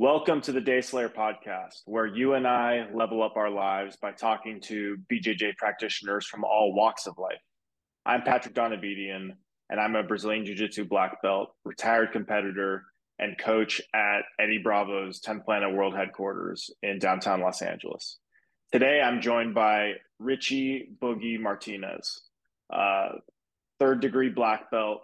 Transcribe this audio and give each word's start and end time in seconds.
Welcome 0.00 0.42
to 0.42 0.52
the 0.52 0.60
Day 0.60 0.80
Slayer 0.80 1.08
podcast, 1.08 1.82
where 1.86 2.06
you 2.06 2.34
and 2.34 2.46
I 2.46 2.86
level 2.94 3.20
up 3.20 3.36
our 3.36 3.50
lives 3.50 3.96
by 3.96 4.12
talking 4.12 4.60
to 4.60 4.96
BJJ 5.12 5.56
practitioners 5.56 6.24
from 6.24 6.44
all 6.44 6.72
walks 6.72 7.08
of 7.08 7.18
life. 7.18 7.40
I'm 8.06 8.22
Patrick 8.22 8.54
Donavidian, 8.54 9.30
and 9.68 9.80
I'm 9.80 9.96
a 9.96 10.04
Brazilian 10.04 10.46
Jiu 10.46 10.54
Jitsu 10.54 10.84
black 10.84 11.20
belt, 11.20 11.52
retired 11.64 12.12
competitor, 12.12 12.84
and 13.18 13.36
coach 13.38 13.82
at 13.92 14.20
Eddie 14.38 14.62
Bravo's 14.62 15.20
10th 15.20 15.44
Planet 15.44 15.74
World 15.74 15.96
headquarters 15.96 16.70
in 16.84 17.00
downtown 17.00 17.40
Los 17.40 17.60
Angeles. 17.60 18.18
Today, 18.70 19.00
I'm 19.00 19.20
joined 19.20 19.52
by 19.52 19.94
Richie 20.20 20.90
Boogie 21.02 21.40
Martinez, 21.40 22.20
uh, 22.72 23.14
third 23.80 23.98
degree 23.98 24.28
black 24.28 24.70
belt, 24.70 25.00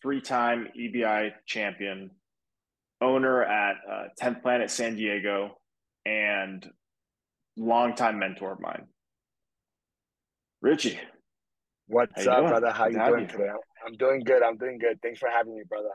three 0.00 0.20
time 0.20 0.68
EBI 0.78 1.32
champion, 1.44 2.12
owner 3.02 3.42
at 3.42 3.76
uh, 3.90 4.04
10th 4.20 4.42
Planet 4.42 4.70
San 4.70 4.96
Diego 4.96 5.58
and 6.06 6.70
longtime 7.56 8.18
mentor 8.18 8.52
of 8.52 8.60
mine. 8.60 8.86
Richie. 10.62 10.98
What's 11.88 12.26
up, 12.26 12.38
doing? 12.38 12.48
brother? 12.48 12.70
How 12.70 12.86
you 12.86 12.98
doing 12.98 13.22
you. 13.22 13.26
today? 13.26 13.50
I'm 13.84 13.94
doing 13.94 14.20
good. 14.20 14.42
I'm 14.42 14.56
doing 14.56 14.78
good. 14.78 15.00
Thanks 15.02 15.18
for 15.18 15.28
having 15.28 15.54
me, 15.54 15.62
brother. 15.68 15.90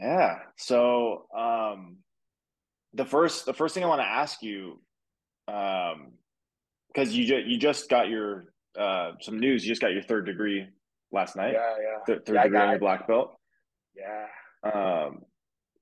Yeah. 0.00 0.38
So 0.56 1.26
um 1.36 1.98
the 2.94 3.04
first 3.04 3.44
the 3.44 3.52
first 3.52 3.74
thing 3.74 3.84
I 3.84 3.86
want 3.86 4.00
to 4.00 4.06
ask 4.06 4.42
you, 4.42 4.80
um, 5.46 6.12
because 6.88 7.14
you 7.14 7.26
just 7.26 7.46
you 7.46 7.58
just 7.58 7.90
got 7.90 8.08
your 8.08 8.46
uh 8.78 9.12
some 9.20 9.38
news, 9.38 9.64
you 9.64 9.70
just 9.70 9.82
got 9.82 9.92
your 9.92 10.02
third 10.02 10.26
degree 10.26 10.66
last 11.12 11.36
night. 11.36 11.52
Yeah, 11.52 11.74
yeah. 11.80 12.04
Th- 12.06 12.26
third 12.26 12.34
yeah, 12.34 12.42
degree 12.44 12.58
on 12.58 12.70
your 12.70 12.78
black 12.78 13.06
belt. 13.06 13.36
Yeah. 13.94 14.72
Um 14.72 15.20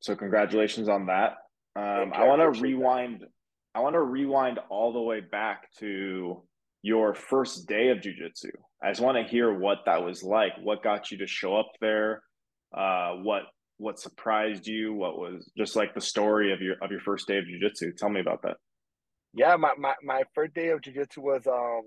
so 0.02 0.16
congratulations 0.16 0.88
on 0.88 1.06
that. 1.06 1.36
Um, 1.76 2.12
I 2.12 2.26
want 2.26 2.42
to 2.42 2.60
rewind. 2.60 3.20
That. 3.20 3.28
I 3.74 3.80
want 3.80 3.94
to 3.94 4.02
rewind 4.02 4.58
all 4.68 4.92
the 4.92 5.00
way 5.00 5.20
back 5.20 5.72
to 5.78 6.42
your 6.82 7.14
first 7.14 7.68
day 7.68 7.88
of 7.88 7.98
jujitsu. 7.98 8.50
I 8.82 8.90
just 8.90 9.00
want 9.00 9.16
to 9.16 9.30
hear 9.30 9.56
what 9.56 9.78
that 9.86 10.02
was 10.04 10.24
like. 10.24 10.52
What 10.60 10.82
got 10.82 11.12
you 11.12 11.18
to 11.18 11.26
show 11.28 11.56
up 11.56 11.70
there? 11.80 12.20
Uh, 12.76 13.12
what 13.22 13.44
what 13.78 14.00
surprised 14.00 14.66
you? 14.66 14.92
What 14.92 15.16
was 15.18 15.48
just 15.56 15.76
like 15.76 15.94
the 15.94 16.00
story 16.00 16.52
of 16.52 16.60
your 16.60 16.74
of 16.82 16.90
your 16.90 17.00
first 17.00 17.28
day 17.28 17.38
of 17.38 17.44
jujitsu? 17.44 17.96
Tell 17.96 18.10
me 18.10 18.20
about 18.20 18.42
that. 18.42 18.56
Yeah, 19.34 19.54
my 19.54 19.70
my, 19.78 19.94
my 20.02 20.24
first 20.34 20.52
day 20.52 20.70
of 20.70 20.80
jujitsu 20.80 21.18
was 21.18 21.46
um 21.46 21.82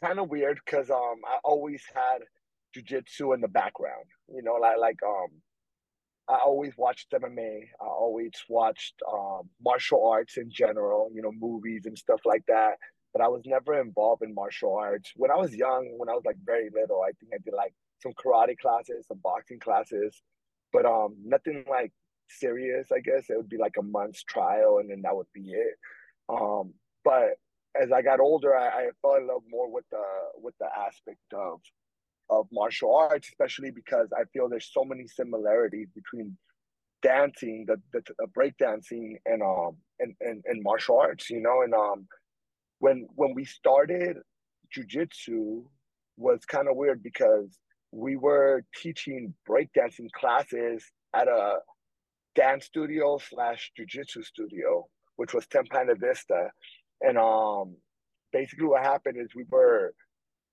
kind 0.00 0.20
of 0.20 0.28
weird 0.28 0.60
because 0.64 0.88
um 0.88 1.16
I 1.26 1.38
always 1.42 1.82
had 1.92 2.22
jujitsu 2.76 3.34
in 3.34 3.40
the 3.40 3.48
background. 3.48 4.06
You 4.32 4.44
know, 4.44 4.54
like 4.54 4.78
like 4.78 5.00
um 5.04 5.42
I 6.28 6.38
always 6.44 6.72
watched 6.76 7.12
MMA. 7.12 7.68
I 7.80 7.86
always 7.86 8.32
watched 8.48 8.94
um, 9.10 9.42
martial 9.64 10.08
arts 10.08 10.36
in 10.36 10.50
general, 10.50 11.10
you 11.14 11.22
know, 11.22 11.32
movies 11.32 11.86
and 11.86 11.96
stuff 11.96 12.20
like 12.24 12.42
that. 12.48 12.74
But 13.12 13.22
I 13.22 13.28
was 13.28 13.42
never 13.46 13.80
involved 13.80 14.22
in 14.22 14.34
martial 14.34 14.74
arts. 14.74 15.12
When 15.16 15.30
I 15.30 15.36
was 15.36 15.54
young, 15.54 15.94
when 15.96 16.08
I 16.08 16.12
was 16.12 16.24
like 16.26 16.36
very 16.44 16.68
little, 16.74 17.00
I 17.02 17.12
think 17.12 17.32
I 17.32 17.38
did 17.44 17.54
like 17.54 17.74
some 18.02 18.12
karate 18.12 18.58
classes, 18.58 19.06
some 19.06 19.20
boxing 19.22 19.60
classes, 19.60 20.20
but 20.72 20.84
um, 20.84 21.16
nothing 21.24 21.64
like 21.70 21.92
serious. 22.28 22.88
I 22.92 23.00
guess 23.00 23.30
it 23.30 23.36
would 23.36 23.48
be 23.48 23.56
like 23.56 23.76
a 23.78 23.82
month's 23.82 24.24
trial, 24.24 24.78
and 24.80 24.90
then 24.90 25.02
that 25.02 25.16
would 25.16 25.32
be 25.32 25.52
it. 25.52 25.76
Um, 26.28 26.74
but 27.04 27.38
as 27.80 27.92
I 27.92 28.02
got 28.02 28.20
older, 28.20 28.56
I, 28.56 28.66
I 28.66 28.88
fell 29.00 29.16
in 29.16 29.28
love 29.28 29.42
more 29.48 29.70
with 29.70 29.84
the 29.90 30.02
with 30.42 30.54
the 30.58 30.66
aspect 30.66 31.32
of 31.32 31.60
of 32.30 32.46
martial 32.52 32.94
arts, 32.94 33.28
especially 33.28 33.70
because 33.70 34.08
I 34.12 34.24
feel 34.32 34.48
there's 34.48 34.70
so 34.72 34.84
many 34.84 35.06
similarities 35.06 35.88
between 35.94 36.36
dancing, 37.02 37.64
the, 37.66 37.76
the, 37.92 38.02
the 38.18 38.26
break 38.28 38.56
dancing 38.58 39.18
and 39.26 39.42
um 39.42 39.76
and, 40.00 40.14
and, 40.20 40.42
and 40.46 40.62
martial 40.62 40.98
arts, 40.98 41.30
you 41.30 41.40
know, 41.40 41.62
and 41.62 41.74
um 41.74 42.06
when 42.78 43.06
when 43.14 43.34
we 43.34 43.44
started 43.44 44.16
jujitsu 44.76 45.64
was 46.16 46.40
kind 46.46 46.68
of 46.68 46.76
weird 46.76 47.02
because 47.02 47.58
we 47.92 48.16
were 48.16 48.64
teaching 48.74 49.32
breakdancing 49.48 50.10
classes 50.12 50.84
at 51.14 51.28
a 51.28 51.58
dance 52.34 52.66
studio 52.66 53.18
slash 53.18 53.70
jujitsu 53.78 54.24
studio, 54.24 54.86
which 55.16 55.32
was 55.32 55.46
10th 55.46 55.70
Planet 55.70 55.98
Vista. 56.00 56.50
And 57.00 57.18
um 57.18 57.76
basically 58.32 58.66
what 58.66 58.82
happened 58.82 59.18
is 59.20 59.28
we 59.34 59.44
were 59.48 59.94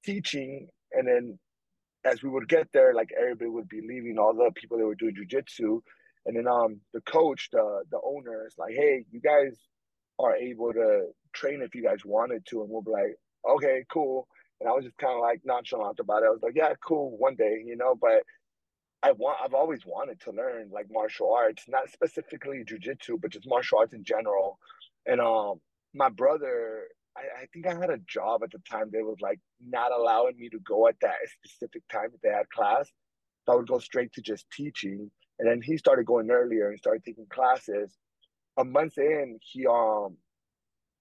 teaching 0.06 0.68
and 0.92 1.08
then 1.08 1.40
as 2.06 2.22
we 2.24 2.30
would 2.30 2.50
get 2.50 2.68
there, 2.74 2.94
like 2.94 3.10
everybody 3.20 3.50
would 3.50 3.70
be 3.70 3.82
leaving, 3.82 4.18
all 4.18 4.34
the 4.34 4.52
people 4.56 4.78
that 4.78 4.86
were 4.86 4.96
doing 4.96 5.16
jujitsu, 5.16 5.82
and 6.26 6.36
then 6.36 6.48
um 6.48 6.80
the 6.94 7.02
coach, 7.02 7.50
the 7.52 7.84
the 7.92 8.00
owner 8.04 8.46
is 8.48 8.56
like, 8.58 8.74
hey, 8.74 9.06
you 9.12 9.22
guys 9.22 9.58
are 10.20 10.36
able 10.36 10.74
to 10.74 11.08
train 11.34 11.62
if 11.62 11.76
you 11.76 11.84
guys 11.84 12.06
wanted 12.06 12.46
to, 12.48 12.62
and 12.62 12.70
we'll 12.70 12.82
be 12.82 12.92
like, 12.92 13.16
okay, 13.50 13.84
cool. 13.92 14.28
And 14.60 14.70
I 14.70 14.74
was 14.74 14.86
just 14.86 14.98
kind 14.98 15.14
of 15.14 15.20
like 15.22 15.42
nonchalant 15.44 16.00
about 16.00 16.24
it. 16.24 16.28
I 16.28 16.30
was 16.30 16.42
like, 16.42 16.56
yeah, 16.56 16.74
cool, 16.86 17.18
one 17.18 17.36
day, 17.36 17.64
you 17.66 17.76
know, 17.76 17.96
but 18.00 18.24
I 19.04 19.12
want 19.12 19.38
I've 19.44 19.54
always 19.54 19.86
wanted 19.86 20.22
to 20.22 20.32
learn 20.32 20.70
like 20.72 20.88
martial 20.92 21.34
arts, 21.34 21.66
not 21.68 21.90
specifically 21.92 22.64
jujitsu, 22.64 23.20
but 23.22 23.32
just 23.32 23.48
martial 23.48 23.80
arts 23.80 23.94
in 23.94 24.04
general. 24.04 24.60
And 25.06 25.20
um 25.20 25.60
my 25.94 26.10
brother 26.10 26.88
I, 27.18 27.44
I, 27.44 27.46
think 27.54 27.68
I 27.68 27.76
had 27.76 27.90
a 27.90 28.00
job 28.08 28.44
at 28.44 28.52
the 28.52 28.62
time 28.70 28.90
that 28.92 29.04
was 29.04 29.18
like 29.22 29.40
not 29.66 29.92
allowing 29.92 30.38
me 30.38 30.50
to 30.50 30.60
go 30.60 30.88
at 30.88 30.96
that 31.02 31.16
specific 31.44 31.84
time 31.92 32.10
that 32.12 32.22
they 32.24 32.30
had 32.30 32.50
class. 32.50 32.90
So 33.46 33.54
I 33.54 33.56
would 33.56 33.68
go 33.68 33.80
straight 33.80 34.14
to 34.14 34.22
just 34.22 34.50
teaching. 34.52 35.12
And 35.40 35.50
then 35.50 35.62
he 35.62 35.78
started 35.78 36.06
going 36.06 36.30
earlier 36.32 36.70
and 36.70 36.78
started 36.80 37.04
taking 37.04 37.26
classes. 37.30 37.96
A 38.58 38.64
month 38.64 38.98
in, 38.98 39.40
he 39.42 39.66
um 39.68 40.18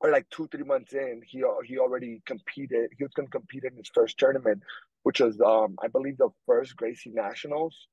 or 0.01 0.11
like 0.11 0.29
two, 0.31 0.49
three 0.49 0.65
months 0.65 0.93
in, 0.95 1.23
he 1.27 1.45
he 1.65 1.79
already 1.79 2.23
competed. 2.27 2.91
He 2.97 3.05
was 3.05 3.13
gonna 3.15 3.29
compete 3.29 3.65
in 3.65 3.77
his 3.77 3.91
first 3.95 4.19
tournament, 4.19 4.63
which 5.05 5.21
was 5.21 5.41
um 5.41 5.77
I 5.83 5.89
believe 5.89 6.19
the 6.19 6.31
first 6.47 6.77
Gracie 6.77 7.13
Nationals. 7.15 7.89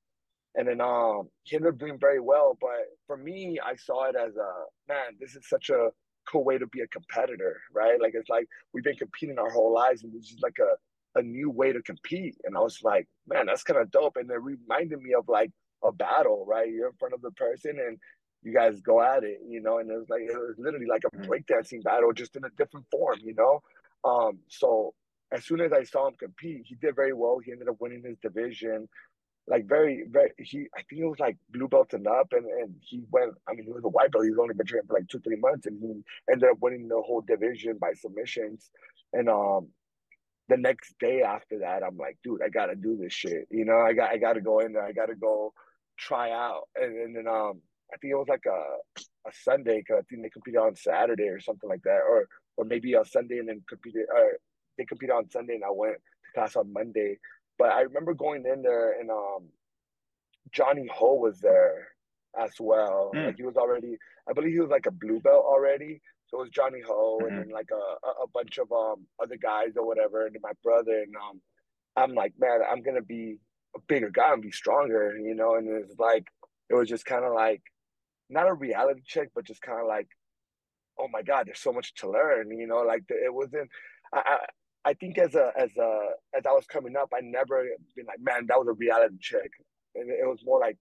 And 0.55 0.67
then 0.67 0.81
um 0.81 1.29
he 1.43 1.55
ended 1.55 1.73
up 1.73 1.79
doing 1.79 1.99
very 1.99 2.19
well. 2.19 2.57
But 2.59 2.85
for 3.05 3.17
me, 3.17 3.59
I 3.63 3.75
saw 3.75 4.05
it 4.09 4.15
as 4.15 4.35
a 4.35 4.51
man, 4.87 5.17
this 5.19 5.35
is 5.35 5.47
such 5.47 5.69
a 5.69 5.89
cool 6.29 6.43
way 6.43 6.57
to 6.57 6.67
be 6.67 6.81
a 6.81 6.87
competitor, 6.87 7.59
right? 7.73 7.99
Like 7.99 8.13
it's 8.15 8.29
like 8.29 8.47
we've 8.73 8.83
been 8.83 8.95
competing 8.95 9.39
our 9.39 9.49
whole 9.49 9.73
lives, 9.73 10.03
and 10.03 10.13
this 10.13 10.29
is 10.29 10.39
like 10.41 10.57
a 10.59 10.75
a 11.15 11.23
new 11.23 11.49
way 11.49 11.73
to 11.73 11.81
compete. 11.81 12.35
And 12.43 12.55
I 12.55 12.59
was 12.59 12.79
like, 12.83 13.07
man, 13.27 13.47
that's 13.47 13.63
kind 13.63 13.79
of 13.79 13.91
dope. 13.91 14.17
And 14.17 14.29
it 14.29 14.41
reminded 14.41 15.01
me 15.01 15.13
of 15.17 15.27
like 15.27 15.51
a 15.83 15.91
battle, 15.91 16.45
right? 16.47 16.69
You're 16.69 16.89
in 16.89 16.95
front 16.99 17.13
of 17.13 17.21
the 17.21 17.31
person 17.31 17.77
and 17.79 17.97
you 18.43 18.53
guys 18.53 18.79
go 18.81 19.01
at 19.01 19.23
it, 19.23 19.39
you 19.47 19.61
know. 19.61 19.79
And 19.79 19.89
it 19.89 19.97
was 19.97 20.09
like 20.09 20.21
it 20.21 20.37
was 20.37 20.55
literally 20.57 20.85
like 20.85 21.03
a 21.05 21.15
mm-hmm. 21.15 21.29
breakdancing 21.29 21.83
battle, 21.83 22.13
just 22.13 22.35
in 22.35 22.43
a 22.45 22.49
different 22.57 22.85
form, 22.91 23.17
you 23.23 23.33
know. 23.35 23.61
Um, 24.03 24.39
so 24.47 24.93
as 25.31 25.45
soon 25.45 25.61
as 25.61 25.73
I 25.73 25.83
saw 25.83 26.07
him 26.07 26.15
compete, 26.19 26.63
he 26.65 26.75
did 26.75 26.95
very 26.95 27.13
well. 27.13 27.39
He 27.43 27.51
ended 27.51 27.69
up 27.69 27.75
winning 27.79 28.03
his 28.03 28.17
division 28.21 28.87
like 29.49 29.67
very, 29.67 30.05
very. 30.09 30.31
He, 30.37 30.67
I 30.77 30.83
think 30.83 31.01
it 31.01 31.05
was 31.05 31.19
like 31.19 31.37
blue 31.49 31.67
belt 31.67 31.93
and 31.93 32.07
up, 32.07 32.27
and 32.31 32.45
and 32.45 32.75
he 32.81 33.01
went. 33.11 33.33
I 33.47 33.53
mean, 33.53 33.65
he 33.65 33.71
was 33.71 33.83
a 33.83 33.89
white 33.89 34.11
belt. 34.11 34.23
He 34.23 34.29
was 34.29 34.39
only 34.39 34.53
been 34.53 34.67
training 34.67 34.87
for 34.87 34.93
like 34.93 35.07
two, 35.07 35.19
three 35.19 35.37
months, 35.37 35.65
and 35.65 35.81
he 35.81 36.31
ended 36.31 36.49
up 36.49 36.57
winning 36.61 36.87
the 36.87 37.01
whole 37.01 37.21
division 37.21 37.77
by 37.81 37.93
submissions. 37.93 38.69
And 39.11 39.27
um, 39.27 39.69
the 40.49 40.57
next 40.57 40.93
day 40.99 41.23
after 41.23 41.59
that, 41.59 41.83
I'm 41.83 41.97
like, 41.97 42.17
dude, 42.23 42.43
I 42.43 42.49
gotta 42.49 42.75
do 42.75 42.95
this 42.95 43.11
shit. 43.11 43.47
You 43.49 43.65
know, 43.65 43.79
I 43.79 43.93
got, 43.93 44.11
I 44.11 44.17
gotta 44.17 44.41
go 44.41 44.59
in 44.59 44.73
there. 44.73 44.85
I 44.85 44.91
gotta 44.91 45.15
go 45.15 45.53
try 45.97 46.31
out. 46.31 46.69
And, 46.75 46.95
and 46.95 47.15
then 47.15 47.27
um, 47.27 47.61
I 47.91 47.97
think 47.97 48.11
it 48.11 48.17
was 48.17 48.29
like 48.29 48.45
a 48.45 48.61
a 49.27 49.31
Sunday 49.43 49.79
because 49.79 49.97
I 49.99 50.03
think 50.09 50.21
they 50.21 50.29
competed 50.29 50.61
on 50.61 50.75
Saturday 50.75 51.27
or 51.27 51.39
something 51.39 51.69
like 51.69 51.81
that, 51.83 52.01
or 52.07 52.27
or 52.57 52.65
maybe 52.65 52.93
a 52.93 53.03
Sunday 53.03 53.39
and 53.39 53.49
then 53.49 53.63
competed. 53.67 54.05
Or 54.15 54.37
they 54.77 54.85
competed 54.85 55.15
on 55.15 55.29
Sunday, 55.31 55.55
and 55.55 55.63
I 55.63 55.71
went 55.71 55.95
to 55.95 56.31
class 56.35 56.55
on 56.55 56.71
Monday. 56.71 57.17
But 57.59 57.71
I 57.71 57.81
remember 57.81 58.13
going 58.13 58.45
in 58.51 58.63
there 58.63 58.99
and 58.99 59.11
um, 59.11 59.49
Johnny 60.51 60.87
Ho 60.91 61.15
was 61.15 61.39
there 61.39 61.89
as 62.39 62.51
well. 62.59 63.11
Mm. 63.13 63.27
Like 63.27 63.35
he 63.35 63.43
was 63.43 63.57
already, 63.57 63.97
I 64.27 64.33
believe 64.33 64.53
he 64.53 64.59
was 64.59 64.69
like 64.69 64.85
a 64.87 64.91
blue 64.91 65.19
belt 65.19 65.45
already. 65.45 66.01
So 66.27 66.37
it 66.37 66.43
was 66.43 66.49
Johnny 66.51 66.79
Ho 66.87 67.19
mm-hmm. 67.21 67.27
and 67.27 67.39
then 67.39 67.49
like 67.49 67.69
a, 67.71 68.23
a 68.23 68.27
bunch 68.33 68.57
of 68.59 68.71
um 68.71 69.05
other 69.21 69.35
guys 69.35 69.73
or 69.75 69.85
whatever, 69.85 70.25
and 70.25 70.35
my 70.41 70.51
brother. 70.63 71.03
And 71.03 71.15
um, 71.15 71.41
I'm 71.95 72.13
like, 72.13 72.33
man, 72.39 72.59
I'm 72.71 72.81
gonna 72.81 73.01
be 73.01 73.37
a 73.75 73.79
bigger 73.87 74.09
guy 74.09 74.33
and 74.33 74.41
be 74.41 74.51
stronger, 74.51 75.17
you 75.17 75.35
know. 75.35 75.55
And 75.55 75.67
it 75.67 75.87
was 75.87 75.99
like, 75.99 76.27
it 76.69 76.75
was 76.75 76.87
just 76.87 77.05
kind 77.05 77.25
of 77.25 77.33
like, 77.33 77.61
not 78.29 78.47
a 78.47 78.53
reality 78.53 79.01
check, 79.05 79.29
but 79.35 79.45
just 79.45 79.61
kind 79.61 79.81
of 79.81 79.87
like, 79.87 80.07
oh 80.99 81.07
my 81.11 81.23
god, 81.23 81.47
there's 81.47 81.59
so 81.59 81.73
much 81.73 81.93
to 81.95 82.09
learn, 82.09 82.51
you 82.51 82.67
know. 82.67 82.83
Like 82.83 83.03
it 83.09 83.33
wasn't. 83.33 83.69
I, 84.13 84.37
I 84.89 84.93
think 84.95 85.19
as 85.19 85.35
a 85.35 85.51
as 85.55 85.69
a 85.77 85.91
as 86.35 86.47
I 86.47 86.51
was 86.51 86.65
coming 86.65 86.95
up, 86.95 87.09
I 87.15 87.21
never 87.21 87.63
been 87.95 88.07
like, 88.07 88.21
man, 88.21 88.47
that 88.47 88.57
was 88.57 88.67
a 88.67 88.73
reality 88.73 89.17
check, 89.21 89.51
and 89.93 90.09
it 90.09 90.27
was 90.27 90.43
more 90.43 90.59
like, 90.59 90.77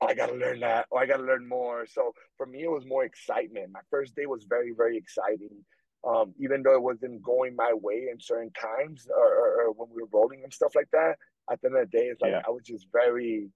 oh, 0.00 0.08
I 0.08 0.14
gotta 0.14 0.34
learn 0.34 0.58
that, 0.60 0.86
or 0.90 1.00
I 1.00 1.06
gotta 1.06 1.22
learn 1.22 1.48
more. 1.48 1.86
So 1.86 2.12
for 2.36 2.44
me, 2.44 2.64
it 2.64 2.70
was 2.70 2.84
more 2.84 3.04
excitement. 3.04 3.70
My 3.72 3.84
first 3.88 4.16
day 4.16 4.26
was 4.26 4.46
very 4.48 4.72
very 4.76 4.96
exciting, 4.96 5.64
um, 6.04 6.34
even 6.40 6.64
though 6.64 6.74
it 6.74 6.82
wasn't 6.82 7.22
going 7.22 7.54
my 7.54 7.72
way 7.72 8.08
in 8.10 8.18
certain 8.18 8.50
times, 8.50 9.06
or, 9.16 9.28
or, 9.40 9.48
or, 9.62 9.72
when 9.74 9.90
we 9.94 10.02
were 10.02 10.08
rolling 10.12 10.42
and 10.42 10.52
stuff 10.52 10.74
like 10.74 10.90
that. 10.92 11.14
At 11.50 11.60
the 11.60 11.68
end 11.68 11.76
of 11.76 11.88
the 11.88 11.98
day, 11.98 12.06
it's 12.06 12.20
like 12.20 12.32
yeah. 12.32 12.42
I 12.44 12.50
was 12.50 12.64
just 12.64 12.86
very 12.92 13.48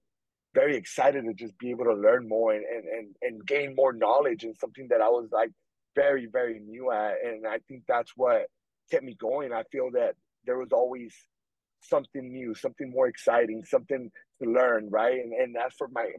very 0.55 0.77
excited 0.77 1.25
to 1.25 1.33
just 1.33 1.57
be 1.59 1.69
able 1.69 1.85
to 1.85 1.93
learn 1.93 2.27
more 2.27 2.53
and, 2.53 2.63
and, 2.65 2.85
and, 2.85 3.15
and 3.21 3.45
gain 3.45 3.75
more 3.75 3.93
knowledge 3.93 4.43
and 4.43 4.57
something 4.57 4.87
that 4.89 5.01
I 5.01 5.09
was 5.09 5.27
like 5.31 5.51
very, 5.95 6.25
very 6.25 6.59
new 6.59 6.91
at. 6.91 7.15
And 7.23 7.45
I 7.45 7.59
think 7.67 7.83
that's 7.87 8.13
what 8.15 8.47
kept 8.89 9.03
me 9.03 9.15
going. 9.15 9.53
I 9.53 9.63
feel 9.71 9.91
that 9.91 10.15
there 10.45 10.57
was 10.57 10.71
always 10.71 11.13
something 11.81 12.31
new, 12.31 12.55
something 12.55 12.89
more 12.89 13.07
exciting, 13.07 13.63
something 13.65 14.09
to 14.41 14.49
learn, 14.49 14.89
right? 14.89 15.19
And 15.19 15.33
and 15.33 15.55
that's 15.55 15.75
for 15.75 15.87
my 15.89 16.09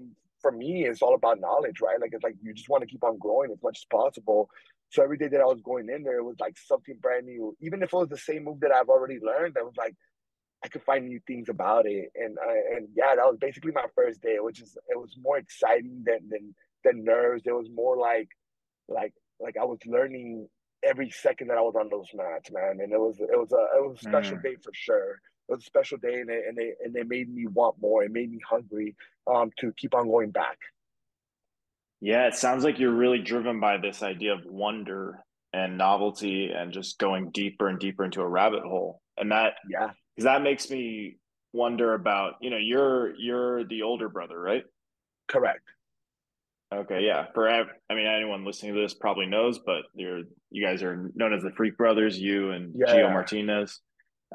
for 0.41 0.53
me, 0.53 0.87
it's 0.87 1.03
all 1.03 1.15
about 1.15 1.41
knowledge, 1.41 1.81
right? 1.81 2.01
Like 2.01 2.11
it's 2.13 2.23
like 2.23 2.37
you 2.43 2.55
just 2.55 2.69
want 2.69 2.83
to 2.83 2.87
keep 2.87 3.03
on 3.03 3.19
growing 3.19 3.51
as 3.51 3.63
much 3.63 3.79
as 3.79 3.87
possible. 3.91 4.49
So 4.91 5.03
every 5.03 5.19
day 5.19 5.29
that 5.29 5.41
I 5.41 5.45
was 5.45 5.61
going 5.63 5.89
in 5.91 6.03
there, 6.03 6.19
it 6.19 6.25
was 6.25 6.41
like 6.41 6.57
something 6.57 6.97
brand 7.03 7.27
new. 7.27 7.57
Even 7.61 7.83
if 7.83 7.93
it 7.93 7.97
was 7.97 8.09
the 8.09 8.17
same 8.17 8.45
move 8.45 8.61
that 8.61 8.73
I've 8.73 8.89
already 8.89 9.19
learned, 9.21 9.57
I 9.59 9.63
was 9.63 9.77
like, 9.77 9.95
I 10.65 10.69
could 10.69 10.83
find 10.83 11.07
new 11.07 11.21
things 11.27 11.49
about 11.49 11.87
it. 11.87 12.11
And 12.15 12.39
uh, 12.39 12.77
and 12.77 12.89
yeah, 12.97 13.15
that 13.17 13.27
was 13.27 13.39
basically 13.41 13.73
my 13.73 13.87
first 13.95 14.23
day, 14.23 14.37
which 14.39 14.61
is 14.61 14.77
it 14.89 14.99
was 14.99 15.17
more 15.21 15.39
exciting 15.39 16.05
than 16.07 16.29
than 16.29 16.55
than 16.85 17.05
nerves. 17.05 17.43
It 17.47 17.53
was 17.53 17.69
more 17.73 17.97
like 17.97 18.29
like 18.89 19.13
like 19.41 19.57
I 19.61 19.65
was 19.65 19.79
learning 19.87 20.49
every 20.85 21.11
second 21.11 21.49
that 21.49 21.59
I 21.59 21.61
was 21.61 21.75
on 21.79 21.89
those 21.89 22.09
mats, 22.15 22.51
man. 22.51 22.79
And 22.81 22.93
it 22.93 22.99
was 22.99 23.19
it 23.21 23.39
was 23.39 23.53
a 23.53 23.79
it 23.79 23.89
was 23.89 23.99
a 23.99 24.03
special 24.03 24.37
mm. 24.37 24.43
day 24.43 24.57
for 24.63 24.73
sure. 24.73 25.21
It 25.49 25.53
was 25.55 25.63
a 25.63 25.67
special 25.67 25.99
day, 25.99 26.21
and 26.21 26.29
they 26.29 26.43
and 26.47 26.57
they 26.57 26.73
and 26.85 26.95
they 26.95 27.03
made 27.03 27.33
me 27.33 27.47
want 27.47 27.77
more. 27.81 28.05
It 28.05 28.13
made 28.13 28.31
me 28.31 28.41
hungry 28.49 28.95
um, 29.27 29.51
to 29.59 29.73
keep 29.77 29.95
on 29.95 30.09
going 30.09 30.31
back. 30.31 30.59
Yeah, 32.01 32.27
it 32.27 32.35
sounds 32.35 32.65
like 32.65 32.79
you're 32.79 32.93
really 32.93 33.19
driven 33.19 33.59
by 33.59 33.79
this 33.79 34.03
idea 34.03 34.35
of 34.35 34.45
wonder 34.45 35.21
and 35.53 35.79
novelty, 35.79 36.51
and 36.51 36.73
just 36.73 36.99
going 36.99 37.31
deeper 37.31 37.69
and 37.69 37.79
deeper 37.79 38.05
into 38.05 38.21
a 38.21 38.29
rabbit 38.29 38.63
hole. 38.63 39.01
And 39.17 39.33
that 39.33 39.55
yeah, 39.69 39.91
because 40.15 40.25
that 40.25 40.43
makes 40.43 40.71
me 40.71 41.17
wonder 41.53 41.95
about 41.95 42.35
you 42.41 42.51
know 42.51 42.59
you're 42.59 43.15
you're 43.17 43.65
the 43.65 43.83
older 43.83 44.09
brother, 44.09 44.39
right? 44.39 44.65
Correct. 45.29 45.63
Okay, 46.75 47.01
yeah. 47.03 47.27
For 47.33 47.49
I 47.49 47.65
mean, 47.95 48.07
anyone 48.07 48.45
listening 48.45 48.75
to 48.75 48.81
this 48.81 48.93
probably 48.93 49.27
knows, 49.27 49.59
but 49.59 49.83
you're 49.95 50.23
you 50.51 50.65
guys 50.65 50.83
are 50.83 51.11
known 51.15 51.33
as 51.33 51.43
the 51.43 51.51
Freak 51.57 51.79
Brothers. 51.79 52.19
You 52.19 52.51
and 52.51 52.75
yeah. 52.77 52.95
Gio 52.95 53.11
Martinez. 53.11 53.81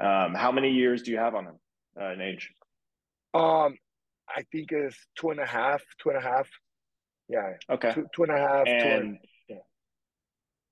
Um, 0.01 0.33
how 0.33 0.51
many 0.51 0.71
years 0.71 1.03
do 1.03 1.11
you 1.11 1.17
have 1.17 1.35
on 1.35 1.45
him 1.45 1.59
uh, 2.01 2.11
in 2.13 2.21
age? 2.21 2.51
Um, 3.35 3.77
I 4.27 4.43
think 4.51 4.71
it's 4.71 4.97
two 5.15 5.29
and 5.29 5.39
a 5.39 5.45
half, 5.45 5.83
two 6.01 6.09
and 6.09 6.17
a 6.17 6.21
half. 6.21 6.49
Yeah. 7.29 7.53
Okay. 7.69 7.93
Two, 7.93 8.07
two 8.15 8.23
and 8.23 8.31
a 8.31 8.37
half. 8.37 8.67
And, 8.67 8.81
and, 8.81 9.17
yeah. 9.47 9.55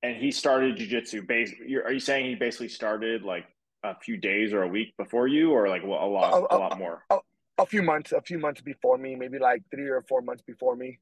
and 0.02 0.18
he 0.18 0.32
started 0.32 0.78
jujitsu. 0.78 1.28
Base. 1.28 1.54
Are 1.86 1.94
you 1.94 2.00
saying 2.00 2.26
he 2.26 2.36
basically 2.36 2.70
started 2.70 3.22
like 3.22 3.46
a 3.84 3.96
few 4.00 4.18
days 4.18 4.52
or 4.52 4.64
a 4.64 4.68
week 4.68 4.98
before 4.98 5.28
you, 5.28 5.52
or 5.52 5.70
like 5.70 5.84
a 5.84 5.86
lot, 5.86 6.34
a, 6.34 6.38
a, 6.38 6.58
a 6.58 6.58
lot 6.58 6.80
more? 6.80 7.04
A, 7.12 7.20
a 7.60 7.66
few 7.68 7.84
months, 7.84 8.12
a 8.14 8.22
few 8.22 8.40
months 8.40 8.62
before 8.62 8.98
me, 8.98 9.16
maybe 9.16 9.38
like 9.38 9.62
three 9.70 9.90
or 9.90 10.04
four 10.10 10.22
months 10.22 10.42
before 10.42 10.76
me. 10.76 10.98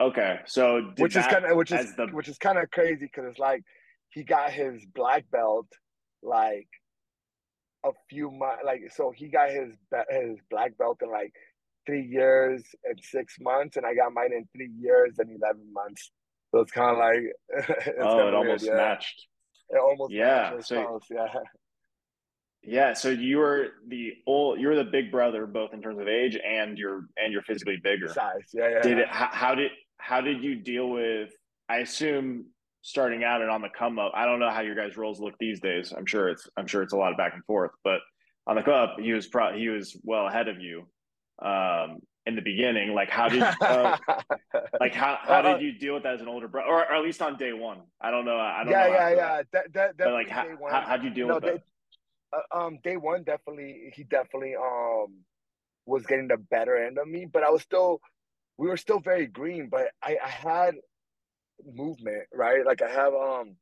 Okay, 0.00 0.40
so 0.46 0.92
which 0.98 1.16
is 1.16 1.26
kind 1.26 1.46
of 1.46 1.56
which 1.56 1.72
is 1.72 1.94
the... 1.96 2.06
which 2.08 2.28
is 2.28 2.36
kind 2.36 2.58
of 2.58 2.70
crazy 2.70 3.06
because 3.06 3.24
it's 3.30 3.38
like 3.38 3.62
he 4.10 4.24
got 4.24 4.50
his 4.52 4.84
black 4.94 5.24
belt 5.30 5.66
like 6.22 6.68
a 7.84 7.90
few 8.10 8.30
months, 8.30 8.62
like 8.64 8.80
so 8.94 9.10
he 9.14 9.28
got 9.28 9.50
his 9.50 9.74
his 10.10 10.38
black 10.50 10.76
belt 10.76 10.98
in 11.02 11.10
like 11.10 11.32
three 11.86 12.02
years 12.02 12.62
and 12.84 13.00
six 13.02 13.36
months, 13.40 13.76
and 13.76 13.86
I 13.86 13.94
got 13.94 14.12
mine 14.12 14.32
in 14.32 14.46
three 14.54 14.70
years 14.78 15.18
and 15.18 15.30
eleven 15.30 15.72
months. 15.72 16.10
So 16.50 16.60
it's 16.60 16.72
kind 16.72 16.90
of 16.90 16.98
like 16.98 17.66
oh, 18.00 18.28
it 18.28 18.34
almost 18.34 18.64
weird, 18.64 18.76
matched. 18.76 19.26
It 19.70 19.78
almost 19.78 20.12
yeah. 20.12 20.60
So 20.60 21.00
yeah. 21.10 21.26
Yeah, 22.68 22.94
so 22.94 23.10
you 23.10 23.38
were 23.38 23.68
the 23.86 24.14
old, 24.26 24.58
you 24.58 24.66
were 24.66 24.74
the 24.74 24.82
big 24.82 25.12
brother, 25.12 25.46
both 25.46 25.72
in 25.72 25.80
terms 25.80 26.00
of 26.00 26.08
age 26.08 26.36
and 26.44 26.76
you're 26.76 27.06
and 27.16 27.32
you're 27.32 27.42
physically 27.42 27.76
bigger. 27.82 28.08
Size, 28.08 28.40
yeah, 28.52 28.68
yeah. 28.68 28.82
Did 28.82 28.98
it? 28.98 29.08
How, 29.08 29.28
how 29.30 29.54
did 29.54 29.70
how 29.98 30.20
did 30.20 30.42
you 30.42 30.56
deal 30.56 30.88
with? 30.88 31.30
I 31.68 31.78
assume 31.78 32.46
starting 32.82 33.24
out 33.24 33.42
and 33.42 33.50
on 33.50 33.62
the 33.62 33.68
come 33.68 33.98
up. 33.98 34.12
I 34.14 34.26
don't 34.26 34.38
know 34.38 34.50
how 34.50 34.60
your 34.60 34.76
guys' 34.76 34.96
roles 34.96 35.20
look 35.20 35.34
these 35.40 35.60
days. 35.60 35.92
I'm 35.96 36.06
sure 36.06 36.28
it's 36.28 36.48
I'm 36.56 36.66
sure 36.66 36.82
it's 36.82 36.92
a 36.92 36.96
lot 36.96 37.10
of 37.10 37.18
back 37.18 37.34
and 37.34 37.44
forth, 37.44 37.72
but 37.82 38.00
on 38.46 38.56
the 38.56 38.62
come 38.62 38.74
up, 38.74 38.96
he 39.00 39.12
was 39.12 39.26
pro- 39.26 39.56
he 39.56 39.68
was 39.68 39.96
well 40.04 40.28
ahead 40.28 40.48
of 40.48 40.60
you 40.60 40.86
um, 41.42 41.98
in 42.26 42.36
the 42.36 42.42
beginning. 42.42 42.94
Like 42.94 43.10
how 43.10 43.28
did 43.28 43.38
you, 43.38 43.44
uh, 43.66 43.96
like 44.80 44.94
how 44.94 45.18
how 45.20 45.42
did 45.42 45.56
uh, 45.56 45.58
you 45.58 45.72
deal 45.72 45.94
with 45.94 46.04
that 46.04 46.14
as 46.14 46.20
an 46.20 46.28
older 46.28 46.46
brother, 46.46 46.68
or, 46.68 46.80
or, 46.80 46.94
at 46.94 47.02
least 47.02 47.20
on 47.20 47.36
day 47.36 47.52
one? 47.52 47.80
I 48.00 48.10
don't 48.10 48.24
know. 48.24 48.38
I 48.38 48.62
don't. 48.62 48.72
Yeah, 48.72 48.86
know 48.86 48.94
yeah, 48.94 49.10
yeah. 49.10 49.42
That, 49.52 49.72
that, 49.72 49.96
but 49.98 50.12
like 50.12 50.28
how 50.28 50.46
how 50.70 50.82
how'd 50.82 51.02
you 51.02 51.10
deal 51.10 51.28
no, 51.28 51.34
with 51.34 51.44
that? 51.44 51.62
Uh, 52.32 52.66
um, 52.66 52.78
day 52.84 52.96
one 52.96 53.24
definitely 53.24 53.92
he 53.94 54.04
definitely 54.04 54.54
um 54.54 55.08
was 55.86 56.04
getting 56.06 56.28
the 56.28 56.36
better 56.36 56.76
end 56.76 56.98
of 56.98 57.08
me, 57.08 57.26
but 57.26 57.42
I 57.42 57.50
was 57.50 57.62
still 57.62 58.00
we 58.58 58.68
were 58.68 58.76
still 58.76 59.00
very 59.00 59.26
green, 59.26 59.68
but 59.70 59.88
I, 60.02 60.16
I 60.24 60.28
had 60.28 60.74
movement, 61.64 62.24
right? 62.34 62.64
Like 62.64 62.82
I 62.82 62.90
have 62.90 63.14
um 63.14 63.56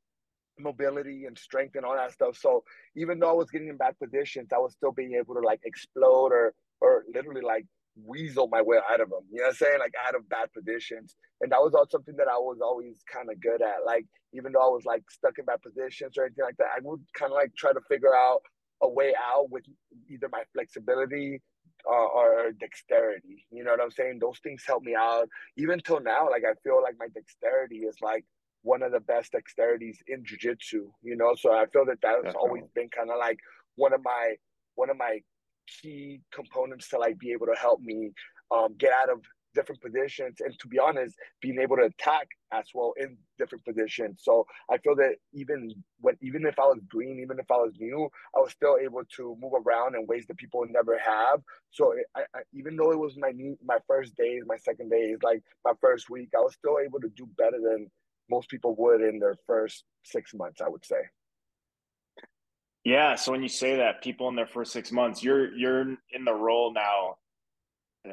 mobility 0.59 1.25
and 1.27 1.37
strength 1.37 1.75
and 1.75 1.85
all 1.85 1.97
that 1.97 2.13
stuff. 2.13 2.37
So 2.39 2.63
even 2.97 3.19
though 3.19 3.31
I 3.31 3.33
was 3.35 3.51
getting 3.51 3.69
in 3.69 3.77
bad 3.77 3.99
positions, 3.99 4.49
I 4.55 4.59
was 4.59 4.73
still 4.75 4.93
being 4.93 5.15
able 5.15 5.35
to 5.35 5.41
like 5.41 5.61
explode 5.65 6.33
or 6.33 6.55
or 6.81 7.05
literally 7.13 7.41
like 7.43 7.67
weasel 7.97 8.49
my 8.49 8.61
way 8.61 8.79
out 8.91 9.01
of 9.01 9.11
them. 9.11 9.21
You 9.31 9.39
know 9.39 9.45
what 9.45 9.51
I'm 9.51 9.57
saying? 9.57 9.79
Like 9.79 9.95
out 10.07 10.15
of 10.15 10.29
bad 10.29 10.49
positions. 10.53 11.17
And 11.41 11.51
that 11.53 11.61
was 11.61 11.75
all 11.75 11.87
something 11.89 12.17
that 12.17 12.29
I 12.29 12.39
was 12.39 12.59
always 12.63 13.01
kind 13.13 13.31
of 13.31 13.41
good 13.41 13.63
at. 13.63 13.85
Like 13.87 14.07
even 14.33 14.53
though 14.53 14.63
I 14.67 14.71
was 14.71 14.85
like 14.85 15.03
stuck 15.11 15.39
in 15.39 15.45
bad 15.45 15.63
positions 15.63 16.19
or 16.19 16.25
anything 16.25 16.45
like 16.45 16.57
that, 16.59 16.75
I 16.77 16.81
would 16.83 17.01
kind 17.17 17.33
of 17.33 17.37
like 17.37 17.55
try 17.57 17.73
to 17.73 17.81
figure 17.89 18.15
out 18.15 18.41
a 18.83 18.89
way 18.89 19.15
out 19.19 19.51
with 19.51 19.65
either 20.11 20.29
my 20.31 20.43
flexibility 20.53 21.41
uh, 21.89 22.07
or 22.07 22.53
dexterity. 22.53 23.47
You 23.51 23.65
know 23.65 23.73
what 23.73 23.83
I'm 23.83 23.91
saying? 23.91 24.19
Those 24.21 24.39
things 24.43 24.63
help 24.67 24.83
me 24.83 24.95
out. 24.95 25.29
Even 25.57 25.81
till 25.81 26.01
now, 26.01 26.31
like 26.31 26.45
I 26.49 26.55
feel 26.63 26.83
like 26.83 26.95
my 26.99 27.09
dexterity 27.09 27.79
is 27.79 27.97
like 28.01 28.25
one 28.63 28.83
of 28.83 28.93
the 28.93 29.01
best 29.01 29.33
dexterities 29.33 29.99
in 30.09 30.25
jiu-jitsu, 30.25 30.91
you 31.03 31.17
know? 31.17 31.35
So 31.39 31.53
I 31.53 31.67
feel 31.67 31.85
that 31.87 31.99
that's 32.03 32.23
Definitely. 32.23 32.41
always 32.41 32.65
been 32.75 32.89
kind 32.89 33.11
of 33.11 33.19
like 33.19 33.39
one 33.77 33.93
of 33.93 34.03
my 34.03 34.35
one 34.77 34.91
of 34.91 34.97
my 34.97 35.21
key 35.67 36.21
components 36.33 36.89
to 36.89 36.99
like 36.99 37.19
be 37.19 37.33
able 37.33 37.47
to 37.47 37.55
help 37.61 37.81
me 37.81 38.11
um, 38.51 38.75
get 38.79 38.93
out 38.93 39.11
of 39.11 39.21
different 39.55 39.81
positions 39.81 40.37
and 40.41 40.59
to 40.59 40.69
be 40.69 40.79
honest 40.79 41.15
being 41.41 41.59
able 41.59 41.77
to 41.77 41.85
attack 41.85 42.29
as 42.53 42.65
well 42.75 42.93
in 42.97 43.17
different 43.39 43.65
positions. 43.65 44.21
So 44.23 44.47
i 44.71 44.79
feel 44.79 44.97
that 44.97 45.17
even 45.33 45.73
when 46.01 46.17
even 46.21 46.45
if 46.47 46.59
i 46.59 46.65
was 46.65 46.81
green 46.89 47.21
even 47.21 47.39
if 47.39 47.51
i 47.51 47.57
was 47.57 47.75
new 47.79 48.09
i 48.37 48.41
was 48.41 48.53
still 48.53 48.77
able 48.81 49.03
to 49.17 49.37
move 49.41 49.53
around 49.65 49.95
in 49.95 50.07
ways 50.07 50.27
that 50.29 50.37
people 50.37 50.65
never 50.69 50.99
have. 50.99 51.41
So 51.71 51.95
I, 52.17 52.21
I, 52.35 52.41
even 52.53 52.77
though 52.77 52.93
it 52.93 52.99
was 52.99 53.17
my 53.17 53.31
new 53.31 53.57
my 53.65 53.79
first 53.87 54.17
days 54.17 54.43
my 54.47 54.57
second 54.57 54.91
days 54.91 55.19
like 55.23 55.43
my 55.65 55.73
first 55.81 56.11
week 56.11 56.31
i 56.37 56.41
was 56.41 56.55
still 56.55 56.79
able 56.85 57.01
to 57.01 57.09
do 57.11 57.29
better 57.39 57.59
than 57.61 57.91
most 58.31 58.49
people 58.49 58.75
would 58.77 59.03
in 59.03 59.19
their 59.19 59.37
first 59.47 59.85
six 60.05 60.35
months 60.35 60.61
i 60.61 60.69
would 60.69 60.85
say. 60.85 61.03
Yeah 62.85 63.15
so 63.15 63.33
when 63.33 63.43
you 63.43 63.49
say 63.49 63.77
that 63.77 64.03
people 64.03 64.29
in 64.29 64.37
their 64.37 64.47
first 64.47 64.73
six 64.73 64.93
months 64.93 65.23
you're 65.23 65.55
you're 65.55 65.81
in 66.13 66.25
the 66.25 66.35
role 66.35 66.73
now 66.73 67.17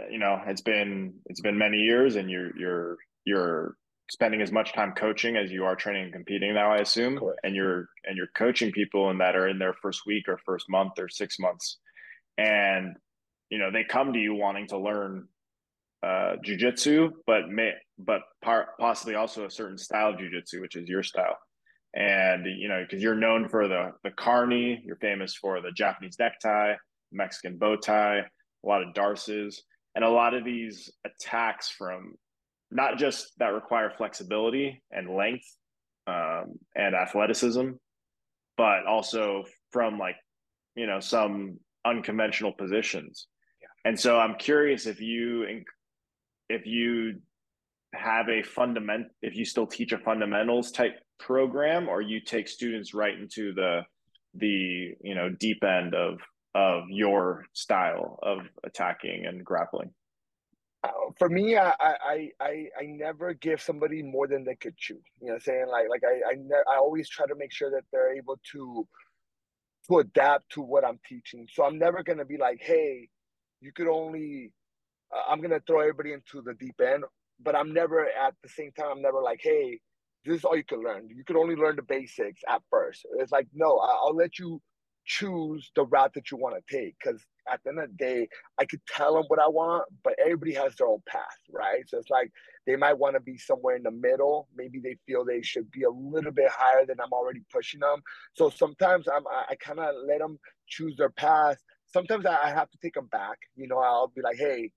you 0.09 0.19
know 0.19 0.39
it's 0.47 0.61
been 0.61 1.13
it's 1.25 1.41
been 1.41 1.57
many 1.57 1.77
years 1.77 2.15
and 2.15 2.29
you're 2.29 2.55
you're 2.57 2.97
you're 3.25 3.75
spending 4.09 4.41
as 4.41 4.51
much 4.51 4.73
time 4.73 4.91
coaching 4.91 5.37
as 5.37 5.51
you 5.51 5.63
are 5.63 5.75
training 5.75 6.03
and 6.03 6.13
competing 6.13 6.53
now 6.53 6.71
i 6.71 6.77
assume. 6.77 7.17
Correct. 7.17 7.39
and 7.43 7.55
you're 7.55 7.87
and 8.05 8.17
you're 8.17 8.27
coaching 8.35 8.71
people 8.71 9.09
and 9.09 9.19
that 9.21 9.35
are 9.35 9.47
in 9.47 9.59
their 9.59 9.73
first 9.81 10.01
week 10.05 10.27
or 10.27 10.37
first 10.45 10.65
month 10.69 10.93
or 10.99 11.07
six 11.07 11.39
months. 11.39 11.77
And 12.37 12.95
you 13.49 13.57
know 13.59 13.71
they 13.71 13.83
come 13.83 14.13
to 14.13 14.19
you 14.19 14.33
wanting 14.35 14.67
to 14.67 14.77
learn 14.77 15.27
uh 16.03 16.35
jiu-jitsu 16.43 17.11
but 17.27 17.49
may 17.49 17.71
but 17.99 18.21
par- 18.43 18.69
possibly 18.79 19.15
also 19.15 19.45
a 19.45 19.51
certain 19.51 19.77
style 19.77 20.11
of 20.11 20.19
jiu-jitsu 20.19 20.61
which 20.61 20.75
is 20.75 20.89
your 20.89 21.03
style. 21.03 21.37
And 21.93 22.45
you 22.45 22.69
know 22.69 22.83
because 22.83 23.03
you're 23.03 23.15
known 23.15 23.49
for 23.49 23.67
the 23.67 23.91
the 24.03 24.11
carney 24.11 24.81
you're 24.85 24.95
famous 24.95 25.35
for 25.35 25.61
the 25.61 25.71
japanese 25.71 26.15
necktie 26.17 26.73
mexican 27.11 27.57
bow 27.57 27.75
tie 27.75 28.19
a 28.19 28.67
lot 28.67 28.81
of 28.81 28.93
darces 28.93 29.61
and 29.95 30.03
a 30.03 30.09
lot 30.09 30.33
of 30.33 30.43
these 30.45 30.91
attacks 31.05 31.69
from 31.69 32.15
not 32.69 32.97
just 32.97 33.31
that 33.39 33.53
require 33.53 33.91
flexibility 33.97 34.81
and 34.91 35.09
length 35.15 35.45
um, 36.07 36.57
and 36.75 36.95
athleticism, 36.95 37.71
but 38.57 38.85
also 38.87 39.43
from 39.71 39.99
like 39.99 40.15
you 40.75 40.87
know 40.87 40.99
some 40.99 41.59
unconventional 41.85 42.53
positions. 42.53 43.27
Yeah. 43.61 43.67
And 43.85 43.99
so 43.99 44.19
I'm 44.19 44.35
curious 44.35 44.85
if 44.85 45.01
you 45.01 45.63
if 46.49 46.65
you 46.65 47.19
have 47.93 48.29
a 48.29 48.41
fundament 48.41 49.07
if 49.21 49.35
you 49.35 49.43
still 49.43 49.67
teach 49.67 49.91
a 49.91 49.97
fundamentals 49.97 50.71
type 50.71 50.97
program 51.19 51.89
or 51.89 52.01
you 52.01 52.21
take 52.21 52.47
students 52.47 52.93
right 52.93 53.17
into 53.17 53.53
the 53.53 53.81
the 54.35 54.93
you 55.01 55.13
know 55.13 55.29
deep 55.29 55.61
end 55.63 55.93
of 55.93 56.19
of 56.55 56.83
your 56.89 57.45
style 57.53 58.19
of 58.23 58.39
attacking 58.63 59.25
and 59.25 59.43
grappling? 59.43 59.91
Uh, 60.83 60.89
for 61.17 61.29
me, 61.29 61.57
I, 61.57 61.73
I 61.79 62.29
I 62.39 62.65
I 62.79 62.85
never 62.87 63.33
give 63.35 63.61
somebody 63.61 64.01
more 64.01 64.27
than 64.27 64.43
they 64.43 64.55
could 64.55 64.75
chew. 64.77 64.95
You 65.21 65.27
know, 65.27 65.33
what 65.33 65.35
I'm 65.35 65.39
saying 65.41 65.65
like 65.69 65.87
like 65.89 66.01
I 66.03 66.31
I, 66.31 66.33
ne- 66.35 66.65
I 66.73 66.77
always 66.77 67.07
try 67.07 67.27
to 67.27 67.35
make 67.35 67.53
sure 67.53 67.69
that 67.71 67.83
they're 67.91 68.15
able 68.15 68.39
to 68.53 68.87
to 69.87 69.99
adapt 69.99 70.51
to 70.53 70.61
what 70.61 70.85
I'm 70.85 70.99
teaching. 71.07 71.47
So 71.51 71.63
I'm 71.63 71.77
never 71.77 72.03
gonna 72.03 72.25
be 72.25 72.37
like, 72.37 72.61
hey, 72.61 73.09
you 73.61 73.71
could 73.73 73.87
only 73.87 74.51
I'm 75.29 75.41
gonna 75.41 75.61
throw 75.67 75.81
everybody 75.81 76.13
into 76.13 76.41
the 76.41 76.53
deep 76.55 76.79
end, 76.81 77.03
but 77.39 77.55
I'm 77.55 77.73
never 77.73 78.07
at 78.07 78.33
the 78.43 78.49
same 78.49 78.71
time. 78.71 78.87
I'm 78.91 79.01
never 79.01 79.21
like, 79.21 79.41
hey, 79.43 79.79
this 80.25 80.37
is 80.37 80.45
all 80.45 80.57
you 80.57 80.63
can 80.63 80.81
learn. 80.83 81.09
You 81.09 81.23
can 81.23 81.35
only 81.35 81.55
learn 81.55 81.75
the 81.75 81.83
basics 81.83 82.41
at 82.49 82.61
first. 82.69 83.05
It's 83.19 83.31
like, 83.31 83.47
no, 83.53 83.77
I'll 83.77 84.15
let 84.15 84.39
you 84.39 84.61
choose 85.05 85.71
the 85.75 85.85
route 85.85 86.13
that 86.13 86.31
you 86.31 86.37
want 86.37 86.55
to 86.55 86.75
take 86.75 86.95
because 87.03 87.21
at 87.51 87.59
the 87.63 87.69
end 87.71 87.79
of 87.79 87.89
the 87.89 87.95
day, 87.95 88.27
I 88.59 88.65
could 88.65 88.81
tell 88.87 89.15
them 89.15 89.23
what 89.27 89.39
I 89.39 89.47
want, 89.47 89.85
but 90.03 90.13
everybody 90.19 90.53
has 90.53 90.75
their 90.75 90.87
own 90.87 91.01
path, 91.07 91.37
right? 91.51 91.83
So 91.87 91.97
it's 91.97 92.09
like 92.09 92.31
they 92.67 92.75
might 92.75 92.97
want 92.97 93.15
to 93.15 93.19
be 93.19 93.37
somewhere 93.37 93.75
in 93.75 93.83
the 93.83 93.91
middle. 93.91 94.47
Maybe 94.55 94.79
they 94.79 94.97
feel 95.07 95.25
they 95.25 95.41
should 95.41 95.69
be 95.71 95.83
a 95.83 95.89
little 95.89 96.31
bit 96.31 96.49
higher 96.51 96.85
than 96.85 96.99
I'm 97.01 97.11
already 97.11 97.41
pushing 97.51 97.79
them. 97.79 98.01
So 98.33 98.49
sometimes 98.49 99.07
I'm 99.07 99.25
I, 99.27 99.45
I 99.51 99.55
kind 99.55 99.79
of 99.79 99.95
let 100.07 100.19
them 100.19 100.39
choose 100.67 100.95
their 100.97 101.09
path. 101.09 101.57
Sometimes 101.87 102.25
I 102.25 102.49
have 102.49 102.69
to 102.69 102.77
take 102.81 102.93
them 102.93 103.07
back. 103.11 103.37
You 103.55 103.67
know, 103.67 103.79
I'll 103.79 104.11
be 104.15 104.21
like, 104.21 104.37
hey, 104.37 104.71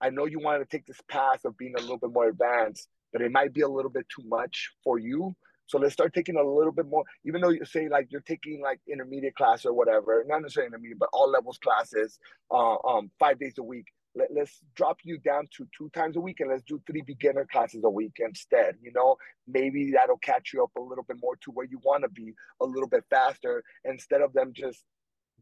I 0.00 0.10
know 0.10 0.26
you 0.26 0.38
wanted 0.40 0.58
to 0.60 0.76
take 0.76 0.86
this 0.86 1.00
path 1.08 1.44
of 1.44 1.56
being 1.56 1.74
a 1.76 1.80
little 1.80 1.98
bit 1.98 2.12
more 2.12 2.28
advanced, 2.28 2.88
but 3.12 3.22
it 3.22 3.32
might 3.32 3.54
be 3.54 3.62
a 3.62 3.68
little 3.68 3.90
bit 3.90 4.06
too 4.14 4.26
much 4.28 4.70
for 4.84 4.98
you. 4.98 5.34
So 5.68 5.78
let's 5.78 5.92
start 5.92 6.14
taking 6.14 6.36
a 6.36 6.42
little 6.42 6.72
bit 6.72 6.86
more, 6.86 7.04
even 7.24 7.42
though 7.42 7.50
you 7.50 7.64
say 7.64 7.88
like 7.88 8.08
you're 8.10 8.22
taking 8.22 8.62
like 8.62 8.80
intermediate 8.90 9.36
class 9.36 9.66
or 9.66 9.74
whatever, 9.74 10.24
not 10.26 10.40
necessarily 10.40 10.68
intermediate, 10.68 10.98
but 10.98 11.10
all 11.12 11.30
levels 11.30 11.58
classes, 11.58 12.18
uh, 12.50 12.76
um, 12.86 13.10
five 13.18 13.38
days 13.38 13.54
a 13.58 13.62
week. 13.62 13.84
Let, 14.14 14.28
let's 14.34 14.58
drop 14.74 14.96
you 15.04 15.18
down 15.18 15.46
to 15.58 15.68
two 15.76 15.90
times 15.90 16.16
a 16.16 16.20
week 16.20 16.40
and 16.40 16.50
let's 16.50 16.62
do 16.62 16.80
three 16.86 17.02
beginner 17.02 17.46
classes 17.52 17.82
a 17.84 17.90
week 17.90 18.14
instead. 18.18 18.76
You 18.82 18.92
know, 18.94 19.16
maybe 19.46 19.92
that'll 19.92 20.16
catch 20.18 20.52
you 20.54 20.64
up 20.64 20.70
a 20.78 20.80
little 20.80 21.04
bit 21.04 21.18
more 21.22 21.36
to 21.42 21.50
where 21.50 21.66
you 21.66 21.78
want 21.84 22.02
to 22.02 22.08
be 22.08 22.32
a 22.62 22.64
little 22.64 22.88
bit 22.88 23.04
faster 23.10 23.62
instead 23.84 24.22
of 24.22 24.32
them 24.32 24.52
just 24.54 24.82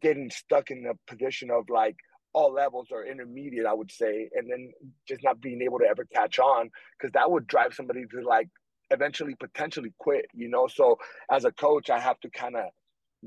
getting 0.02 0.28
stuck 0.28 0.72
in 0.72 0.82
the 0.82 0.94
position 1.06 1.50
of 1.50 1.70
like, 1.70 1.96
all 2.34 2.52
levels 2.52 2.88
or 2.90 3.06
intermediate, 3.06 3.64
I 3.64 3.72
would 3.72 3.90
say, 3.90 4.28
and 4.34 4.50
then 4.50 4.70
just 5.08 5.24
not 5.24 5.40
being 5.40 5.62
able 5.62 5.78
to 5.78 5.86
ever 5.86 6.04
catch 6.04 6.38
on 6.38 6.68
because 6.98 7.10
that 7.12 7.30
would 7.30 7.46
drive 7.46 7.72
somebody 7.72 8.04
to 8.10 8.20
like 8.20 8.50
eventually 8.90 9.34
potentially 9.38 9.92
quit, 9.98 10.26
you 10.34 10.48
know. 10.48 10.66
So 10.66 10.98
as 11.30 11.44
a 11.44 11.52
coach, 11.52 11.90
I 11.90 11.98
have 11.98 12.20
to 12.20 12.30
kind 12.30 12.56
of 12.56 12.64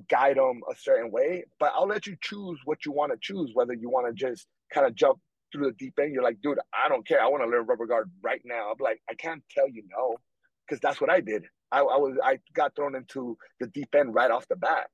guide 0.08 0.38
them 0.38 0.62
a 0.70 0.76
certain 0.76 1.12
way, 1.12 1.44
but 1.60 1.72
I'll 1.76 1.88
let 1.88 2.08
you 2.08 2.16
choose 2.22 2.60
what 2.66 2.86
you 2.86 2.92
want 2.92 3.12
to 3.12 3.18
choose, 3.22 3.52
whether 3.54 3.74
you 3.74 3.90
want 3.90 4.08
to 4.08 4.14
just 4.14 4.48
kind 4.74 4.86
of 4.88 4.96
jump 4.96 5.20
through 5.52 5.66
the 5.66 5.74
deep 5.74 5.94
end. 6.00 6.14
You're 6.14 6.24
like, 6.24 6.42
dude, 6.42 6.60
I 6.74 6.88
don't 6.90 7.08
care. 7.08 7.22
I 7.22 7.28
want 7.28 7.44
to 7.44 7.50
learn 7.50 7.66
rubber 7.66 7.86
guard 7.86 8.10
right 8.22 8.42
now. 8.46 8.70
I'm 8.72 8.78
like, 8.80 9.02
I 9.10 9.14
can't 9.16 9.44
tell 9.52 9.68
you 9.68 9.84
no, 9.90 10.18
because 10.68 10.80
that's 10.80 11.02
what 11.02 11.10
I 11.10 11.22
did. 11.22 11.44
I, 11.72 11.80
I 11.80 11.98
was 11.98 12.18
I 12.24 12.40
got 12.54 12.76
thrown 12.76 12.96
into 12.96 13.38
the 13.60 13.68
deep 13.68 13.94
end 13.96 14.14
right 14.14 14.32
off 14.32 14.48
the 14.48 14.56
bat. 14.56 14.88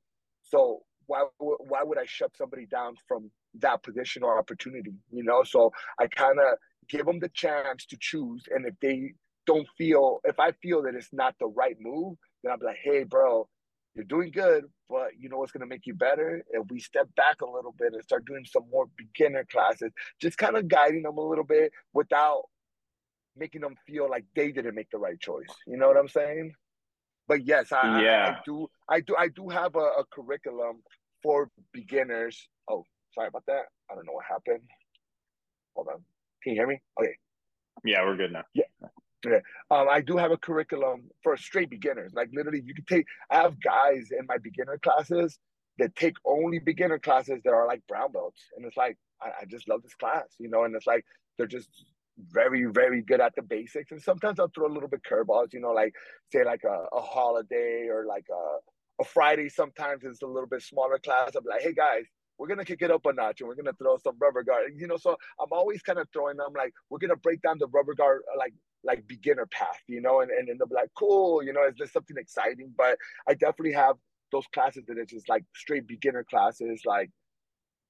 So 0.44 0.82
why 1.08 1.26
why 1.38 1.84
would 1.84 1.98
I 1.98 2.06
shut 2.06 2.36
somebody 2.36 2.66
down 2.66 2.96
from 3.08 3.30
that 3.60 3.84
position 3.84 4.24
or 4.24 4.38
opportunity? 4.38 4.94
You 5.12 5.24
know, 5.24 5.44
so 5.44 5.72
I 6.00 6.08
kind 6.08 6.40
of 6.40 6.58
give 6.90 7.06
them 7.06 7.20
the 7.20 7.30
chance 7.30 7.86
to 7.88 7.98
choose, 8.00 8.44
and 8.54 8.66
if 8.66 8.74
they 8.82 9.14
don't 9.46 9.68
feel 9.78 10.20
if 10.24 10.40
I 10.40 10.52
feel 10.64 10.84
that 10.84 10.96
it's 10.96 11.14
not 11.14 11.36
the 11.40 11.48
right 11.48 11.76
move, 11.80 12.18
then 12.44 12.52
I'll 12.52 12.58
be 12.58 12.66
like, 12.66 12.80
hey, 12.84 13.04
bro, 13.04 13.48
you're 13.96 14.06
doing 14.06 14.32
good, 14.32 14.66
but 14.90 15.12
you 15.18 15.30
know 15.30 15.38
what's 15.38 15.52
gonna 15.52 15.66
make 15.66 15.86
you 15.86 15.94
better? 15.94 16.44
If 16.50 16.70
we 16.70 16.80
step 16.80 17.08
back 17.16 17.42
a 17.42 17.50
little 17.50 17.74
bit 17.78 17.94
and 17.94 18.04
start 18.04 18.26
doing 18.26 18.46
some 18.46 18.64
more 18.72 18.88
beginner 18.98 19.46
classes, 19.50 19.92
just 20.20 20.38
kind 20.38 20.58
of 20.58 20.68
guiding 20.68 21.04
them 21.04 21.18
a 21.18 21.28
little 21.28 21.46
bit 21.46 21.72
without 21.94 22.44
making 23.38 23.62
them 23.62 23.76
feel 23.86 24.10
like 24.10 24.26
they 24.36 24.52
didn't 24.52 24.76
make 24.76 24.90
the 24.92 24.98
right 24.98 25.20
choice. 25.20 25.48
You 25.68 25.78
know 25.78 25.88
what 25.88 25.98
I'm 25.98 26.08
saying? 26.08 26.54
But 27.28 27.46
yes, 27.46 27.72
I, 27.72 28.02
yeah. 28.02 28.26
I, 28.26 28.30
I 28.30 28.38
do 28.46 28.68
I 28.90 29.00
do 29.02 29.16
I 29.18 29.28
do 29.30 29.50
have 29.50 29.76
a, 29.76 29.80
a 29.80 30.06
curriculum 30.12 30.84
for 31.24 31.50
beginners. 31.74 32.48
Oh, 32.70 32.84
sorry 33.14 33.30
about 33.30 33.46
that. 33.48 33.64
I 33.90 33.96
don't 33.96 34.06
know 34.06 34.14
what 34.14 34.26
happened. 34.26 34.64
Hold 35.76 35.88
on. 35.88 36.04
Can 36.44 36.54
you 36.54 36.60
hear 36.60 36.68
me? 36.68 36.80
Okay. 37.00 37.16
Yeah, 37.84 38.04
we're 38.04 38.16
good 38.16 38.32
now. 38.32 38.44
Yeah. 38.54 38.66
Um, 39.72 39.88
I 39.90 40.02
do 40.02 40.18
have 40.18 40.32
a 40.32 40.38
curriculum 40.38 41.10
for 41.24 41.38
straight 41.38 41.70
beginners. 41.70 42.14
Like 42.14 42.30
literally, 42.34 42.62
you 42.66 42.74
can 42.74 42.86
take. 42.86 43.06
I 43.30 43.38
have 43.42 43.62
guys 43.62 44.10
in 44.18 44.26
my 44.28 44.38
beginner 44.38 44.78
classes 44.78 45.38
that 45.78 45.96
take 45.96 46.16
only 46.26 46.60
beginner 46.60 47.00
classes 47.00 47.42
that 47.44 47.54
are 47.54 47.68
like 47.68 47.82
brown 47.88 48.12
belts, 48.12 48.42
and 48.56 48.66
it's 48.66 48.78
like 48.78 48.98
I, 49.22 49.30
I 49.42 49.46
just 49.46 49.68
love 49.68 49.84
this 49.84 49.96
class, 49.96 50.28
you 50.40 50.50
know. 50.50 50.64
And 50.64 50.76
it's 50.76 50.88
like 50.88 51.06
they're 51.38 51.48
just 51.48 51.70
very, 52.32 52.66
very 52.66 53.02
good 53.02 53.20
at 53.20 53.36
the 53.36 53.42
basics. 53.42 53.92
And 53.92 54.02
sometimes 54.02 54.40
I'll 54.40 54.52
throw 54.54 54.68
a 54.68 54.74
little 54.74 54.90
bit 54.90 55.02
curveballs, 55.10 55.54
you 55.54 55.60
know, 55.60 55.72
like 55.72 55.94
say 56.32 56.44
like 56.44 56.64
a, 56.64 56.96
a 56.96 57.02
holiday 57.02 57.88
or 57.90 58.06
like 58.06 58.26
a, 58.32 59.02
a 59.02 59.06
Friday. 59.06 59.50
Sometimes 59.50 60.04
it's 60.04 60.22
a 60.22 60.28
little 60.28 60.48
bit 60.48 60.62
smaller 60.62 60.98
class. 61.00 61.32
Be 61.32 61.40
like, 61.50 61.62
hey 61.62 61.74
guys, 61.74 62.06
we're 62.38 62.48
gonna 62.48 62.66
kick 62.66 62.82
it 62.82 62.92
up 62.92 63.06
a 63.06 63.14
notch 63.14 63.42
and 63.42 63.48
we're 63.48 63.56
gonna 63.56 63.74
throw 63.74 63.98
some 63.98 64.16
rubber 64.20 64.44
guard. 64.44 64.74
You 64.76 64.88
know, 64.88 64.98
so 64.98 65.18
I'm 65.40 65.52
always 65.52 65.82
kind 65.82 66.00
of 66.00 66.08
throwing 66.12 66.38
them 66.38 66.54
like 66.56 66.74
we're 66.90 67.00
gonna 67.00 67.16
break 67.16 67.42
down 67.42 67.58
the 67.60 67.68
rubber 67.68 67.94
guard 67.94 68.22
like 68.38 68.54
like 68.84 69.08
beginner 69.08 69.48
path, 69.48 69.82
you 69.88 70.00
know, 70.02 70.22
and, 70.22 70.32
and, 70.32 70.48
and 70.48 70.60
they'll 70.60 70.68
be 70.68 70.76
like, 70.76 70.92
cool, 70.96 71.44
you 71.44 71.52
know, 71.52 71.68
is 71.68 71.74
there 71.78 71.88
something 71.88 72.18
exciting? 72.18 72.72
But 72.78 72.98
I 73.28 73.34
definitely 73.34 73.74
have 73.74 73.96
those 74.32 74.46
classes 74.54 74.84
that 74.88 74.98
it's 74.98 75.12
just 75.12 75.28
like 75.28 75.44
straight 75.56 75.88
beginner 75.88 76.24
classes, 76.24 76.82
like 76.86 77.10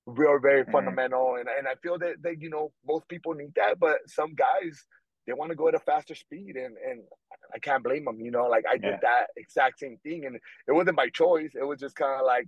real 0.06 0.40
very 0.40 0.64
mm. 0.64 0.72
fundamental. 0.72 1.36
And 1.40 1.50
and 1.50 1.68
I 1.68 1.76
feel 1.82 1.98
that 2.00 2.22
that, 2.24 2.42
you 2.42 2.50
know, 2.50 2.72
most 2.88 3.08
people 3.08 3.34
need 3.34 3.54
that, 3.56 3.80
but 3.80 3.98
some 4.08 4.36
guys 4.36 4.86
they 5.28 5.34
want 5.34 5.50
to 5.50 5.56
go 5.56 5.68
at 5.68 5.76
a 5.76 5.80
faster 5.80 6.16
speed 6.16 6.56
and 6.56 6.76
and 6.78 7.02
I 7.54 7.60
can't 7.60 7.84
blame 7.84 8.06
them, 8.06 8.20
you 8.22 8.32
know, 8.32 8.46
like 8.46 8.66
I 8.72 8.78
did 8.78 8.96
that 9.02 9.28
exact 9.38 9.80
same 9.80 9.98
thing 10.04 10.26
and 10.26 10.36
it 10.36 10.72
wasn't 10.72 10.98
by 10.98 11.10
choice. 11.10 11.52
It 11.60 11.64
was 11.64 11.80
just 11.80 11.96
kind 11.96 12.20
of 12.20 12.26
like 12.26 12.48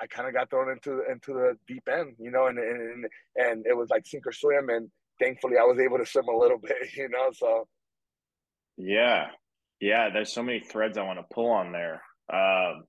I 0.00 0.06
kind 0.06 0.28
of 0.28 0.34
got 0.34 0.50
thrown 0.50 0.70
into 0.70 1.02
into 1.10 1.32
the 1.32 1.56
deep 1.66 1.88
end, 1.90 2.16
you 2.18 2.30
know, 2.30 2.46
and 2.46 2.58
and 2.58 3.06
and 3.36 3.66
it 3.66 3.76
was 3.76 3.88
like 3.90 4.06
sink 4.06 4.26
or 4.26 4.32
swim, 4.32 4.68
and 4.68 4.90
thankfully 5.20 5.56
I 5.60 5.64
was 5.64 5.78
able 5.78 5.98
to 5.98 6.06
swim 6.06 6.28
a 6.28 6.36
little 6.36 6.58
bit, 6.62 6.94
you 6.94 7.08
know. 7.08 7.30
So 7.32 7.68
yeah, 8.76 9.26
yeah, 9.80 10.10
there's 10.10 10.32
so 10.32 10.42
many 10.42 10.60
threads 10.60 10.98
I 10.98 11.02
want 11.02 11.18
to 11.18 11.34
pull 11.34 11.50
on 11.50 11.72
there. 11.72 12.02
Um, 12.32 12.84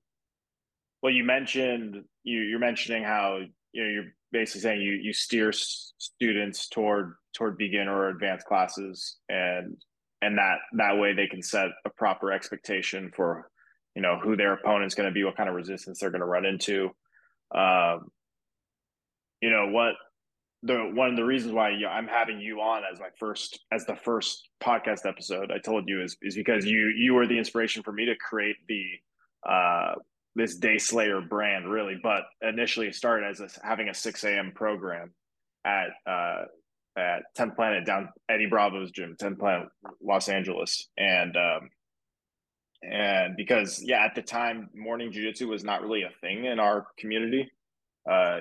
well, 1.02 1.12
you 1.12 1.24
mentioned 1.24 2.04
you 2.24 2.40
you're 2.40 2.58
mentioning 2.58 3.04
how 3.04 3.40
you 3.72 3.84
know 3.84 3.90
you're 3.90 4.12
basically 4.32 4.62
saying 4.62 4.82
you 4.82 4.92
you 4.92 5.12
steer 5.12 5.52
students 5.52 6.68
toward 6.68 7.14
toward 7.36 7.58
beginner 7.58 7.96
or 7.96 8.08
advanced 8.08 8.46
classes, 8.46 9.16
and 9.28 9.76
and 10.22 10.38
that 10.38 10.58
that 10.76 10.98
way 10.98 11.14
they 11.14 11.26
can 11.26 11.42
set 11.42 11.68
a 11.84 11.90
proper 11.90 12.32
expectation 12.32 13.10
for 13.14 13.50
you 13.98 14.02
know 14.02 14.16
who 14.16 14.36
their 14.36 14.52
opponent's 14.52 14.94
going 14.94 15.08
to 15.08 15.12
be, 15.12 15.24
what 15.24 15.36
kind 15.36 15.48
of 15.48 15.56
resistance 15.56 15.98
they're 15.98 16.12
going 16.12 16.20
to 16.20 16.26
run 16.26 16.44
into. 16.44 16.90
Um, 17.52 18.12
you 19.40 19.50
know 19.50 19.70
what 19.70 19.94
the 20.62 20.92
one 20.94 21.10
of 21.10 21.16
the 21.16 21.24
reasons 21.24 21.52
why 21.52 21.70
I'm 21.70 22.06
having 22.06 22.40
you 22.40 22.60
on 22.60 22.84
as 22.90 23.00
my 23.00 23.08
first 23.18 23.58
as 23.72 23.86
the 23.86 23.96
first 23.96 24.50
podcast 24.62 25.04
episode 25.04 25.50
I 25.50 25.58
told 25.58 25.88
you 25.88 26.00
is 26.00 26.16
is 26.22 26.36
because 26.36 26.64
you 26.64 26.94
you 26.96 27.12
were 27.14 27.26
the 27.26 27.38
inspiration 27.38 27.82
for 27.82 27.90
me 27.90 28.04
to 28.06 28.14
create 28.14 28.54
the 28.68 28.84
uh 29.44 29.94
this 30.36 30.54
Day 30.54 30.78
Slayer 30.78 31.20
brand 31.20 31.68
really, 31.68 31.98
but 32.00 32.22
initially 32.40 32.86
it 32.86 32.94
started 32.94 33.28
as 33.28 33.40
a, 33.40 33.48
having 33.66 33.88
a 33.88 33.94
6 33.94 34.22
a.m. 34.22 34.52
program 34.54 35.12
at 35.64 35.88
uh 36.06 36.42
at 36.96 37.22
10th 37.36 37.56
Planet 37.56 37.84
down 37.84 38.10
Eddie 38.28 38.46
Bravo's 38.46 38.92
gym, 38.92 39.16
10 39.18 39.34
Planet 39.34 39.68
Los 40.00 40.28
Angeles, 40.28 40.86
and 40.96 41.36
um 41.36 41.70
and 42.82 43.36
because 43.36 43.82
yeah 43.82 44.04
at 44.04 44.14
the 44.14 44.22
time 44.22 44.70
morning 44.74 45.10
jiu-jitsu 45.10 45.48
was 45.48 45.64
not 45.64 45.82
really 45.82 46.02
a 46.02 46.10
thing 46.20 46.44
in 46.44 46.60
our 46.60 46.86
community. 46.98 47.50
Uh 48.10 48.40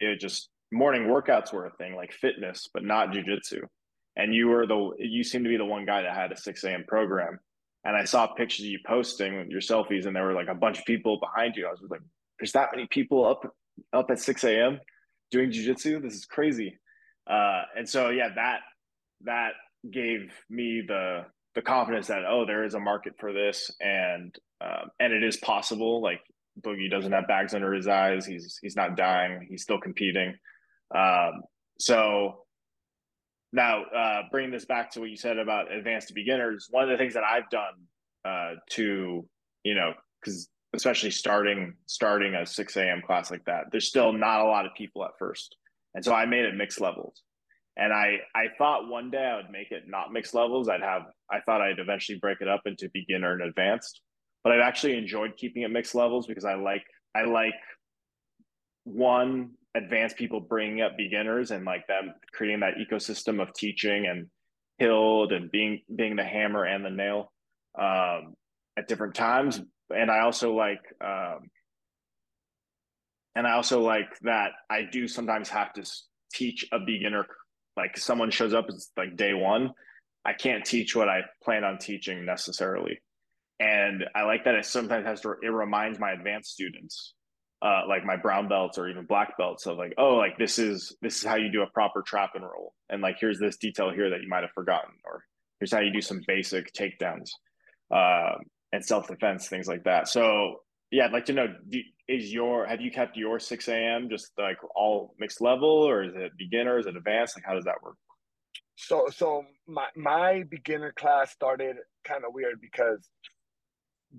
it 0.00 0.20
just 0.20 0.48
morning 0.72 1.02
workouts 1.04 1.52
were 1.52 1.66
a 1.66 1.70
thing 1.76 1.94
like 1.94 2.12
fitness 2.12 2.68
but 2.72 2.82
not 2.82 3.12
jiu-jitsu. 3.12 3.60
And 4.16 4.34
you 4.34 4.48
were 4.48 4.66
the 4.66 4.90
you 4.98 5.22
seem 5.24 5.44
to 5.44 5.50
be 5.50 5.56
the 5.56 5.64
one 5.64 5.84
guy 5.84 6.02
that 6.02 6.14
had 6.14 6.32
a 6.32 6.36
6 6.36 6.64
a.m 6.64 6.84
program. 6.88 7.38
And 7.84 7.94
i 7.94 8.04
saw 8.04 8.26
pictures 8.26 8.64
of 8.64 8.70
you 8.70 8.78
posting 8.86 9.50
your 9.50 9.60
selfies 9.60 10.06
and 10.06 10.16
there 10.16 10.24
were 10.24 10.32
like 10.32 10.48
a 10.48 10.54
bunch 10.54 10.78
of 10.78 10.84
people 10.86 11.18
behind 11.20 11.54
you. 11.56 11.66
I 11.66 11.70
was 11.70 11.80
like 11.88 12.00
there's 12.38 12.52
that 12.52 12.70
many 12.74 12.86
people 12.88 13.26
up 13.26 13.54
up 13.92 14.10
at 14.10 14.18
6 14.18 14.44
a.m 14.44 14.80
doing 15.30 15.50
jiu-jitsu? 15.50 16.00
This 16.00 16.14
is 16.14 16.24
crazy. 16.24 16.78
Uh 17.30 17.62
and 17.76 17.88
so 17.88 18.08
yeah 18.08 18.30
that 18.34 18.60
that 19.24 19.52
gave 19.90 20.32
me 20.48 20.82
the 20.86 21.26
the 21.54 21.62
confidence 21.62 22.08
that 22.08 22.24
oh 22.28 22.44
there 22.44 22.64
is 22.64 22.74
a 22.74 22.80
market 22.80 23.14
for 23.18 23.32
this 23.32 23.70
and 23.80 24.34
um, 24.60 24.90
and 25.00 25.12
it 25.12 25.22
is 25.22 25.36
possible 25.38 26.02
like 26.02 26.20
boogie 26.60 26.90
doesn't 26.90 27.12
have 27.12 27.26
bags 27.26 27.54
under 27.54 27.72
his 27.72 27.88
eyes 27.88 28.26
he's 28.26 28.58
he's 28.62 28.76
not 28.76 28.96
dying 28.96 29.46
he's 29.48 29.62
still 29.62 29.80
competing. 29.80 30.34
Um, 30.94 31.42
so 31.78 32.44
now 33.52 33.84
uh, 33.84 34.22
bringing 34.30 34.50
this 34.50 34.64
back 34.64 34.92
to 34.92 35.00
what 35.00 35.10
you 35.10 35.16
said 35.16 35.38
about 35.38 35.72
advanced 35.72 36.08
to 36.08 36.14
beginners 36.14 36.68
one 36.70 36.84
of 36.84 36.90
the 36.90 36.96
things 36.96 37.14
that 37.14 37.24
i've 37.24 37.48
done 37.50 37.74
uh, 38.24 38.54
to 38.70 39.26
you 39.64 39.74
know 39.74 39.92
because 40.20 40.48
especially 40.74 41.10
starting 41.10 41.74
starting 41.86 42.34
a 42.34 42.44
6 42.46 42.76
a.m 42.76 43.02
class 43.06 43.30
like 43.30 43.44
that 43.44 43.64
there's 43.70 43.88
still 43.88 44.12
not 44.12 44.40
a 44.40 44.44
lot 44.44 44.66
of 44.66 44.74
people 44.74 45.04
at 45.04 45.12
first. 45.18 45.56
And 45.94 46.04
so 46.04 46.12
i 46.12 46.26
made 46.26 46.44
it 46.44 46.56
mixed 46.56 46.80
levels 46.80 47.22
and 47.76 47.92
I 47.92 48.18
I 48.34 48.46
thought 48.56 48.88
one 48.88 49.10
day 49.10 49.24
I 49.24 49.36
would 49.36 49.50
make 49.50 49.70
it 49.70 49.84
not 49.86 50.12
mixed 50.12 50.34
levels. 50.34 50.68
I'd 50.68 50.82
have 50.82 51.02
I 51.30 51.40
thought 51.40 51.60
I'd 51.60 51.78
eventually 51.78 52.18
break 52.18 52.40
it 52.40 52.48
up 52.48 52.62
into 52.66 52.88
beginner 52.92 53.32
and 53.32 53.42
advanced, 53.42 54.00
but 54.42 54.52
I've 54.52 54.60
actually 54.60 54.96
enjoyed 54.96 55.36
keeping 55.36 55.62
it 55.62 55.70
mixed 55.70 55.94
levels 55.94 56.26
because 56.26 56.44
I 56.44 56.54
like 56.54 56.84
I 57.14 57.24
like 57.24 57.54
one 58.84 59.50
advanced 59.74 60.16
people 60.16 60.40
bringing 60.40 60.82
up 60.82 60.96
beginners 60.96 61.50
and 61.50 61.64
like 61.64 61.86
them 61.86 62.14
creating 62.32 62.60
that 62.60 62.74
ecosystem 62.76 63.42
of 63.42 63.52
teaching 63.54 64.06
and 64.06 64.28
Hild 64.80 65.32
and 65.32 65.50
being 65.52 65.82
being 65.94 66.16
the 66.16 66.24
hammer 66.24 66.64
and 66.64 66.84
the 66.84 66.90
nail 66.90 67.32
um, 67.78 68.34
at 68.76 68.88
different 68.88 69.14
times. 69.14 69.60
And 69.94 70.10
I 70.10 70.20
also 70.20 70.52
like 70.52 70.80
um, 71.00 71.48
and 73.36 73.46
I 73.46 73.52
also 73.52 73.80
like 73.80 74.18
that 74.22 74.50
I 74.68 74.82
do 74.82 75.06
sometimes 75.06 75.48
have 75.50 75.72
to 75.74 75.88
teach 76.32 76.66
a 76.72 76.80
beginner 76.80 77.26
like 77.76 77.96
someone 77.96 78.30
shows 78.30 78.54
up 78.54 78.66
it's 78.68 78.90
like 78.96 79.16
day 79.16 79.34
one 79.34 79.72
I 80.24 80.32
can't 80.32 80.64
teach 80.64 80.96
what 80.96 81.08
I 81.08 81.20
plan 81.42 81.64
on 81.64 81.78
teaching 81.78 82.24
necessarily. 82.24 83.00
And 83.60 84.04
I 84.14 84.22
like 84.22 84.44
that 84.44 84.54
it 84.54 84.64
sometimes 84.64 85.06
has 85.06 85.20
to, 85.20 85.34
it 85.42 85.48
reminds 85.48 85.98
my 85.98 86.12
advanced 86.12 86.52
students, 86.52 87.14
uh, 87.62 87.82
like 87.88 88.04
my 88.04 88.16
brown 88.16 88.48
belts 88.48 88.78
or 88.78 88.88
even 88.88 89.04
black 89.04 89.36
belts 89.36 89.66
of 89.66 89.76
like, 89.76 89.94
oh, 89.98 90.14
like 90.16 90.38
this 90.38 90.58
is, 90.58 90.96
this 91.02 91.18
is 91.18 91.24
how 91.24 91.36
you 91.36 91.52
do 91.52 91.62
a 91.62 91.70
proper 91.70 92.02
trap 92.02 92.30
and 92.34 92.42
roll. 92.42 92.74
And 92.88 93.02
like, 93.02 93.16
here's 93.20 93.38
this 93.38 93.58
detail 93.58 93.92
here 93.92 94.10
that 94.10 94.22
you 94.22 94.28
might've 94.28 94.50
forgotten, 94.54 94.94
or 95.04 95.22
here's 95.60 95.72
how 95.72 95.80
you 95.80 95.92
do 95.92 96.00
some 96.00 96.20
basic 96.26 96.72
takedowns, 96.72 97.30
uh, 97.94 98.38
and 98.72 98.84
self-defense, 98.84 99.48
things 99.48 99.68
like 99.68 99.84
that. 99.84 100.08
So 100.08 100.62
yeah, 100.94 101.06
I'd 101.06 101.12
like 101.12 101.26
to 101.26 101.32
know, 101.32 101.48
do, 101.68 101.80
is 102.08 102.32
your, 102.32 102.66
have 102.66 102.80
you 102.80 102.90
kept 102.90 103.16
your 103.16 103.38
6 103.38 103.68
a.m. 103.68 104.08
just 104.08 104.32
like 104.38 104.58
all 104.76 105.14
mixed 105.18 105.40
level 105.40 105.68
or 105.68 106.04
is 106.04 106.12
it 106.14 106.32
beginner? 106.38 106.78
Is 106.78 106.86
it 106.86 106.96
advanced? 106.96 107.36
Like, 107.36 107.44
how 107.46 107.54
does 107.54 107.64
that 107.64 107.82
work? 107.82 107.96
so 108.76 109.06
so 109.14 109.44
my 109.68 109.86
my 109.96 110.42
beginner 110.50 110.92
class 110.96 111.30
started 111.30 111.76
kind 112.04 112.24
of 112.24 112.34
weird 112.34 112.60
because 112.60 113.08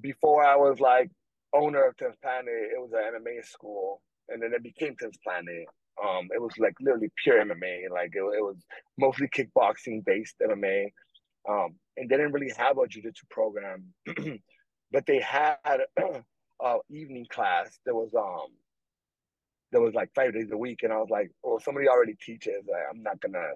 before 0.02 0.46
I 0.46 0.56
was 0.56 0.80
like 0.80 1.10
owner 1.54 1.88
of 1.88 1.98
Tenth 1.98 2.16
Planet, 2.22 2.48
it 2.48 2.80
was 2.80 2.92
an 2.94 3.22
MMA 3.22 3.46
school, 3.46 4.02
and 4.30 4.42
then 4.42 4.54
it 4.54 4.64
became 4.64 4.96
Tenth 4.96 5.22
Planet. 5.24 5.66
Um, 6.04 6.28
it 6.34 6.42
was 6.42 6.52
like 6.58 6.74
literally 6.82 7.10
pure 7.24 7.44
MMA, 7.44 7.90
like 7.90 8.12
it, 8.14 8.20
it 8.20 8.44
was 8.44 8.58
mostly 8.98 9.30
kickboxing 9.30 10.04
based 10.06 10.36
MMA. 10.42 10.88
Um, 11.48 11.76
and 11.96 12.10
they 12.10 12.18
didn't 12.18 12.34
really 12.34 12.52
have 12.58 12.78
a 12.78 12.88
jiu-jitsu 12.88 13.28
program, 13.30 13.94
but 14.92 15.06
they 15.06 15.20
had 15.20 15.58
a 16.66 16.78
evening 16.90 17.28
class 17.30 17.80
that 17.86 17.94
was 17.94 18.14
um 18.16 18.52
that 19.72 19.82
was 19.82 19.94
like 19.94 20.10
five 20.16 20.34
days 20.34 20.52
a 20.52 20.58
week, 20.58 20.84
and 20.84 20.94
I 20.94 20.98
was 20.98 21.10
like, 21.10 21.32
well, 21.44 21.60
somebody 21.60 21.88
already 21.88 22.16
teaches. 22.16 22.66
Like, 22.70 22.84
I'm 22.90 23.04
not 23.04 23.20
gonna 23.20 23.52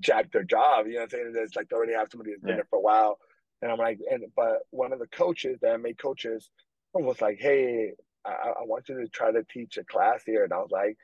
jack 0.00 0.30
their 0.32 0.44
job. 0.44 0.86
You 0.86 0.94
know 0.94 1.00
what 1.00 1.04
I'm 1.04 1.10
saying? 1.10 1.32
It's 1.36 1.56
like 1.56 1.68
they 1.68 1.76
already 1.76 1.94
have 1.94 2.08
somebody 2.10 2.30
that's 2.30 2.42
been 2.42 2.50
yeah. 2.50 2.56
there 2.56 2.66
for 2.70 2.78
a 2.78 2.82
while. 2.82 3.18
And 3.60 3.70
I'm 3.70 3.78
like, 3.78 3.98
and 4.10 4.24
but 4.36 4.60
one 4.70 4.92
of 4.92 4.98
the 4.98 5.06
coaches, 5.06 5.58
the 5.60 5.68
MMA 5.68 5.98
coaches, 5.98 6.50
was 6.94 7.20
like, 7.20 7.38
hey, 7.40 7.92
I, 8.24 8.30
I 8.30 8.64
want 8.64 8.88
you 8.88 9.00
to 9.00 9.08
try 9.08 9.32
to 9.32 9.44
teach 9.44 9.76
a 9.78 9.84
class 9.84 10.22
here. 10.26 10.44
And 10.44 10.52
I 10.52 10.58
was 10.58 10.70
like, 10.70 10.96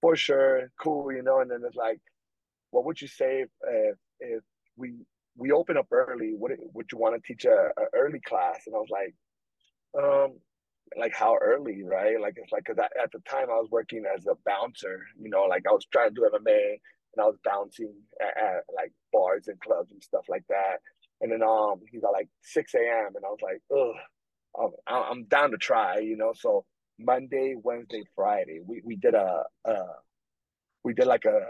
for 0.00 0.16
sure, 0.16 0.70
cool, 0.80 1.12
you 1.12 1.22
know. 1.22 1.40
And 1.40 1.50
then 1.50 1.62
it's 1.64 1.76
like, 1.76 2.00
what 2.70 2.84
would 2.84 3.00
you 3.00 3.08
say 3.08 3.42
if 3.42 3.48
if, 3.62 3.96
if 4.20 4.42
we 4.76 4.94
we 5.36 5.52
open 5.52 5.76
up 5.76 5.86
early? 5.92 6.34
Would 6.34 6.52
it, 6.52 6.60
would 6.74 6.86
you 6.90 6.98
want 6.98 7.14
to 7.14 7.26
teach 7.26 7.44
a, 7.44 7.70
a 7.78 7.84
early 7.94 8.20
class? 8.20 8.62
And 8.66 8.74
I 8.74 8.78
was 8.78 8.90
like, 8.90 9.14
um, 10.02 10.38
like 10.96 11.14
how 11.14 11.36
early, 11.36 11.82
right? 11.82 12.20
Like 12.20 12.34
it's 12.36 12.52
like 12.52 12.64
because 12.64 12.78
at 12.78 13.12
the 13.12 13.18
time 13.28 13.48
I 13.50 13.54
was 13.54 13.68
working 13.70 14.04
as 14.14 14.26
a 14.26 14.34
bouncer, 14.46 15.02
you 15.20 15.30
know, 15.30 15.44
like 15.44 15.64
I 15.68 15.72
was 15.72 15.86
trying 15.90 16.10
to 16.10 16.14
do 16.14 16.28
MMA 16.32 16.76
and 17.16 17.22
I 17.22 17.24
was 17.24 17.36
bouncing 17.44 17.92
at, 18.20 18.36
at, 18.36 18.64
like 18.74 18.92
bars 19.12 19.48
and 19.48 19.60
clubs 19.60 19.90
and 19.90 20.02
stuff 20.02 20.24
like 20.28 20.44
that. 20.48 20.78
And 21.20 21.32
then 21.32 21.42
um, 21.42 21.80
he's 21.90 22.04
at 22.04 22.12
like 22.12 22.28
6 22.42 22.74
a.m. 22.74 23.16
and 23.16 23.24
I 23.24 23.28
was 23.28 23.40
like, 23.42 23.60
ugh, 23.74 24.70
I'm, 24.86 25.02
I'm 25.02 25.24
down 25.24 25.50
to 25.50 25.56
try, 25.56 25.98
you 25.98 26.16
know. 26.16 26.32
So 26.34 26.64
Monday, 26.98 27.54
Wednesday, 27.60 28.04
Friday, 28.14 28.60
we 28.64 28.82
we 28.84 28.96
did 28.96 29.14
a, 29.14 29.42
a 29.64 29.76
we 30.84 30.94
did 30.94 31.06
like 31.06 31.24
a 31.24 31.40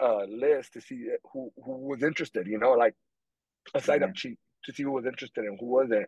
a 0.00 0.26
list 0.28 0.74
to 0.74 0.80
see 0.80 1.08
who 1.32 1.50
who 1.64 1.88
was 1.88 2.02
interested, 2.02 2.46
you 2.46 2.58
know, 2.58 2.72
like 2.72 2.94
a 3.74 3.80
sign 3.80 4.02
up 4.02 4.16
sheet 4.16 4.38
to 4.64 4.72
see 4.72 4.82
who 4.82 4.92
was 4.92 5.06
interested 5.06 5.44
and 5.44 5.58
who 5.60 5.66
wasn't. 5.66 6.06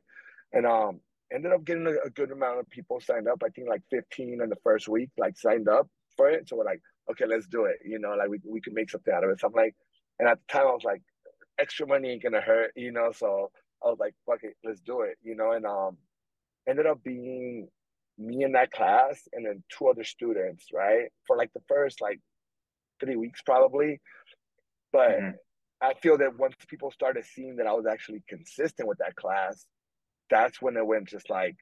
And 0.53 0.67
um, 0.67 1.01
ended 1.33 1.53
up 1.53 1.65
getting 1.65 1.87
a, 1.87 2.07
a, 2.07 2.11
good 2.11 2.31
amount 2.31 2.59
of 2.59 2.71
people 2.71 3.01
signed 3.01 3.29
up. 3.29 3.43
I 3.45 3.49
think 3.49 3.69
like 3.69 3.83
15 3.91 4.41
in 4.43 4.49
the 4.49 4.57
first 4.63 4.89
week, 4.89 5.11
like 5.19 5.37
signed 5.37 5.69
up 5.69 5.89
for 6.17 6.29
it. 6.29 6.49
So 6.49 6.57
we're 6.57 6.65
like, 6.65 6.81
okay, 7.11 7.27
let's 7.27 7.47
do 7.47 7.65
it. 7.65 7.77
You 7.85 7.99
know, 7.99 8.15
like 8.15 8.29
we 8.29 8.41
we 8.47 8.61
can 8.61 8.75
make 8.75 8.91
something 8.91 9.13
out 9.13 9.25
of 9.25 9.31
it. 9.31 9.41
So 9.41 9.49
I'm 9.49 9.53
like, 9.55 9.75
and 10.19 10.29
at 10.29 10.39
the 10.39 10.53
time 10.53 10.67
I 10.67 10.73
was 10.73 10.85
like, 10.85 11.03
extra 11.59 11.87
money 11.87 12.11
ain't 12.11 12.23
gonna 12.23 12.41
hurt, 12.41 12.73
you 12.77 12.93
know. 12.93 13.13
So 13.13 13.51
I 13.85 13.89
was 13.89 13.99
like, 13.99 14.15
fuck 14.27 14.41
it, 14.43 14.55
let's 14.65 14.81
do 14.81 15.03
it, 15.03 15.17
you 15.23 15.37
know. 15.37 15.53
And 15.53 15.67
um, 15.67 15.97
ended 16.69 16.87
up 16.87 17.03
being 17.03 17.69
me 18.19 18.43
in 18.43 18.53
that 18.53 18.73
class 18.73 19.29
and 19.33 19.47
then 19.47 19.63
two 19.71 19.89
other 19.89 20.05
students, 20.05 20.67
right, 20.73 21.09
for 21.27 21.37
like 21.37 21.53
the 21.55 21.63
first 21.69 22.01
like 22.01 22.21
three 23.01 23.17
weeks 23.17 23.41
probably. 23.43 24.01
But 24.93 25.11
mm-hmm. 25.11 25.31
I 25.81 25.95
feel 25.95 26.19
that 26.19 26.39
once 26.39 26.57
people 26.69 26.91
started 26.91 27.25
seeing 27.25 27.57
that 27.57 27.67
I 27.67 27.73
was 27.73 27.87
actually 27.87 28.23
consistent 28.29 28.89
with 28.89 28.99
that 28.99 29.15
class, 29.15 29.67
that's 30.31 30.61
when 30.61 30.77
it 30.77 30.87
went 30.87 31.09
just 31.09 31.31
like 31.31 31.57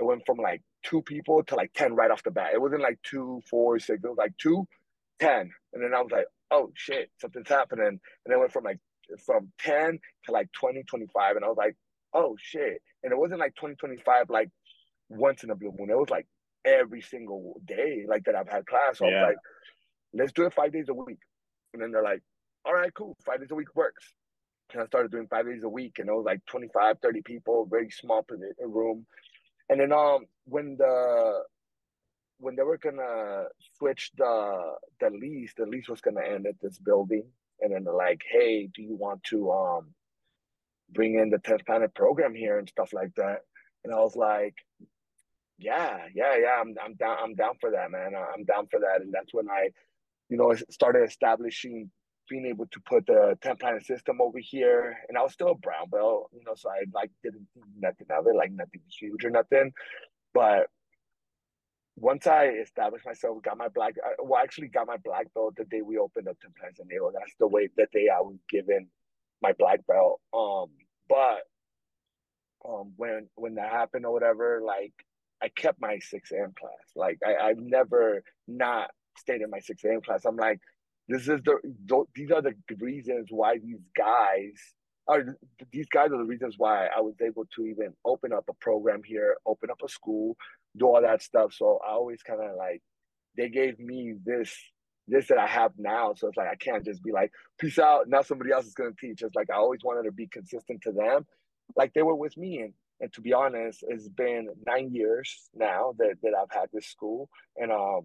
it 0.00 0.04
went 0.04 0.24
from 0.26 0.38
like 0.38 0.62
two 0.84 1.02
people 1.02 1.42
to 1.44 1.54
like 1.56 1.72
10 1.74 1.94
right 1.94 2.10
off 2.10 2.22
the 2.22 2.30
bat. 2.30 2.50
It 2.54 2.60
wasn't 2.60 2.82
like 2.82 2.98
two, 3.02 3.40
four, 3.50 3.78
six. 3.78 4.02
It 4.02 4.08
was 4.08 4.18
like 4.18 4.36
two, 4.38 4.66
10. 5.20 5.50
And 5.72 5.82
then 5.82 5.94
I 5.94 6.00
was 6.00 6.12
like, 6.12 6.26
oh 6.50 6.70
shit, 6.74 7.10
something's 7.20 7.48
happening. 7.48 7.86
And 7.86 8.00
then 8.26 8.38
went 8.38 8.52
from 8.52 8.64
like 8.64 8.78
from 9.24 9.52
10 9.60 9.98
to 10.24 10.32
like 10.32 10.50
20, 10.52 10.84
25. 10.84 11.36
And 11.36 11.44
I 11.44 11.48
was 11.48 11.56
like, 11.56 11.76
oh 12.14 12.36
shit. 12.38 12.80
And 13.02 13.12
it 13.12 13.18
wasn't 13.18 13.40
like 13.40 13.54
2025 13.56 14.30
like 14.30 14.50
once 15.08 15.42
in 15.42 15.50
a 15.50 15.56
blue 15.56 15.74
moon. 15.76 15.90
It 15.90 15.98
was 15.98 16.10
like 16.10 16.26
every 16.64 17.00
single 17.00 17.60
day 17.64 18.04
like 18.08 18.24
that 18.24 18.34
I've 18.34 18.48
had 18.48 18.66
class. 18.66 18.98
So 18.98 19.06
yeah. 19.06 19.10
I 19.10 19.20
was 19.20 19.28
like, 19.28 19.38
let's 20.14 20.32
do 20.32 20.46
it 20.46 20.54
five 20.54 20.72
days 20.72 20.88
a 20.88 20.94
week. 20.94 21.18
And 21.74 21.82
then 21.82 21.90
they're 21.90 22.02
like, 22.02 22.22
all 22.64 22.74
right, 22.74 22.92
cool. 22.94 23.16
Five 23.24 23.40
days 23.40 23.50
a 23.50 23.54
week 23.54 23.74
works. 23.74 24.12
And 24.72 24.82
I 24.82 24.86
started 24.86 25.10
doing 25.10 25.28
five 25.28 25.46
days 25.46 25.62
a 25.62 25.68
week 25.68 25.98
and 25.98 26.08
it 26.08 26.12
was 26.12 26.24
like 26.26 26.44
25, 26.46 26.98
30 27.00 27.22
people, 27.22 27.66
very 27.66 27.90
small 27.90 28.24
room. 28.60 29.06
And 29.68 29.80
then 29.80 29.92
um 29.92 30.26
when 30.44 30.76
the 30.78 31.42
when 32.38 32.56
they 32.56 32.62
were 32.62 32.78
gonna 32.78 33.46
switch 33.78 34.10
the 34.16 34.74
the 35.00 35.10
lease, 35.10 35.52
the 35.56 35.66
lease 35.66 35.88
was 35.88 36.00
gonna 36.00 36.22
end 36.24 36.46
at 36.46 36.60
this 36.60 36.78
building, 36.78 37.24
and 37.60 37.72
then 37.72 37.84
they're 37.84 37.92
like, 37.94 38.22
"Hey, 38.28 38.66
do 38.68 38.82
you 38.82 38.96
want 38.96 39.22
to 39.24 39.50
um 39.52 39.94
bring 40.90 41.16
in 41.18 41.30
the 41.30 41.38
tenth 41.38 41.64
planet 41.66 41.94
program 41.94 42.34
here 42.34 42.58
and 42.58 42.68
stuff 42.68 42.92
like 42.92 43.14
that?" 43.16 43.42
And 43.84 43.92
I 43.92 43.98
was 43.98 44.16
like, 44.16 44.54
"Yeah, 45.58 46.06
yeah, 46.14 46.36
yeah, 46.36 46.60
I'm 46.60 46.74
I'm 46.82 46.94
down, 46.94 47.18
I'm 47.20 47.34
down 47.34 47.54
for 47.60 47.70
that, 47.72 47.90
man. 47.90 48.14
I'm 48.14 48.44
down 48.44 48.68
for 48.68 48.80
that." 48.80 49.02
And 49.02 49.12
that's 49.12 49.34
when 49.34 49.48
I, 49.50 49.70
you 50.28 50.36
know, 50.36 50.54
started 50.70 51.04
establishing 51.04 51.90
being 52.28 52.46
able 52.46 52.66
to 52.66 52.80
put 52.80 53.06
the 53.06 53.36
tenth 53.42 53.60
planet 53.60 53.84
system 53.84 54.20
over 54.20 54.38
here, 54.38 54.96
and 55.08 55.18
I 55.18 55.22
was 55.22 55.32
still 55.32 55.50
a 55.50 55.54
brown 55.54 55.88
belt, 55.90 56.30
you 56.32 56.42
know, 56.44 56.54
so 56.54 56.70
I 56.70 56.84
like 56.92 57.10
didn't 57.22 57.46
think 57.54 57.66
nothing 57.78 58.06
of 58.10 58.26
it, 58.26 58.36
like 58.36 58.52
nothing 58.52 58.82
huge 58.98 59.24
or 59.24 59.30
nothing, 59.30 59.72
but 60.34 60.68
once 62.00 62.26
I 62.26 62.46
established 62.46 63.06
myself, 63.06 63.42
got 63.42 63.58
my 63.58 63.68
black, 63.68 63.94
I, 64.04 64.22
well, 64.22 64.40
I 64.40 64.42
actually 64.42 64.68
got 64.68 64.86
my 64.86 64.98
black 64.98 65.32
belt 65.34 65.54
the 65.56 65.64
day 65.64 65.82
we 65.82 65.98
opened 65.98 66.28
up 66.28 66.38
Templars 66.40 66.78
and 66.78 66.88
Nail. 66.88 67.10
That's 67.12 67.34
the 67.40 67.48
way 67.48 67.68
the 67.76 67.86
day 67.92 68.06
I 68.08 68.20
was 68.20 68.36
given 68.48 68.88
my 69.42 69.52
black 69.58 69.86
belt. 69.86 70.20
Um, 70.32 70.66
but 71.08 71.42
um, 72.68 72.92
when 72.96 73.28
when 73.34 73.54
that 73.56 73.72
happened 73.72 74.06
or 74.06 74.12
whatever, 74.12 74.60
like 74.64 74.92
I 75.42 75.48
kept 75.48 75.80
my 75.80 75.98
six 75.98 76.30
a.m. 76.32 76.54
class. 76.58 76.72
Like 76.94 77.18
I, 77.26 77.48
I've 77.48 77.58
never 77.58 78.22
not 78.46 78.90
stayed 79.16 79.40
in 79.40 79.50
my 79.50 79.60
six 79.60 79.82
a.m. 79.84 80.00
class. 80.00 80.24
I'm 80.24 80.36
like, 80.36 80.60
this 81.08 81.22
is 81.22 81.40
the 81.44 82.04
these 82.14 82.30
are 82.30 82.42
the 82.42 82.54
reasons 82.80 83.28
why 83.30 83.58
these 83.58 83.80
guys 83.96 84.52
are 85.08 85.38
these 85.72 85.88
guys 85.88 86.12
are 86.12 86.18
the 86.18 86.24
reasons 86.24 86.56
why 86.58 86.86
I 86.86 87.00
was 87.00 87.14
able 87.24 87.46
to 87.56 87.66
even 87.66 87.94
open 88.04 88.32
up 88.32 88.44
a 88.48 88.54
program 88.54 89.02
here, 89.04 89.36
open 89.46 89.70
up 89.70 89.80
a 89.84 89.88
school, 89.88 90.36
do 90.76 90.86
all 90.86 91.00
that 91.00 91.22
stuff. 91.22 91.54
So 91.54 91.80
I 91.86 91.92
always 91.92 92.22
kind 92.22 92.40
of 92.42 92.56
like 92.56 92.82
they 93.36 93.48
gave 93.48 93.78
me 93.78 94.14
this 94.24 94.54
this 95.08 95.28
that 95.28 95.38
I 95.38 95.46
have 95.46 95.72
now. 95.78 96.12
So 96.14 96.28
it's 96.28 96.36
like 96.36 96.48
I 96.48 96.56
can't 96.56 96.84
just 96.84 97.02
be 97.02 97.12
like, 97.12 97.32
peace 97.58 97.78
out. 97.78 98.08
Now 98.08 98.20
somebody 98.20 98.52
else 98.52 98.66
is 98.66 98.74
gonna 98.74 98.90
teach. 99.00 99.22
It's 99.22 99.34
like 99.34 99.48
I 99.50 99.56
always 99.56 99.80
wanted 99.82 100.02
to 100.04 100.12
be 100.12 100.26
consistent 100.26 100.82
to 100.82 100.92
them, 100.92 101.26
like 101.74 101.94
they 101.94 102.02
were 102.02 102.16
with 102.16 102.36
me. 102.36 102.58
And 102.60 102.74
and 103.00 103.12
to 103.14 103.20
be 103.22 103.32
honest, 103.32 103.84
it's 103.88 104.08
been 104.08 104.48
nine 104.66 104.92
years 104.92 105.48
now 105.54 105.94
that, 105.98 106.16
that 106.22 106.32
I've 106.34 106.50
had 106.50 106.68
this 106.72 106.86
school. 106.86 107.30
And 107.56 107.72
um 107.72 108.02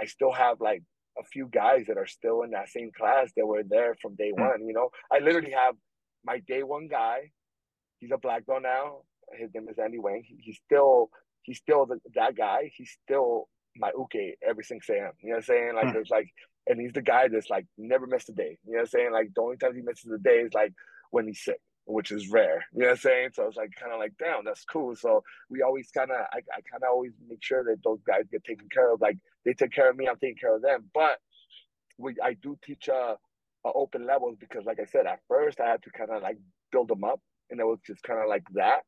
I 0.00 0.06
still 0.06 0.32
have 0.32 0.60
like 0.60 0.82
a 1.18 1.24
few 1.24 1.46
guys 1.46 1.86
that 1.86 1.98
are 1.98 2.06
still 2.06 2.42
in 2.42 2.50
that 2.50 2.68
same 2.68 2.90
class 2.96 3.30
that 3.36 3.46
were 3.46 3.62
there 3.62 3.96
from 4.00 4.14
day 4.14 4.32
hmm. 4.34 4.42
one. 4.42 4.66
You 4.66 4.74
know, 4.74 4.90
I 5.12 5.18
literally 5.18 5.52
have 5.52 5.74
my 6.24 6.40
day 6.46 6.62
one 6.62 6.88
guy. 6.88 7.30
He's 8.00 8.10
a 8.10 8.18
black 8.18 8.46
belt 8.46 8.62
now. 8.62 9.02
His 9.32 9.50
name 9.54 9.68
is 9.68 9.78
Andy 9.78 9.98
Wang. 9.98 10.22
He, 10.26 10.36
he's 10.40 10.60
still 10.64 11.10
he's 11.42 11.58
still 11.58 11.86
the, 11.86 11.98
that 12.14 12.36
guy. 12.36 12.70
He's 12.76 12.96
still 13.04 13.48
my 13.76 13.90
uke 13.96 14.36
every 14.46 14.64
single 14.64 14.84
day. 14.86 14.94
You 14.96 15.00
know 15.02 15.10
what 15.30 15.36
I'm 15.36 15.42
saying? 15.42 15.74
Like 15.74 15.86
hmm. 15.86 15.92
there's 15.92 16.10
like, 16.10 16.30
and 16.66 16.80
he's 16.80 16.92
the 16.92 17.02
guy 17.02 17.28
that's 17.28 17.50
like 17.50 17.66
never 17.78 18.06
missed 18.06 18.28
a 18.28 18.32
day. 18.32 18.58
You 18.64 18.72
know 18.72 18.78
what 18.78 18.80
I'm 18.80 18.86
saying? 18.86 19.12
Like 19.12 19.30
the 19.34 19.42
only 19.42 19.56
time 19.56 19.74
he 19.74 19.82
misses 19.82 20.10
a 20.12 20.18
day 20.18 20.38
is 20.38 20.54
like 20.54 20.72
when 21.10 21.26
he's 21.26 21.42
sick. 21.44 21.60
which 21.86 22.10
is 22.10 22.30
rare. 22.30 22.64
You 22.72 22.80
know 22.80 22.86
what 22.86 22.92
I'm 22.92 22.98
saying? 22.98 23.28
So 23.34 23.42
I 23.42 23.46
was 23.46 23.56
like, 23.56 23.70
kind 23.78 23.92
of 23.92 23.98
like, 23.98 24.12
damn, 24.18 24.44
that's 24.44 24.64
cool. 24.64 24.96
So 24.96 25.22
we 25.50 25.62
always 25.62 25.90
kind 25.90 26.10
of, 26.10 26.16
I, 26.16 26.38
I 26.38 26.60
kind 26.70 26.82
of 26.82 26.88
always 26.90 27.12
make 27.28 27.42
sure 27.42 27.62
that 27.64 27.82
those 27.84 28.00
guys 28.06 28.24
get 28.30 28.44
taken 28.44 28.68
care 28.72 28.92
of. 28.92 29.00
Like 29.00 29.18
they 29.44 29.54
take 29.54 29.72
care 29.72 29.90
of 29.90 29.96
me, 29.96 30.08
I'm 30.08 30.18
taking 30.18 30.36
care 30.36 30.56
of 30.56 30.62
them. 30.62 30.90
But 30.94 31.18
we, 31.98 32.14
I 32.22 32.34
do 32.34 32.56
teach 32.64 32.88
uh, 32.88 33.14
uh 33.64 33.72
open 33.74 34.06
levels 34.06 34.36
because, 34.38 34.64
like 34.64 34.80
I 34.80 34.84
said, 34.86 35.06
at 35.06 35.20
first 35.28 35.60
I 35.60 35.68
had 35.68 35.82
to 35.84 35.90
kind 35.90 36.10
of 36.10 36.22
like 36.22 36.38
build 36.72 36.88
them 36.88 37.04
up, 37.04 37.20
and 37.50 37.60
it 37.60 37.64
was 37.64 37.78
just 37.86 38.02
kind 38.02 38.20
of 38.20 38.28
like 38.28 38.44
that. 38.54 38.80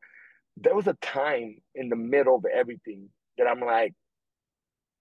There 0.57 0.75
was 0.75 0.87
a 0.87 0.95
time 0.95 1.57
in 1.75 1.89
the 1.89 1.97
middle 1.97 2.37
of 2.37 2.45
everything 2.47 3.11
that 3.37 3.47
I'm 3.47 3.61
like, 3.61 3.95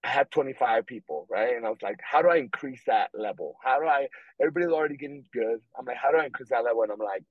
I 0.06 0.10
had 0.10 0.30
25 0.32 0.86
people, 0.86 1.26
right? 1.32 1.56
And 1.56 1.66
I 1.66 1.70
was 1.70 1.82
like, 1.82 2.00
how 2.04 2.22
do 2.22 2.30
I 2.30 2.38
increase 2.38 2.82
that 2.86 3.10
level? 3.16 3.56
How 3.64 3.80
do 3.80 3.88
I, 3.88 4.08
everybody's 4.40 4.70
already 4.70 4.98
getting 4.98 5.24
good. 5.34 5.60
I'm 5.78 5.86
like, 5.86 5.98
how 5.98 6.12
do 6.12 6.18
I 6.18 6.26
increase 6.26 6.50
that 6.50 6.64
level? 6.64 6.84
And 6.84 6.92
I'm 6.92 7.00
like, 7.00 7.24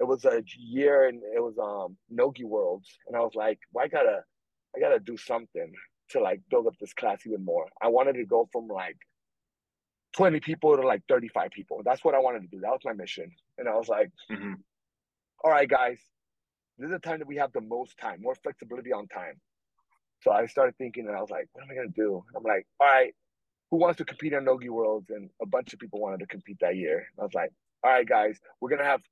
it 0.00 0.04
was 0.04 0.24
a 0.24 0.42
year 0.58 1.08
and 1.08 1.22
it 1.34 1.40
was 1.40 1.56
um 1.58 1.96
Nogi 2.10 2.44
Worlds. 2.44 2.88
And 3.06 3.16
I 3.16 3.20
was 3.20 3.34
like, 3.34 3.58
well, 3.72 3.84
I 3.84 3.88
gotta, 3.88 4.20
I 4.76 4.80
gotta 4.80 4.98
do 4.98 5.16
something 5.16 5.72
to 6.10 6.20
like 6.20 6.40
build 6.50 6.66
up 6.66 6.74
this 6.80 6.92
class 6.92 7.26
even 7.26 7.44
more. 7.44 7.66
I 7.80 7.88
wanted 7.88 8.14
to 8.14 8.24
go 8.24 8.48
from 8.52 8.68
like 8.68 8.96
20 10.16 10.40
people 10.40 10.76
to 10.76 10.86
like 10.86 11.02
35 11.08 11.50
people. 11.50 11.82
That's 11.84 12.04
what 12.04 12.14
I 12.14 12.20
wanted 12.20 12.42
to 12.42 12.48
do. 12.48 12.60
That 12.60 12.70
was 12.70 12.80
my 12.84 12.92
mission. 12.92 13.32
And 13.58 13.68
I 13.68 13.74
was 13.74 13.88
like, 13.88 14.10
mm-hmm. 14.30 14.54
All 15.44 15.50
right, 15.50 15.68
guys, 15.68 15.98
this 16.78 16.86
is 16.86 16.92
the 16.92 16.98
time 16.98 17.18
that 17.18 17.28
we 17.28 17.36
have 17.36 17.52
the 17.52 17.60
most 17.60 17.98
time, 17.98 18.22
more 18.22 18.34
flexibility 18.34 18.94
on 18.94 19.06
time. 19.08 19.34
So 20.22 20.30
I 20.30 20.46
started 20.46 20.74
thinking, 20.78 21.06
and 21.06 21.14
I 21.14 21.20
was 21.20 21.28
like, 21.28 21.48
what 21.52 21.62
am 21.62 21.70
I 21.70 21.74
gonna 21.74 21.88
do? 21.94 22.24
I'm 22.34 22.42
like, 22.42 22.66
all 22.80 22.86
right, 22.86 23.12
who 23.70 23.76
wants 23.76 23.98
to 23.98 24.06
compete 24.06 24.32
on 24.32 24.46
Nogi 24.46 24.70
Worlds? 24.70 25.10
And 25.10 25.28
a 25.42 25.46
bunch 25.46 25.74
of 25.74 25.78
people 25.78 26.00
wanted 26.00 26.20
to 26.20 26.26
compete 26.26 26.56
that 26.62 26.76
year. 26.76 26.96
And 26.96 27.20
I 27.20 27.22
was 27.24 27.34
like, 27.34 27.50
all 27.82 27.90
right, 27.90 28.08
guys, 28.08 28.38
we're 28.60 28.70
gonna 28.70 28.84
have 28.84 29.02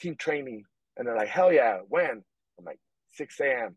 team 0.00 0.14
training. 0.16 0.62
And 0.96 1.08
they're 1.08 1.16
like, 1.16 1.28
hell 1.28 1.52
yeah, 1.52 1.78
when? 1.88 2.22
I'm 2.58 2.64
like, 2.64 2.78
6 3.14 3.40
a.m. 3.40 3.76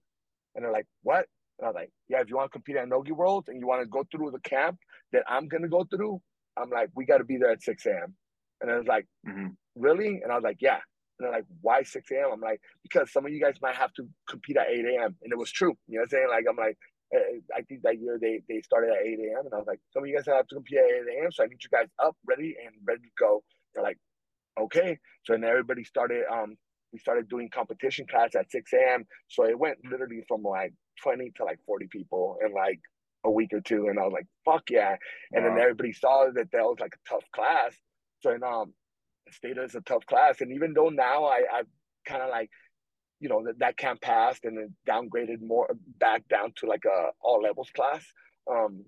And 0.53 0.63
they're 0.63 0.71
like, 0.71 0.85
what? 1.01 1.25
And 1.59 1.65
I 1.65 1.69
was 1.69 1.75
like, 1.75 1.91
yeah, 2.07 2.21
if 2.21 2.29
you 2.29 2.35
want 2.35 2.51
to 2.51 2.55
compete 2.55 2.75
at 2.75 2.87
Nogi 2.87 3.11
World 3.11 3.45
and 3.47 3.59
you 3.59 3.67
want 3.67 3.81
to 3.81 3.87
go 3.87 4.03
through 4.11 4.31
the 4.31 4.39
camp 4.39 4.77
that 5.11 5.23
I'm 5.27 5.47
gonna 5.47 5.67
go 5.67 5.83
through, 5.83 6.21
I'm 6.57 6.69
like, 6.69 6.89
we 6.95 7.05
got 7.05 7.19
to 7.19 7.23
be 7.23 7.37
there 7.37 7.51
at 7.51 7.63
6 7.63 7.85
a.m. 7.85 8.15
And 8.61 8.71
I 8.71 8.77
was 8.77 8.87
like, 8.87 9.05
mm-hmm. 9.27 9.47
really? 9.75 10.21
And 10.23 10.31
I 10.31 10.35
was 10.35 10.43
like, 10.43 10.57
yeah. 10.59 10.79
And 11.19 11.25
they're 11.25 11.31
like, 11.31 11.45
why 11.61 11.83
6 11.83 12.11
a.m.? 12.11 12.29
I'm 12.33 12.41
like, 12.41 12.61
because 12.83 13.11
some 13.11 13.25
of 13.25 13.31
you 13.31 13.41
guys 13.41 13.55
might 13.61 13.75
have 13.75 13.93
to 13.93 14.07
compete 14.27 14.57
at 14.57 14.69
8 14.69 14.85
a.m. 14.85 15.15
And 15.21 15.31
it 15.31 15.37
was 15.37 15.51
true. 15.51 15.75
You 15.87 15.95
know 15.95 16.01
what 16.01 16.03
I'm 16.05 16.09
saying? 16.09 16.27
Like, 16.29 16.45
I'm 16.49 16.57
like, 16.57 16.77
eh, 17.13 17.39
I 17.55 17.61
think 17.61 17.81
that 17.83 17.99
year 17.99 18.17
they, 18.19 18.41
they 18.49 18.61
started 18.61 18.91
at 18.91 19.05
8 19.05 19.19
a.m. 19.19 19.45
And 19.45 19.53
I 19.53 19.57
was 19.57 19.67
like, 19.67 19.79
some 19.91 20.03
of 20.03 20.09
you 20.09 20.15
guys 20.15 20.25
have 20.27 20.47
to 20.47 20.55
compete 20.55 20.79
at 20.79 20.85
8 20.85 21.21
a.m. 21.21 21.31
So 21.31 21.43
I 21.43 21.47
need 21.47 21.63
you 21.63 21.69
guys 21.71 21.87
up, 22.03 22.15
ready, 22.27 22.55
and 22.63 22.75
ready 22.85 23.01
to 23.01 23.09
go. 23.19 23.43
They're 23.73 23.83
like, 23.83 23.97
okay. 24.59 24.99
So 25.25 25.33
then 25.33 25.43
everybody 25.43 25.83
started, 25.83 26.23
um, 26.31 26.55
we 26.91 26.99
started 26.99 27.29
doing 27.29 27.49
competition 27.49 28.05
class 28.09 28.35
at 28.35 28.51
6 28.51 28.71
a.m. 28.73 29.05
So 29.27 29.45
it 29.45 29.57
went 29.57 29.77
literally 29.89 30.23
from 30.27 30.43
like 30.43 30.73
20 31.03 31.31
to 31.37 31.43
like 31.43 31.59
40 31.65 31.87
people 31.87 32.37
in 32.45 32.53
like 32.53 32.79
a 33.23 33.31
week 33.31 33.53
or 33.53 33.61
two. 33.61 33.87
And 33.87 33.99
I 33.99 34.03
was 34.03 34.13
like, 34.13 34.27
fuck 34.45 34.69
yeah. 34.69 34.95
And 35.33 35.43
wow. 35.43 35.51
then 35.51 35.59
everybody 35.59 35.93
saw 35.93 36.25
that 36.33 36.51
that 36.51 36.63
was 36.63 36.77
like 36.79 36.95
a 36.95 37.09
tough 37.09 37.23
class. 37.33 37.73
So 38.21 38.31
then 38.31 38.43
um, 38.43 38.73
stayed 39.31 39.57
as 39.57 39.75
a 39.75 39.81
tough 39.81 40.05
class. 40.05 40.41
And 40.41 40.51
even 40.53 40.73
though 40.73 40.89
now 40.89 41.25
I, 41.25 41.43
I've 41.53 41.67
kind 42.05 42.21
of 42.21 42.29
like, 42.29 42.49
you 43.19 43.29
know, 43.29 43.43
that, 43.45 43.59
that 43.59 43.77
camp 43.77 44.01
passed 44.01 44.45
and 44.45 44.57
then 44.57 44.75
downgraded 44.87 45.41
more 45.41 45.75
back 45.99 46.27
down 46.27 46.53
to 46.57 46.67
like 46.67 46.85
a 46.85 47.09
all 47.19 47.41
levels 47.41 47.69
class. 47.75 48.03
Um, 48.49 48.85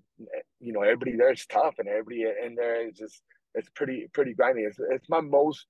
you 0.58 0.72
know, 0.72 0.82
everybody 0.82 1.16
there 1.16 1.32
is 1.32 1.44
tough 1.46 1.74
and 1.78 1.88
everybody 1.88 2.24
in 2.44 2.54
there 2.54 2.88
is 2.88 2.96
just, 2.96 3.20
it's 3.54 3.68
pretty, 3.74 4.08
pretty 4.14 4.32
grimy. 4.32 4.62
It's, 4.62 4.78
it's 4.90 5.08
my 5.08 5.20
most 5.20 5.66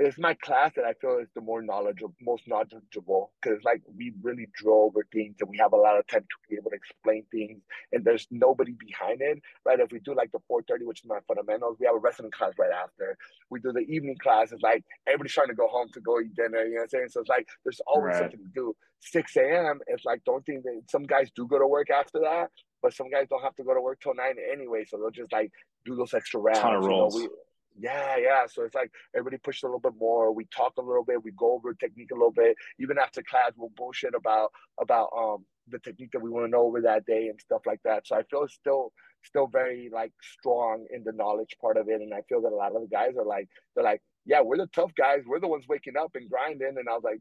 it's 0.00 0.18
my 0.18 0.34
class 0.34 0.72
that 0.76 0.84
I 0.84 0.94
feel 0.94 1.18
is 1.18 1.28
the 1.34 1.40
more 1.40 1.60
knowledgeable, 1.62 2.14
most 2.22 2.48
knowledgeable, 2.48 3.32
because 3.40 3.62
like 3.64 3.82
we 3.96 4.14
really 4.22 4.48
drill 4.54 4.84
over 4.84 5.06
things 5.12 5.36
and 5.40 5.50
we 5.50 5.58
have 5.58 5.72
a 5.72 5.76
lot 5.76 5.98
of 5.98 6.06
time 6.06 6.22
to 6.22 6.36
be 6.48 6.56
able 6.56 6.70
to 6.70 6.76
explain 6.76 7.24
things, 7.30 7.60
and 7.92 8.04
there's 8.04 8.26
nobody 8.30 8.72
behind 8.72 9.20
it, 9.20 9.40
right? 9.64 9.78
If 9.78 9.92
we 9.92 10.00
do 10.00 10.14
like 10.14 10.32
the 10.32 10.40
4:30, 10.50 10.86
which 10.86 11.00
is 11.00 11.06
my 11.06 11.18
fundamentals, 11.28 11.76
we 11.78 11.86
have 11.86 11.96
a 11.96 11.98
wrestling 11.98 12.30
class 12.30 12.52
right 12.58 12.72
after. 12.72 13.16
We 13.50 13.60
do 13.60 13.72
the 13.72 13.80
evening 13.80 14.16
class. 14.22 14.52
It's 14.52 14.62
like 14.62 14.84
everybody's 15.06 15.32
trying 15.32 15.48
to 15.48 15.54
go 15.54 15.68
home 15.68 15.88
to 15.92 16.00
go 16.00 16.20
eat 16.20 16.34
dinner. 16.34 16.64
You 16.64 16.70
know 16.70 16.76
what 16.76 16.82
I'm 16.84 16.88
saying? 16.88 17.08
So 17.10 17.20
it's 17.20 17.28
like 17.28 17.46
there's 17.64 17.80
always 17.86 18.14
right. 18.14 18.22
something 18.22 18.40
to 18.40 18.52
do. 18.54 18.74
6 19.02 19.36
a.m. 19.36 19.80
It's 19.86 20.04
like 20.04 20.22
don't 20.24 20.44
think 20.44 20.62
that 20.64 20.82
some 20.88 21.04
guys 21.04 21.30
do 21.34 21.46
go 21.46 21.58
to 21.58 21.66
work 21.66 21.90
after 21.90 22.20
that, 22.20 22.50
but 22.82 22.94
some 22.94 23.10
guys 23.10 23.26
don't 23.28 23.42
have 23.42 23.56
to 23.56 23.64
go 23.64 23.74
to 23.74 23.80
work 23.80 24.00
till 24.00 24.14
nine 24.14 24.36
anyway, 24.52 24.84
so 24.86 24.96
they'll 24.98 25.10
just 25.10 25.32
like 25.32 25.50
do 25.84 25.94
those 25.94 26.14
extra 26.14 26.40
rounds. 26.40 26.60
Ton 26.60 26.76
of 26.76 26.84
rolls. 26.84 27.14
You 27.14 27.24
know, 27.24 27.28
we, 27.28 27.34
yeah, 27.78 28.16
yeah. 28.16 28.46
So 28.46 28.64
it's 28.64 28.74
like 28.74 28.90
everybody 29.14 29.38
pushes 29.38 29.62
a 29.62 29.66
little 29.66 29.80
bit 29.80 29.94
more. 29.98 30.32
We 30.32 30.46
talk 30.46 30.74
a 30.78 30.82
little 30.82 31.04
bit. 31.04 31.22
We 31.22 31.32
go 31.32 31.52
over 31.52 31.74
technique 31.74 32.10
a 32.10 32.14
little 32.14 32.32
bit. 32.32 32.56
Even 32.78 32.98
after 32.98 33.22
class, 33.22 33.52
we'll 33.56 33.70
bullshit 33.76 34.14
about 34.14 34.50
about 34.80 35.08
um 35.16 35.44
the 35.68 35.78
technique 35.78 36.10
that 36.12 36.20
we 36.20 36.30
want 36.30 36.46
to 36.46 36.50
know 36.50 36.62
over 36.62 36.80
that 36.80 37.06
day 37.06 37.28
and 37.28 37.40
stuff 37.40 37.62
like 37.66 37.80
that. 37.84 38.06
So 38.06 38.16
I 38.16 38.22
feel 38.24 38.46
still 38.48 38.92
still 39.22 39.46
very 39.46 39.90
like 39.92 40.12
strong 40.20 40.86
in 40.92 41.04
the 41.04 41.12
knowledge 41.12 41.56
part 41.60 41.76
of 41.76 41.88
it. 41.88 42.00
And 42.00 42.12
I 42.12 42.22
feel 42.28 42.40
that 42.42 42.52
a 42.52 42.56
lot 42.56 42.74
of 42.74 42.82
the 42.82 42.88
guys 42.88 43.16
are 43.18 43.24
like 43.24 43.48
they're 43.74 43.84
like, 43.84 44.02
yeah, 44.26 44.40
we're 44.40 44.56
the 44.56 44.66
tough 44.68 44.92
guys. 44.96 45.22
We're 45.26 45.40
the 45.40 45.48
ones 45.48 45.66
waking 45.68 45.96
up 45.96 46.12
and 46.14 46.28
grinding. 46.28 46.76
And 46.78 46.88
I 46.88 46.92
was 46.92 47.04
like, 47.04 47.20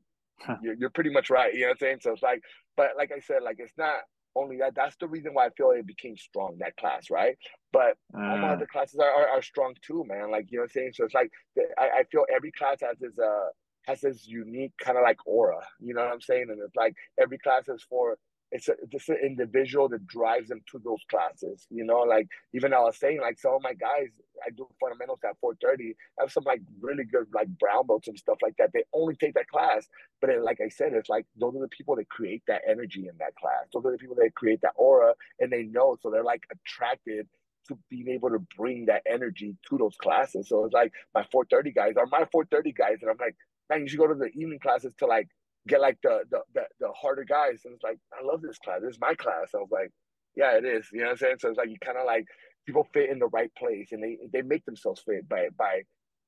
you're, 0.62 0.76
you're 0.76 0.90
pretty 0.90 1.10
much 1.12 1.30
right. 1.30 1.54
You 1.54 1.62
know 1.62 1.68
what 1.68 1.72
I'm 1.74 1.78
saying? 1.80 1.98
So 2.02 2.12
it's 2.12 2.24
like, 2.24 2.42
but 2.78 2.92
like 2.98 3.12
I 3.16 3.20
said, 3.20 3.44
like 3.44 3.58
it's 3.60 3.78
not 3.78 3.96
only 4.36 4.58
that. 4.58 4.76
That's 4.76 4.96
the 4.98 5.08
reason 5.08 5.34
why 5.34 5.48
I 5.48 5.50
feel 5.52 5.72
it 5.72 5.86
became 5.86 6.18
strong 6.18 6.58
that 6.60 6.78
class, 6.78 7.10
right? 7.10 7.38
But 7.72 7.98
uh, 8.18 8.22
all 8.22 8.38
my 8.38 8.50
other 8.50 8.68
classes 8.68 9.00
are, 9.00 9.10
are, 9.10 9.30
are, 9.30 9.42
strong 9.42 9.76
too, 9.86 10.04
man. 10.08 10.32
Like 10.32 10.48
you 10.50 10.58
know 10.58 10.64
what 10.64 10.72
I'm 10.76 10.82
saying. 10.82 10.92
So 10.94 11.06
it's 11.06 11.14
like 11.14 11.32
I, 11.78 12.00
I 12.00 12.04
feel 12.12 12.26
every 12.34 12.52
class 12.52 12.78
has 12.82 12.98
this 13.00 13.18
uh 13.20 13.48
has 13.86 14.02
this 14.02 14.28
unique 14.28 14.74
kind 14.80 14.98
of 14.98 15.04
like 15.04 15.18
aura. 15.26 15.62
You 15.80 15.94
know 15.94 16.04
what 16.04 16.14
I'm 16.14 16.22
saying? 16.22 16.48
And 16.50 16.60
it's 16.64 16.76
like 16.76 16.96
every 17.20 17.38
class 17.40 17.68
is 17.68 17.86
for 17.90 18.18
it's 18.52 18.68
a, 18.68 18.74
just 18.92 19.10
an 19.10 19.18
individual 19.24 19.90
that 19.90 20.08
drives 20.08 20.50
them 20.50 20.62
to 20.72 20.80
those 20.84 21.04
classes. 21.10 21.68
You 21.70 21.86
know, 21.86 22.00
like 22.00 22.28
even 22.54 22.74
I 22.74 22.80
was 22.80 22.98
saying, 22.98 23.22
like 23.22 23.40
some 23.40 23.54
of 23.54 23.62
my 23.62 23.74
guys, 23.74 24.08
I 24.46 24.50
do 24.52 24.68
fundamentals 24.80 25.20
at 25.24 25.40
4:30. 25.44 25.96
I 26.20 26.24
have 26.24 26.32
some 26.32 26.44
like 26.46 26.62
really 26.82 27.04
good 27.04 27.28
like 27.34 27.48
brown 27.60 27.88
belts 27.88 28.08
and 28.08 28.18
stuff 28.18 28.38
like 28.42 28.56
that. 28.58 28.72
They 28.74 28.84
only 28.94 29.16
take 29.16 29.34
that 29.36 29.48
class, 29.48 29.88
but 30.22 30.30
it, 30.30 30.44
like 30.44 30.60
I 30.64 30.70
said, 30.70 30.94
it's 30.94 31.10
like 31.10 31.26
those 31.40 31.56
are 31.56 31.62
the 31.62 31.68
people 31.68 31.96
that 31.98 32.10
create 32.10 32.44
that 32.48 32.62
energy 32.68 33.08
in 33.08 33.18
that 33.20 33.36
class. 33.36 33.68
Those 33.74 33.86
are 33.86 33.92
the 33.92 33.98
people 33.98 34.16
that 34.16 34.34
create 34.36 34.62
that 34.62 34.74
aura, 34.76 35.14
and 35.40 35.52
they 35.52 35.64
know, 35.64 35.98
so 36.02 36.10
they're 36.10 36.24
like 36.24 36.44
attracted 36.52 37.28
to 37.68 37.78
being 37.90 38.08
able 38.10 38.30
to 38.30 38.40
bring 38.58 38.86
that 38.88 39.04
energy 39.06 39.56
to 39.70 39.78
those 39.78 39.96
classes. 40.02 40.50
So 40.50 40.66
it's 40.66 40.74
like 40.74 40.92
my 41.14 41.24
4:30 41.34 41.76
guys 41.76 41.94
are 41.98 42.08
my 42.08 42.26
4:30 42.34 42.76
guys, 42.76 42.98
and 43.02 43.12
I'm 43.12 43.18
like, 43.20 43.36
man, 43.70 43.82
you 43.82 43.88
should 43.88 44.00
go 44.00 44.08
to 44.08 44.16
the 44.16 44.30
evening 44.30 44.60
classes 44.60 44.94
to 45.00 45.06
like 45.06 45.28
get 45.70 45.82
like 45.82 45.98
the, 46.04 46.22
the 46.30 46.40
the 46.54 46.62
the, 46.80 46.90
harder 47.00 47.24
guys. 47.24 47.62
And 47.66 47.76
it's 47.76 47.84
like, 47.84 48.00
I 48.14 48.26
love 48.26 48.42
this 48.42 48.58
class. 48.58 48.80
This 48.82 48.96
is 48.96 49.00
my 49.00 49.14
class. 49.14 49.50
I 49.54 49.60
was 49.60 49.72
like, 49.72 49.92
yeah, 50.36 50.58
it 50.58 50.66
is. 50.66 50.88
You 50.92 51.00
know 51.00 51.06
what 51.06 51.12
I'm 51.12 51.18
saying? 51.18 51.36
So 51.40 51.50
it's 51.50 51.58
like 51.58 51.70
you 51.70 51.78
kind 51.84 51.98
of 51.98 52.06
like 52.06 52.26
people 52.66 52.88
fit 52.94 53.10
in 53.10 53.20
the 53.20 53.28
right 53.28 53.52
place, 53.56 53.90
and 53.92 54.04
they 54.04 54.18
they 54.34 54.42
make 54.42 54.66
themselves 54.66 55.02
fit 55.06 55.30
by 55.30 55.48
by 55.58 55.84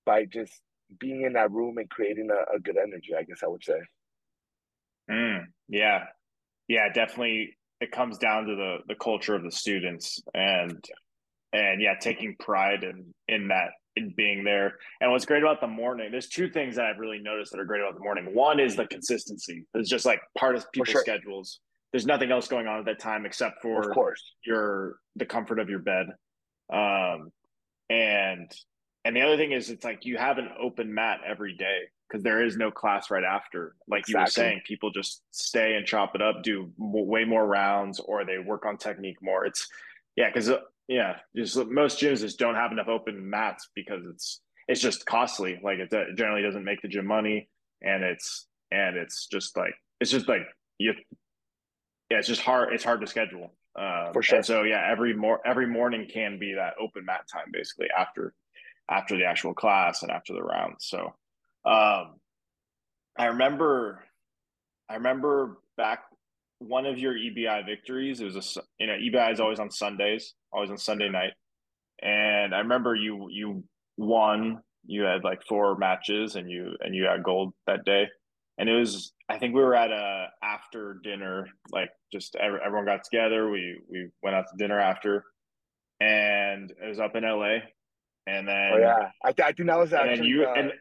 by 0.05 0.25
just 0.25 0.53
being 0.99 1.23
in 1.23 1.33
that 1.33 1.51
room 1.51 1.77
and 1.77 1.89
creating 1.89 2.29
a, 2.31 2.55
a 2.55 2.59
good 2.59 2.77
energy. 2.77 3.13
I 3.17 3.23
guess 3.23 3.43
I 3.43 3.47
would 3.47 3.63
say. 3.63 3.79
Mm, 5.09 5.45
yeah, 5.67 6.05
yeah, 6.67 6.87
definitely. 6.93 7.57
It 7.79 7.91
comes 7.91 8.17
down 8.17 8.45
to 8.45 8.55
the 8.55 8.77
the 8.87 8.95
culture 8.95 9.35
of 9.35 9.43
the 9.43 9.51
students 9.51 10.21
and 10.33 10.83
and 11.51 11.81
yeah, 11.81 11.95
taking 11.99 12.35
pride 12.39 12.83
in 12.83 13.13
in 13.27 13.47
that 13.49 13.71
in 13.95 14.13
being 14.15 14.43
there. 14.43 14.75
And 14.99 15.11
what's 15.11 15.25
great 15.25 15.43
about 15.43 15.61
the 15.61 15.67
morning, 15.67 16.11
there's 16.11 16.27
two 16.27 16.49
things 16.49 16.75
that 16.75 16.85
I've 16.85 16.99
really 16.99 17.19
noticed 17.19 17.51
that 17.51 17.59
are 17.59 17.65
great 17.65 17.81
about 17.81 17.95
the 17.95 18.03
morning. 18.03 18.33
One 18.33 18.59
is 18.59 18.75
the 18.75 18.85
consistency. 18.87 19.65
It's 19.73 19.89
just 19.89 20.05
like 20.05 20.21
part 20.37 20.55
of 20.55 20.71
people's 20.71 20.89
sure. 20.89 21.01
schedules. 21.01 21.59
There's 21.91 22.05
nothing 22.05 22.31
else 22.31 22.47
going 22.47 22.67
on 22.67 22.79
at 22.79 22.85
that 22.85 22.99
time 22.99 23.25
except 23.25 23.61
for 23.61 23.81
of 23.81 23.93
course 23.93 24.33
your 24.45 24.95
the 25.17 25.25
comfort 25.25 25.59
of 25.59 25.69
your 25.69 25.79
bed. 25.79 26.07
Um 26.71 27.31
and 27.89 28.49
and 29.03 29.15
the 29.15 29.21
other 29.21 29.35
thing 29.35 29.51
is 29.51 29.69
it's 29.69 29.83
like 29.83 30.05
you 30.05 30.17
have 30.17 30.37
an 30.37 30.49
open 30.59 30.93
mat 30.93 31.19
every 31.27 31.55
day 31.55 31.81
because 32.07 32.23
there 32.23 32.43
is 32.43 32.57
no 32.57 32.71
class 32.71 33.09
right 33.09 33.23
after. 33.23 33.75
Like 33.87 34.01
exactly. 34.01 34.13
you 34.13 34.19
were 34.19 34.27
saying, 34.27 34.61
people 34.65 34.91
just 34.91 35.21
stay 35.31 35.75
and 35.75 35.85
chop 35.85 36.13
it 36.13 36.21
up, 36.21 36.43
do 36.43 36.71
way 36.77 37.23
more 37.23 37.45
rounds, 37.45 37.99
or 37.99 38.25
they 38.25 38.37
work 38.37 38.65
on 38.65 38.77
technique 38.77 39.21
more. 39.21 39.45
It's 39.45 39.67
yeah, 40.15 40.29
because 40.29 40.49
uh, 40.49 40.59
yeah, 40.87 41.17
just 41.35 41.55
most 41.67 41.99
gyms 41.99 42.21
just 42.21 42.39
don't 42.39 42.55
have 42.55 42.71
enough 42.71 42.87
open 42.87 43.29
mats 43.29 43.69
because 43.75 44.01
it's 44.11 44.41
it's 44.67 44.81
just 44.81 45.05
costly. 45.05 45.59
Like 45.63 45.79
it 45.79 45.93
generally 46.17 46.41
doesn't 46.41 46.63
make 46.63 46.81
the 46.81 46.87
gym 46.87 47.05
money, 47.07 47.49
and 47.81 48.03
it's 48.03 48.47
and 48.71 48.97
it's 48.97 49.27
just 49.27 49.57
like 49.57 49.73
it's 49.99 50.11
just 50.11 50.27
like 50.27 50.41
you. 50.77 50.93
Yeah, 52.09 52.17
it's 52.17 52.27
just 52.27 52.41
hard. 52.41 52.73
It's 52.73 52.83
hard 52.83 53.01
to 53.01 53.07
schedule. 53.07 53.53
Um, 53.73 54.11
For 54.11 54.21
sure. 54.21 54.43
so 54.43 54.63
yeah, 54.63 54.85
every 54.91 55.15
more 55.15 55.39
every 55.45 55.67
morning 55.67 56.07
can 56.11 56.39
be 56.39 56.53
that 56.55 56.73
open 56.79 57.05
mat 57.05 57.21
time 57.31 57.51
basically 57.53 57.87
after 57.97 58.33
after 58.89 59.17
the 59.17 59.23
actual 59.25 59.53
class 59.53 60.03
and 60.03 60.11
after 60.11 60.33
the 60.33 60.43
rounds. 60.43 60.87
So 60.87 61.13
um, 61.65 62.15
I 63.17 63.27
remember 63.27 64.03
I 64.89 64.95
remember 64.95 65.59
back 65.77 66.03
one 66.59 66.85
of 66.85 66.99
your 66.99 67.13
EBI 67.13 67.65
victories. 67.65 68.19
It 68.19 68.25
was 68.25 68.35
a 68.35 68.61
you 68.77 68.87
know 68.87 68.93
EBI 68.93 69.31
is 69.31 69.39
always 69.39 69.59
on 69.59 69.71
Sundays, 69.71 70.33
always 70.51 70.71
on 70.71 70.77
Sunday 70.77 71.09
night, 71.09 71.33
and 72.01 72.53
I 72.53 72.59
remember 72.59 72.95
you 72.95 73.27
you 73.29 73.63
won 73.97 74.61
you 74.85 75.03
had 75.03 75.23
like 75.23 75.43
four 75.47 75.77
matches 75.77 76.35
and 76.35 76.49
you 76.49 76.75
and 76.79 76.95
you 76.95 77.03
got 77.03 77.23
gold 77.23 77.53
that 77.67 77.85
day. 77.85 78.07
And 78.57 78.69
it 78.69 78.73
was 78.73 79.13
I 79.29 79.37
think 79.37 79.55
we 79.55 79.61
were 79.61 79.75
at 79.75 79.91
a 79.91 80.27
after 80.43 80.99
dinner, 81.03 81.47
like 81.71 81.89
just 82.11 82.35
everyone 82.35 82.85
got 82.85 83.03
together. 83.03 83.49
We 83.49 83.79
we 83.89 84.09
went 84.21 84.35
out 84.35 84.45
to 84.51 84.57
dinner 84.57 84.79
after, 84.79 85.23
and 85.99 86.71
it 86.71 86.87
was 86.87 86.99
up 86.99 87.15
in 87.15 87.23
LA. 87.23 87.59
And 88.27 88.47
then 88.47 88.71
oh 88.73 88.77
yeah, 88.77 89.09
I, 89.23 89.31
th- 89.31 89.47
I 89.47 89.51
think 89.53 89.67
that 89.67 89.79
was 89.79 89.93
actually 89.93 90.27
you, 90.27 90.45
uh, 90.45 90.53
and, 90.53 90.71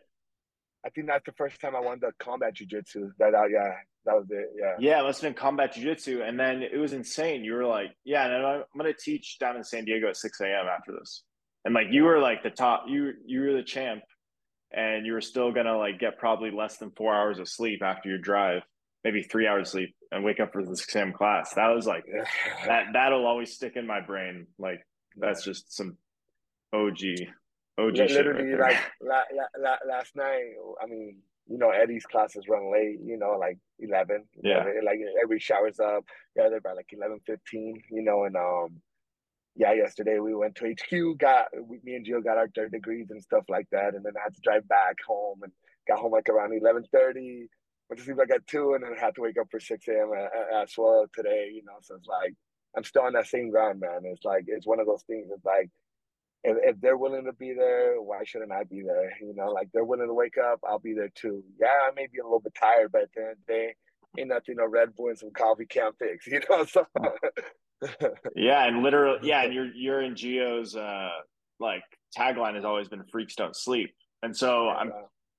I 0.85 0.91
think 0.91 1.07
that's 1.07 1.25
the 1.25 1.33
first 1.33 1.61
time 1.61 1.77
I 1.77 1.81
won 1.81 1.99
the 2.01 2.13
combat 2.19 2.55
jujitsu. 2.55 3.11
That 3.19 3.35
uh, 3.35 3.47
yeah, 3.47 3.73
that 4.05 4.15
was 4.15 4.27
it. 4.31 4.51
Yeah. 4.59 4.75
Yeah, 4.79 5.01
it 5.01 5.05
must 5.05 5.21
have 5.21 5.29
been 5.29 5.41
combat 5.41 5.75
jujitsu, 5.75 6.27
and 6.27 6.39
then 6.39 6.63
it 6.63 6.79
was 6.79 6.93
insane. 6.93 7.45
You 7.45 7.55
were 7.55 7.67
like, 7.67 7.95
"Yeah, 8.05 8.25
and 8.25 8.47
I'm 8.47 8.65
going 8.77 8.93
to 8.93 8.99
teach 8.99 9.39
down 9.39 9.57
in 9.57 9.65
San 9.65 9.85
Diego 9.85 10.09
at 10.09 10.17
6 10.17 10.41
a.m. 10.41 10.67
after 10.67 10.93
this," 10.99 11.23
and 11.65 11.75
like 11.75 11.89
you 11.91 12.05
were 12.05 12.19
like 12.19 12.43
the 12.43 12.51
top. 12.51 12.85
You 12.89 13.13
you 13.27 13.41
were 13.43 13.53
the 13.53 13.63
champ, 13.63 14.03
and 14.73 15.07
you 15.07 15.13
were 15.13 15.21
still 15.21 15.53
gonna 15.53 15.77
like 15.77 15.99
get 15.99 16.19
probably 16.19 16.51
less 16.51 16.79
than 16.79 16.91
four 16.93 17.15
hours 17.15 17.39
of 17.39 17.49
sleep 17.49 17.83
after 17.83 18.09
your 18.09 18.19
drive, 18.19 18.63
maybe 19.05 19.23
three 19.23 19.47
hours 19.47 19.71
sleep, 19.71 19.95
and 20.11 20.25
wake 20.25 20.41
up 20.41 20.53
for 20.53 20.65
the 20.65 20.77
6 20.77 20.95
a.m. 20.97 21.13
class. 21.13 21.55
That 21.55 21.69
was 21.69 21.87
like 21.87 22.05
that. 22.67 22.87
That'll 22.93 23.27
always 23.27 23.55
stick 23.55 23.77
in 23.77 23.87
my 23.87 24.01
brain. 24.01 24.47
Like 24.59 24.81
that's 25.17 25.45
just 25.45 25.75
some 25.77 25.99
OG 26.73 26.99
OG 27.79 27.97
literally 27.97 28.53
right 28.53 28.77
like 28.77 28.83
la, 29.01 29.23
la, 29.33 29.47
la, 29.59 29.77
last 29.89 30.15
night 30.15 30.53
i 30.83 30.87
mean 30.87 31.17
you 31.51 31.59
know 31.59 31.71
eddie's 31.71 32.07
classes 32.07 32.49
run 32.49 32.73
late 32.73 32.99
you 33.05 33.19
know 33.19 33.37
like 33.39 33.59
11 33.81 34.25
yeah. 34.43 34.65
like 34.85 35.01
every 35.23 35.41
showers 35.41 35.81
up. 35.81 36.05
Yeah 36.37 36.49
they're 36.49 36.61
by 36.61 36.73
like 36.73 36.89
11 36.93 37.21
15 37.27 37.83
you 37.91 38.03
know 38.03 38.25
and 38.25 38.37
um 38.37 38.81
yeah 39.57 39.73
yesterday 39.73 40.21
we 40.21 40.35
went 40.35 40.55
to 40.55 40.75
hq 40.75 41.19
got 41.19 41.47
we, 41.69 41.81
me 41.83 41.97
and 41.97 42.07
Gio 42.07 42.23
got 42.23 42.39
our 42.39 42.49
third 42.55 42.71
degrees 42.71 43.09
and 43.11 43.21
stuff 43.21 43.45
like 43.49 43.67
that 43.73 43.95
and 43.95 44.05
then 44.05 44.13
i 44.17 44.23
had 44.23 44.35
to 44.35 44.41
drive 44.43 44.67
back 44.69 44.97
home 45.07 45.41
and 45.43 45.53
got 45.89 45.99
home 45.99 46.13
like 46.13 46.29
around 46.29 46.55
11 46.55 46.85
30 46.93 47.49
went 47.89 47.99
to 47.99 48.05
sleep 48.05 48.19
like 48.19 48.31
at 48.31 48.47
2 48.47 48.75
and 48.75 48.85
then 48.85 48.93
I 48.97 49.05
had 49.05 49.17
to 49.17 49.23
wake 49.23 49.39
up 49.41 49.49
for 49.51 49.59
6 49.59 49.89
a.m 49.89 50.13
as 50.55 50.73
well 50.79 51.07
today 51.13 51.51
you 51.53 51.65
know 51.65 51.79
so 51.83 51.97
it's 51.97 52.07
like 52.07 52.35
i'm 52.77 52.85
still 52.85 53.03
on 53.03 53.15
that 53.15 53.27
same 53.27 53.51
ground 53.51 53.81
man. 53.81 54.03
It's 54.05 54.25
like 54.25 54.45
it's 54.47 54.67
one 54.67 54.79
of 54.79 54.87
those 54.87 55.03
things 55.03 55.29
it's 55.35 55.45
like 55.45 55.69
if, 56.42 56.57
if 56.62 56.81
they're 56.81 56.96
willing 56.96 57.24
to 57.24 57.33
be 57.33 57.53
there, 57.53 58.00
why 58.00 58.24
shouldn't 58.24 58.53
I 58.53 58.64
be 58.64 58.83
there? 58.83 59.12
You 59.20 59.35
know, 59.35 59.50
like 59.50 59.68
they're 59.72 59.85
willing 59.85 60.09
to 60.09 60.14
wake 60.14 60.38
up, 60.38 60.61
I'll 60.66 60.79
be 60.79 60.94
there 60.94 61.11
too. 61.14 61.42
Yeah, 61.61 61.66
I 61.87 61.90
may 61.94 62.07
be 62.07 62.18
a 62.18 62.24
little 62.24 62.40
bit 62.40 62.55
tired, 62.59 62.92
but 62.92 63.09
then 63.14 63.35
they 63.46 63.74
ain't 64.18 64.29
nothing 64.29 64.59
a 64.59 64.68
Red 64.68 64.94
Bull 64.96 65.09
and 65.09 65.18
some 65.18 65.31
coffee 65.31 65.66
can't 65.66 65.94
fix, 65.98 66.26
you 66.26 66.40
know. 66.48 66.64
So 66.64 66.87
yeah, 68.37 68.66
and 68.66 68.83
literally, 68.83 69.18
yeah, 69.22 69.42
and 69.42 69.53
you're 69.53 69.72
you're 69.74 70.03
in 70.03 70.14
Gio's 70.14 70.76
uh 70.76 71.11
like 71.59 71.83
tagline 72.16 72.55
has 72.55 72.64
always 72.64 72.88
been 72.88 73.05
"freaks 73.11 73.35
don't 73.35 73.57
sleep," 73.57 73.90
and 74.22 74.37
so 74.37 74.66
yeah, 74.66 74.72
I'm 74.72 74.92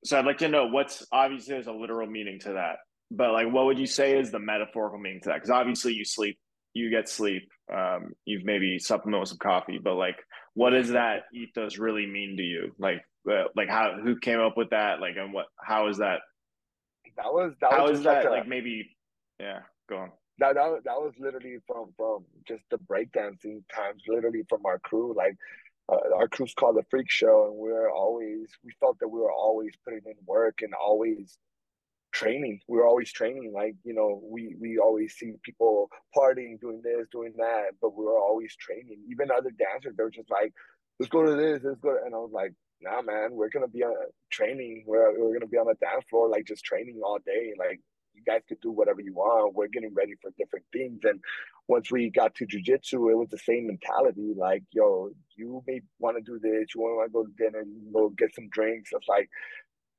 so 0.03 0.19
I'd 0.19 0.25
like 0.25 0.39
to 0.39 0.49
know 0.49 0.67
what's 0.67 1.05
obviously 1.11 1.53
there's 1.53 1.67
a 1.67 1.71
literal 1.71 2.07
meaning 2.07 2.39
to 2.41 2.53
that, 2.53 2.77
but 3.09 3.31
like 3.31 3.51
what 3.51 3.65
would 3.65 3.79
you 3.79 3.87
say 3.87 4.19
is 4.19 4.31
the 4.31 4.39
metaphorical 4.39 4.99
meaning 4.99 5.21
to 5.23 5.29
that? 5.29 5.35
Because 5.35 5.49
obviously 5.49 5.93
you 5.93 6.05
sleep, 6.05 6.39
you 6.73 6.89
get 6.89 7.09
sleep, 7.09 7.43
um, 7.73 8.11
you've 8.25 8.45
maybe 8.45 8.79
supplement 8.79 9.21
with 9.21 9.29
some 9.29 9.37
coffee, 9.37 9.79
but 9.83 9.95
like 9.95 10.17
what 10.53 10.71
does 10.71 10.89
that 10.89 11.23
ethos 11.33 11.77
really 11.77 12.05
mean 12.05 12.37
to 12.37 12.43
you? 12.43 12.73
Like, 12.77 13.03
uh, 13.29 13.45
like 13.55 13.69
how 13.69 13.97
who 14.01 14.17
came 14.19 14.39
up 14.39 14.57
with 14.57 14.71
that? 14.71 14.99
Like, 14.99 15.15
and 15.17 15.33
what? 15.33 15.45
How 15.57 15.87
is 15.87 15.97
that? 15.97 16.21
That 17.17 17.31
was 17.33 17.53
that. 17.61 17.71
How 17.71 17.87
was 17.87 17.99
is 17.99 18.05
that? 18.05 18.25
Like, 18.25 18.47
maybe, 18.47 18.95
yeah. 19.39 19.59
Go 19.89 19.97
on. 19.97 20.11
That, 20.39 20.55
that 20.55 20.81
that 20.85 20.97
was 20.99 21.13
literally 21.19 21.57
from 21.67 21.93
from 21.97 22.25
just 22.47 22.63
the 22.71 22.77
breakdancing 22.77 23.63
times, 23.73 24.03
literally 24.07 24.43
from 24.49 24.65
our 24.65 24.79
crew. 24.79 25.13
Like, 25.15 25.35
uh, 25.91 26.15
our 26.15 26.27
crew's 26.27 26.53
called 26.53 26.77
the 26.77 26.85
Freak 26.89 27.09
Show, 27.09 27.47
and 27.47 27.57
we 27.57 27.71
are 27.71 27.89
always 27.89 28.49
we 28.63 28.71
felt 28.79 28.99
that 28.99 29.07
we 29.07 29.19
were 29.19 29.31
always 29.31 29.73
putting 29.83 30.01
in 30.05 30.15
work 30.25 30.61
and 30.61 30.73
always 30.73 31.37
training. 32.11 32.59
We 32.67 32.77
were 32.77 32.87
always 32.87 33.11
training. 33.11 33.51
Like, 33.53 33.75
you 33.83 33.93
know, 33.93 34.21
we 34.23 34.55
we 34.59 34.77
always 34.77 35.13
see 35.15 35.33
people 35.43 35.89
partying, 36.15 36.59
doing 36.59 36.81
this, 36.83 37.07
doing 37.11 37.33
that, 37.37 37.71
but 37.81 37.97
we 37.97 38.05
were 38.05 38.19
always 38.19 38.55
training. 38.55 38.99
Even 39.09 39.29
other 39.31 39.51
dancers, 39.51 39.95
they 39.97 40.03
were 40.03 40.11
just 40.11 40.29
like, 40.29 40.53
let's 40.99 41.09
go 41.09 41.23
to 41.23 41.35
this, 41.35 41.61
let's 41.63 41.79
go. 41.79 41.91
To, 41.91 41.99
and 42.05 42.13
I 42.13 42.17
was 42.17 42.31
like, 42.33 42.53
nah, 42.81 43.01
man, 43.01 43.29
we're 43.31 43.49
gonna 43.49 43.67
be 43.67 43.83
on 43.83 43.95
training. 44.29 44.83
We're 44.85 45.19
we're 45.19 45.33
gonna 45.33 45.47
be 45.47 45.57
on 45.57 45.67
the 45.67 45.75
dance 45.75 46.05
floor, 46.09 46.29
like 46.29 46.45
just 46.45 46.63
training 46.63 47.01
all 47.03 47.19
day. 47.25 47.53
Like 47.57 47.79
you 48.13 48.21
guys 48.25 48.41
could 48.47 48.61
do 48.61 48.71
whatever 48.71 49.01
you 49.01 49.13
want. 49.13 49.55
We're 49.55 49.67
getting 49.67 49.93
ready 49.93 50.13
for 50.21 50.31
different 50.37 50.65
things. 50.73 50.99
And 51.03 51.19
once 51.67 51.91
we 51.91 52.09
got 52.09 52.35
to 52.35 52.45
jujitsu, 52.45 53.11
it 53.11 53.17
was 53.17 53.29
the 53.29 53.37
same 53.37 53.67
mentality. 53.67 54.33
Like, 54.35 54.63
yo, 54.71 55.11
you 55.35 55.63
may 55.67 55.81
want 55.99 56.17
to 56.17 56.23
do 56.23 56.39
this. 56.39 56.75
You 56.75 56.81
want 56.81 57.07
to 57.07 57.13
go 57.13 57.23
to 57.23 57.31
dinner. 57.37 57.63
You 57.63 57.91
go 57.93 58.09
get 58.09 58.35
some 58.35 58.49
drinks. 58.49 58.91
It's 58.93 59.07
like 59.07 59.29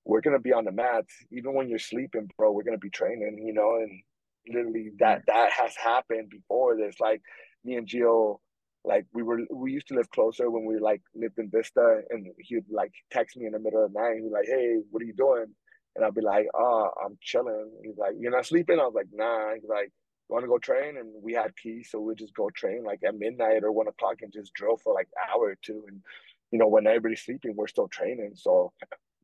we're 0.05 0.21
gonna 0.21 0.39
be 0.41 0.53
on 0.53 0.65
the 0.65 0.73
mats 0.73 1.15
even 1.31 1.55
when 1.55 1.69
you're 1.69 1.79
sleeping, 1.79 2.31
bro. 2.37 2.53
We're 2.53 2.65
gonna 2.65 2.79
be 2.79 2.91
training, 2.91 3.43
you 3.47 3.53
know, 3.55 3.77
and 3.77 4.03
literally 4.49 4.91
that 4.99 5.23
that 5.27 5.51
has 5.53 5.77
happened 5.77 6.31
before. 6.31 6.77
There's 6.77 7.01
like 7.01 7.23
me 7.65 7.77
and 7.77 7.87
Gio, 7.87 8.39
like 8.85 9.07
we 9.15 9.23
were 9.23 9.41
we 9.53 9.73
used 9.73 9.89
to 9.89 9.95
live 9.95 10.11
closer 10.11 10.51
when 10.51 10.65
we 10.65 10.79
like 10.79 11.03
lived 11.15 11.39
in 11.39 11.51
Vista, 11.51 12.03
and 12.11 12.27
he'd 12.39 12.65
like 12.71 12.93
text 13.11 13.37
me 13.37 13.47
in 13.47 13.53
the 13.53 13.59
middle 13.61 13.85
of 13.85 13.93
the 13.93 14.01
night. 14.01 14.17
He's 14.23 14.33
like, 14.33 14.47
"Hey, 14.47 14.77
what 14.91 15.03
are 15.03 15.07
you 15.07 15.15
doing?" 15.15 15.47
And 15.95 16.05
I'd 16.05 16.15
be 16.15 16.23
like, 16.23 16.47
"Oh, 16.55 16.91
I'm 17.05 17.17
chilling." 17.21 17.71
He's 17.85 17.99
like, 17.99 18.15
"You're 18.19 18.33
not 18.33 18.47
sleeping?" 18.47 18.81
I 18.81 18.85
was 18.85 18.95
like, 18.95 19.09
"Nah." 19.13 19.55
He's 19.55 19.69
like, 19.69 19.87
"You 20.29 20.35
want 20.35 20.45
to 20.45 20.49
go 20.49 20.59
train?" 20.59 20.97
And 20.97 21.13
we 21.23 21.35
had 21.35 21.57
keys, 21.57 21.91
so 21.91 22.01
we'd 22.01 22.19
just 22.19 22.35
go 22.35 22.51
train 22.51 22.83
like 22.85 23.01
at 23.07 23.15
midnight 23.17 23.63
or 23.63 23.71
one 23.73 23.89
o'clock 23.89 24.17
and 24.23 24.33
just 24.33 24.53
drill 24.55 24.77
for 24.79 24.95
like 24.95 25.09
an 25.17 25.31
hour 25.33 25.49
or 25.51 25.59
two. 25.63 25.85
And 25.89 26.03
you 26.51 26.59
know, 26.59 26.69
when 26.69 26.87
everybody's 26.87 27.23
sleeping, 27.23 27.55
we're 27.57 27.69
still 27.69 27.89
training. 27.89 28.33
So 28.35 28.73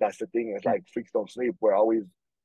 that's 0.00 0.18
the 0.18 0.26
thing. 0.26 0.54
It's 0.56 0.64
like 0.64 0.84
freaks 0.92 1.12
don't 1.12 1.30
sleep. 1.30 1.56
We're 1.60 1.74
always 1.74 2.04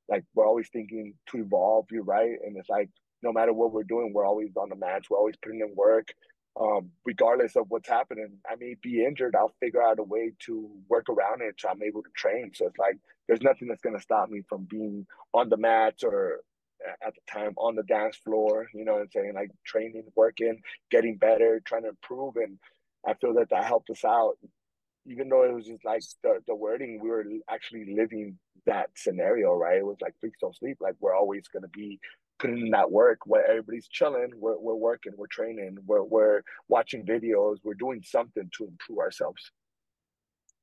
like 0.09 0.23
we're 0.33 0.47
always 0.47 0.69
thinking 0.69 1.13
to 1.31 1.39
evolve. 1.39 1.85
You're 1.91 2.03
right, 2.03 2.37
and 2.45 2.57
it's 2.57 2.69
like 2.69 2.89
no 3.21 3.31
matter 3.31 3.53
what 3.53 3.71
we're 3.71 3.83
doing, 3.83 4.11
we're 4.13 4.25
always 4.25 4.51
on 4.57 4.69
the 4.69 4.75
match. 4.75 5.09
We're 5.09 5.17
always 5.17 5.37
putting 5.41 5.61
in 5.61 5.73
work, 5.75 6.13
um, 6.59 6.91
regardless 7.05 7.55
of 7.55 7.65
what's 7.69 7.87
happening. 7.87 8.37
I 8.49 8.55
may 8.59 8.75
be 8.81 9.03
injured. 9.05 9.35
I'll 9.35 9.53
figure 9.59 9.81
out 9.81 9.99
a 9.99 10.03
way 10.03 10.31
to 10.45 10.69
work 10.89 11.09
around 11.09 11.41
it 11.41 11.55
so 11.57 11.69
I'm 11.69 11.83
able 11.83 12.03
to 12.03 12.09
train. 12.15 12.51
So 12.53 12.67
it's 12.67 12.77
like 12.77 12.97
there's 13.27 13.41
nothing 13.41 13.67
that's 13.67 13.81
gonna 13.81 14.01
stop 14.01 14.29
me 14.29 14.41
from 14.47 14.65
being 14.69 15.05
on 15.33 15.49
the 15.49 15.57
mats 15.57 16.03
or 16.03 16.41
at 17.05 17.13
the 17.13 17.31
time 17.31 17.53
on 17.57 17.75
the 17.75 17.83
dance 17.83 18.17
floor. 18.17 18.67
You 18.73 18.83
know 18.85 18.93
what 18.93 19.01
I'm 19.03 19.11
saying? 19.11 19.33
Like 19.35 19.51
training, 19.65 20.03
working, 20.15 20.61
getting 20.91 21.17
better, 21.17 21.61
trying 21.65 21.83
to 21.83 21.89
improve, 21.89 22.35
and 22.35 22.57
I 23.07 23.13
feel 23.15 23.33
that 23.35 23.49
that 23.49 23.65
helped 23.65 23.89
us 23.89 24.03
out 24.05 24.37
even 25.05 25.29
though 25.29 25.43
it 25.43 25.53
was 25.53 25.65
just 25.65 25.85
like 25.85 26.01
the, 26.23 26.39
the 26.47 26.55
wording, 26.55 26.99
we 27.01 27.09
were 27.09 27.25
actually 27.49 27.93
living 27.95 28.37
that 28.65 28.89
scenario, 28.95 29.53
right? 29.53 29.77
It 29.77 29.85
was 29.85 29.97
like 30.01 30.13
freaks 30.19 30.39
don't 30.39 30.55
sleep. 30.55 30.77
Like 30.79 30.95
we're 30.99 31.15
always 31.15 31.47
gonna 31.47 31.67
be 31.67 31.99
putting 32.39 32.59
in 32.59 32.71
that 32.71 32.91
work 32.91 33.19
where 33.25 33.45
everybody's 33.49 33.87
chilling, 33.87 34.31
we're 34.37 34.57
we're 34.57 34.75
working, 34.75 35.13
we're 35.17 35.27
training, 35.27 35.77
we're 35.85 36.03
we're 36.03 36.41
watching 36.67 37.05
videos, 37.05 37.57
we're 37.63 37.73
doing 37.73 38.01
something 38.03 38.49
to 38.57 38.65
improve 38.65 38.99
ourselves. 38.99 39.51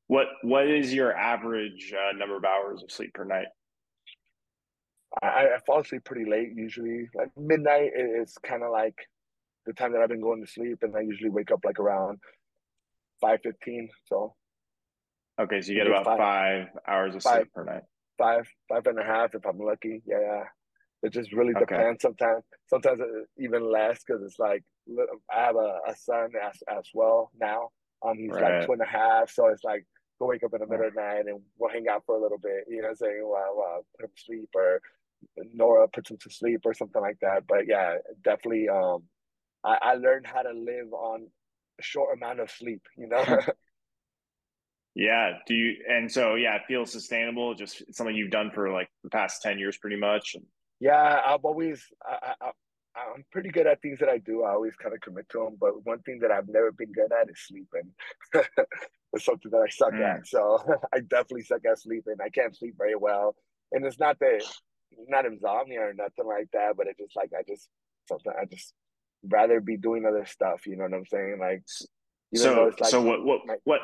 What 0.06 0.26
what 0.42 0.66
is 0.66 0.92
your 0.92 1.16
average 1.16 1.92
uh, 1.92 2.16
number 2.16 2.36
of 2.36 2.44
hours 2.44 2.82
of 2.82 2.90
sleep 2.90 3.14
per 3.14 3.24
night? 3.24 3.46
I, 5.22 5.48
I 5.56 5.58
fall 5.66 5.80
asleep 5.80 6.04
pretty 6.04 6.30
late 6.30 6.50
usually. 6.54 7.08
Like 7.14 7.30
midnight 7.36 7.92
is 7.96 8.36
kind 8.42 8.62
of 8.62 8.70
like 8.70 8.96
the 9.66 9.72
time 9.72 9.92
that 9.92 10.00
I've 10.00 10.08
been 10.08 10.20
going 10.20 10.44
to 10.44 10.50
sleep, 10.50 10.78
and 10.82 10.96
I 10.96 11.00
usually 11.00 11.30
wake 11.30 11.50
up 11.50 11.60
like 11.64 11.78
around 11.78 12.18
five 13.20 13.40
fifteen. 13.42 13.88
So 14.06 14.34
okay, 15.40 15.60
so 15.60 15.72
you 15.72 15.78
get 15.78 15.86
about 15.86 16.04
five, 16.04 16.18
five 16.18 16.66
hours 16.86 17.14
of 17.14 17.22
five, 17.22 17.42
sleep 17.42 17.52
per 17.52 17.64
night. 17.64 17.82
Five, 18.18 18.46
five 18.68 18.86
and 18.86 18.98
a 18.98 19.04
half 19.04 19.34
if 19.34 19.46
I'm 19.46 19.58
lucky. 19.58 20.02
Yeah, 20.06 20.44
it 21.02 21.12
just 21.12 21.32
really 21.32 21.54
okay. 21.56 21.76
depends. 21.76 22.02
Sometimes, 22.02 22.44
sometimes 22.68 23.00
even 23.38 23.70
less 23.70 24.02
because 24.06 24.22
it's 24.22 24.38
like 24.38 24.62
I 25.32 25.44
have 25.46 25.56
a, 25.56 25.78
a 25.88 25.96
son 25.96 26.30
as 26.42 26.56
as 26.70 26.84
well 26.94 27.30
now. 27.40 27.70
Um, 28.04 28.16
he's 28.16 28.30
right. 28.30 28.58
like 28.58 28.66
two 28.66 28.72
and 28.72 28.82
a 28.82 28.86
half, 28.86 29.30
so 29.30 29.48
it's 29.48 29.64
like 29.64 29.84
go 30.20 30.26
wake 30.26 30.42
up 30.44 30.52
in 30.54 30.60
the 30.60 30.66
middle 30.66 30.86
of 30.86 30.94
the 30.94 31.00
night 31.00 31.26
and 31.26 31.40
we'll 31.58 31.70
hang 31.72 31.86
out 31.90 32.02
for 32.06 32.16
a 32.16 32.22
little 32.22 32.38
bit. 32.38 32.64
You 32.68 32.82
know, 32.82 32.88
what 32.88 32.90
I'm 32.90 32.96
saying 32.96 33.20
while, 33.22 33.56
while 33.56 33.86
put 33.98 34.04
him 34.04 34.10
to 34.14 34.22
sleep 34.22 34.48
or 34.54 34.80
Nora 35.54 35.88
puts 35.88 36.10
him 36.10 36.18
to 36.22 36.30
sleep 36.30 36.60
or 36.64 36.74
something 36.74 37.00
like 37.00 37.18
that. 37.22 37.44
But 37.48 37.66
yeah, 37.66 37.96
definitely. 38.22 38.68
Um, 38.68 39.04
I, 39.64 39.78
I 39.82 39.94
learned 39.94 40.26
how 40.26 40.42
to 40.42 40.52
live 40.52 40.92
on 40.92 41.26
short 41.82 42.16
amount 42.16 42.40
of 42.40 42.50
sleep, 42.50 42.82
you 42.96 43.08
know? 43.08 43.24
yeah. 44.94 45.32
Do 45.46 45.54
you, 45.54 45.76
and 45.88 46.10
so, 46.10 46.34
yeah, 46.34 46.56
it 46.56 46.62
feels 46.68 46.92
sustainable. 46.92 47.54
Just 47.54 47.82
something 47.94 48.14
you've 48.14 48.30
done 48.30 48.50
for 48.52 48.70
like 48.70 48.88
the 49.02 49.10
past 49.10 49.42
10 49.42 49.58
years, 49.58 49.76
pretty 49.78 49.96
much. 49.96 50.36
Yeah. 50.80 51.20
I've 51.26 51.44
always, 51.44 51.84
I, 52.04 52.34
I, 52.40 52.50
I'm 52.96 53.24
pretty 53.30 53.50
good 53.50 53.66
at 53.66 53.80
things 53.82 53.98
that 54.00 54.08
I 54.08 54.18
do. 54.18 54.42
I 54.42 54.52
always 54.52 54.74
kind 54.76 54.94
of 54.94 55.00
commit 55.00 55.28
to 55.30 55.38
them. 55.38 55.56
But 55.60 55.84
one 55.84 56.00
thing 56.00 56.18
that 56.20 56.30
I've 56.30 56.48
never 56.48 56.72
been 56.72 56.92
good 56.92 57.12
at 57.12 57.30
is 57.30 57.38
sleeping. 57.46 57.92
it's 59.12 59.24
something 59.24 59.50
that 59.50 59.66
I 59.66 59.68
suck 59.68 59.92
mm. 59.92 60.02
at. 60.02 60.26
So 60.26 60.58
I 60.94 61.00
definitely 61.00 61.44
suck 61.44 61.64
at 61.70 61.78
sleeping. 61.78 62.16
I 62.22 62.28
can't 62.30 62.56
sleep 62.56 62.74
very 62.76 62.96
well. 62.96 63.34
And 63.72 63.84
it's 63.84 64.00
not 64.00 64.18
that, 64.18 64.42
not 65.08 65.26
insomnia 65.26 65.80
or 65.80 65.94
nothing 65.94 66.26
like 66.26 66.48
that, 66.52 66.76
but 66.76 66.88
it 66.88 66.96
just 66.98 67.16
like, 67.16 67.30
I 67.38 67.42
just, 67.46 67.68
something, 68.08 68.32
I 68.36 68.44
just 68.46 68.74
rather 69.28 69.60
be 69.60 69.76
doing 69.76 70.04
other 70.06 70.24
stuff. 70.26 70.66
You 70.66 70.76
know 70.76 70.84
what 70.84 70.94
I'm 70.94 71.06
saying? 71.06 71.38
Like, 71.40 71.62
so, 72.34 72.72
like, 72.78 72.88
so 72.88 73.02
what, 73.02 73.24
what, 73.24 73.40
what, 73.64 73.80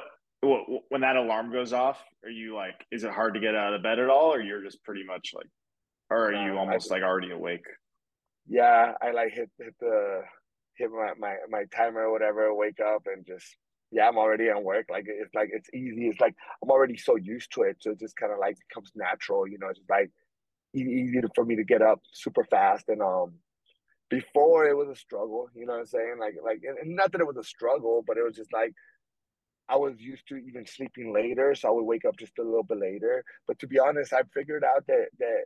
when 0.88 1.00
that 1.00 1.16
alarm 1.16 1.52
goes 1.52 1.72
off, 1.72 2.02
are 2.24 2.30
you 2.30 2.54
like, 2.54 2.74
is 2.92 3.04
it 3.04 3.10
hard 3.10 3.34
to 3.34 3.40
get 3.40 3.54
out 3.54 3.74
of 3.74 3.82
bed 3.82 3.98
at 3.98 4.08
all, 4.08 4.32
or 4.32 4.40
you're 4.40 4.62
just 4.62 4.82
pretty 4.84 5.04
much 5.04 5.30
like, 5.34 5.46
or 6.10 6.30
are 6.30 6.46
you 6.46 6.56
almost 6.56 6.90
I, 6.90 6.96
like 6.96 7.02
already 7.02 7.32
awake? 7.32 7.64
Yeah, 8.48 8.92
I 9.02 9.10
like 9.10 9.32
hit 9.32 9.50
hit 9.58 9.74
the 9.80 10.22
hit 10.76 10.90
my 10.90 11.12
my 11.18 11.36
my 11.48 11.64
timer 11.74 12.02
or 12.02 12.12
whatever, 12.12 12.54
wake 12.54 12.78
up 12.78 13.02
and 13.06 13.26
just 13.26 13.56
yeah, 13.90 14.08
I'm 14.08 14.18
already 14.18 14.48
at 14.48 14.62
work. 14.62 14.86
Like 14.88 15.06
it's 15.08 15.34
like 15.34 15.50
it's 15.52 15.68
easy. 15.74 16.08
It's 16.08 16.20
like 16.20 16.34
I'm 16.62 16.70
already 16.70 16.96
so 16.96 17.16
used 17.16 17.52
to 17.54 17.62
it, 17.62 17.78
so 17.80 17.90
it 17.90 17.98
just 17.98 18.16
kind 18.16 18.32
of 18.32 18.38
like 18.38 18.56
becomes 18.68 18.92
natural. 18.94 19.48
You 19.48 19.58
know, 19.58 19.68
it's 19.68 19.78
just 19.78 19.90
like 19.90 20.10
easy 20.74 21.20
for 21.34 21.44
me 21.44 21.56
to 21.56 21.64
get 21.64 21.82
up 21.82 22.00
super 22.12 22.44
fast 22.44 22.88
and 22.88 23.02
um 23.02 23.32
before 24.10 24.66
it 24.66 24.76
was 24.76 24.88
a 24.88 24.94
struggle 24.94 25.48
you 25.54 25.66
know 25.66 25.72
what 25.72 25.80
i'm 25.80 25.86
saying 25.86 26.16
like 26.20 26.34
like 26.44 26.60
and 26.62 26.94
not 26.94 27.10
that 27.12 27.20
it 27.20 27.26
was 27.26 27.36
a 27.36 27.44
struggle 27.44 28.04
but 28.06 28.16
it 28.16 28.24
was 28.24 28.36
just 28.36 28.52
like 28.52 28.72
i 29.68 29.76
was 29.76 29.94
used 29.98 30.26
to 30.28 30.36
even 30.36 30.64
sleeping 30.66 31.12
later 31.12 31.54
so 31.54 31.68
i 31.68 31.72
would 31.72 31.84
wake 31.84 32.04
up 32.04 32.16
just 32.16 32.38
a 32.38 32.42
little 32.42 32.62
bit 32.62 32.78
later 32.78 33.24
but 33.48 33.58
to 33.58 33.66
be 33.66 33.78
honest 33.78 34.12
i 34.12 34.20
figured 34.32 34.64
out 34.64 34.86
that 34.86 35.06
that 35.18 35.44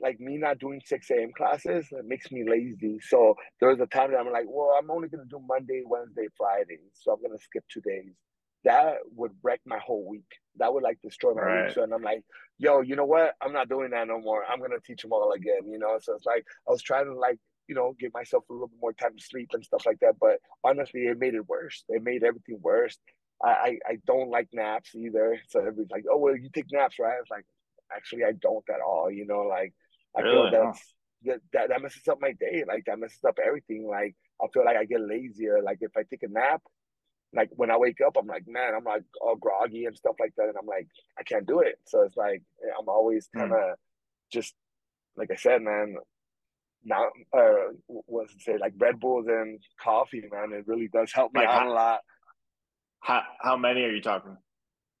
like 0.00 0.18
me 0.18 0.36
not 0.36 0.58
doing 0.58 0.80
6 0.84 1.10
a.m 1.10 1.30
classes 1.36 1.86
it 1.92 2.04
makes 2.04 2.32
me 2.32 2.44
lazy 2.48 2.98
so 3.00 3.36
there 3.60 3.68
was 3.68 3.80
a 3.80 3.86
time 3.86 4.10
that 4.10 4.18
i'm 4.18 4.32
like 4.32 4.46
well 4.48 4.76
i'm 4.78 4.90
only 4.90 5.08
going 5.08 5.22
to 5.22 5.30
do 5.30 5.40
monday 5.46 5.82
wednesday 5.84 6.26
friday 6.36 6.80
so 6.92 7.12
i'm 7.12 7.22
going 7.22 7.36
to 7.36 7.44
skip 7.44 7.62
two 7.72 7.80
days 7.82 8.14
that 8.64 8.94
would 9.16 9.32
wreck 9.42 9.60
my 9.66 9.78
whole 9.78 10.06
week. 10.08 10.28
That 10.58 10.72
would 10.72 10.82
like 10.82 10.98
destroy 11.02 11.34
my 11.34 11.42
right. 11.42 11.66
week. 11.66 11.74
So 11.74 11.82
and 11.82 11.92
I'm 11.92 12.02
like, 12.02 12.22
yo, 12.58 12.80
you 12.80 12.96
know 12.96 13.04
what? 13.04 13.34
I'm 13.40 13.52
not 13.52 13.68
doing 13.68 13.90
that 13.90 14.06
no 14.06 14.20
more. 14.20 14.44
I'm 14.48 14.60
gonna 14.60 14.80
teach 14.84 15.02
them 15.02 15.12
all 15.12 15.32
again. 15.32 15.68
You 15.68 15.78
know. 15.78 15.98
So 16.00 16.14
it's 16.14 16.26
like 16.26 16.44
I 16.68 16.70
was 16.70 16.82
trying 16.82 17.06
to 17.06 17.18
like 17.18 17.38
you 17.72 17.78
know 17.78 17.96
give 17.98 18.12
myself 18.12 18.44
a 18.50 18.52
little 18.52 18.68
bit 18.68 18.80
more 18.82 18.92
time 18.92 19.16
to 19.16 19.24
sleep 19.24 19.48
and 19.54 19.64
stuff 19.64 19.86
like 19.86 19.98
that. 20.00 20.16
But 20.20 20.40
honestly, 20.62 21.06
it 21.06 21.18
made 21.18 21.34
it 21.34 21.48
worse. 21.48 21.84
It 21.88 22.02
made 22.02 22.22
everything 22.22 22.58
worse. 22.60 22.98
I 23.42 23.48
I, 23.48 23.78
I 23.92 23.94
don't 24.06 24.28
like 24.28 24.48
naps 24.52 24.94
either. 24.94 25.40
So 25.48 25.60
everybody's 25.60 25.90
like, 25.90 26.04
oh 26.10 26.18
well, 26.18 26.36
you 26.36 26.50
take 26.54 26.70
naps, 26.70 26.98
right? 26.98 27.16
It's 27.22 27.30
like 27.30 27.46
actually 27.96 28.24
I 28.24 28.32
don't 28.32 28.68
at 28.68 28.82
all. 28.86 29.10
You 29.10 29.26
know, 29.26 29.40
like 29.40 29.72
I 30.16 30.20
really? 30.20 30.50
feel 30.50 30.64
that's. 30.64 30.94
That, 31.24 31.38
that, 31.52 31.68
that 31.68 31.80
messes 31.80 32.08
up 32.08 32.18
my 32.20 32.32
day 32.32 32.64
like 32.66 32.82
that 32.86 32.98
messes 32.98 33.22
up 33.22 33.38
everything 33.38 33.86
like 33.88 34.16
i 34.42 34.46
feel 34.52 34.64
like 34.64 34.76
i 34.76 34.84
get 34.84 35.00
lazier 35.00 35.62
like 35.62 35.78
if 35.80 35.92
i 35.96 36.02
take 36.02 36.24
a 36.24 36.28
nap 36.28 36.62
like 37.34 37.50
when 37.56 37.70
I 37.70 37.78
wake 37.78 38.00
up, 38.06 38.16
I'm 38.18 38.26
like, 38.26 38.44
man, 38.46 38.74
I'm 38.76 38.84
like 38.84 39.04
all 39.20 39.36
groggy 39.36 39.86
and 39.86 39.96
stuff 39.96 40.16
like 40.20 40.34
that, 40.36 40.48
and 40.48 40.56
I'm 40.58 40.66
like, 40.66 40.88
I 41.18 41.22
can't 41.22 41.46
do 41.46 41.60
it. 41.60 41.78
So 41.86 42.02
it's 42.02 42.16
like 42.16 42.42
I'm 42.78 42.88
always 42.88 43.28
kind 43.34 43.52
of 43.52 43.58
mm. 43.58 43.74
just 44.30 44.54
like 45.16 45.30
I 45.30 45.36
said, 45.36 45.62
man. 45.62 45.96
Now, 46.84 47.08
uh, 47.36 47.72
what's 47.86 48.34
it 48.34 48.42
say? 48.42 48.56
Like 48.58 48.74
Red 48.76 48.98
Bulls 48.98 49.26
and 49.28 49.60
coffee, 49.80 50.24
man. 50.30 50.52
It 50.52 50.66
really 50.66 50.88
does 50.92 51.12
help 51.12 51.32
me 51.32 51.40
like 51.40 51.48
out 51.48 51.62
how, 51.62 51.68
a 51.68 51.72
lot. 51.72 52.00
How 53.00 53.22
how 53.40 53.56
many 53.56 53.82
are 53.82 53.90
you 53.90 54.02
talking 54.02 54.36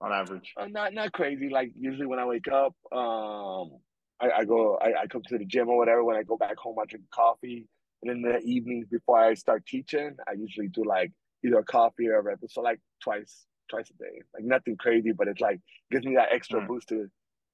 on 0.00 0.12
average? 0.12 0.52
Uh, 0.56 0.66
not 0.66 0.94
not 0.94 1.12
crazy. 1.12 1.48
Like 1.48 1.72
usually 1.78 2.06
when 2.06 2.18
I 2.18 2.26
wake 2.26 2.48
up, 2.48 2.74
um, 2.92 3.78
I, 4.20 4.30
I 4.38 4.44
go, 4.44 4.78
I, 4.80 5.02
I 5.02 5.06
come 5.06 5.22
to 5.28 5.38
the 5.38 5.44
gym 5.44 5.68
or 5.68 5.76
whatever. 5.76 6.04
When 6.04 6.16
I 6.16 6.22
go 6.22 6.36
back 6.36 6.56
home, 6.56 6.76
I 6.80 6.84
drink 6.86 7.04
coffee, 7.12 7.66
and 8.02 8.10
in 8.10 8.22
the 8.22 8.38
evenings 8.38 8.86
before 8.88 9.18
I 9.18 9.34
start 9.34 9.66
teaching, 9.66 10.16
I 10.28 10.32
usually 10.32 10.68
do 10.68 10.84
like 10.84 11.12
either 11.44 11.58
a 11.58 11.64
coffee 11.64 12.08
or 12.08 12.18
a 12.18 12.22
Red 12.22 12.40
Bull. 12.40 12.48
So 12.50 12.60
like 12.60 12.80
twice, 13.02 13.46
twice 13.68 13.90
a 13.90 13.94
day. 13.94 14.22
Like 14.34 14.44
nothing 14.44 14.76
crazy, 14.76 15.12
but 15.12 15.28
it's 15.28 15.40
like 15.40 15.60
gives 15.90 16.06
me 16.06 16.14
that 16.14 16.28
extra 16.32 16.60
mm. 16.60 16.68
boost 16.68 16.88
to 16.90 17.08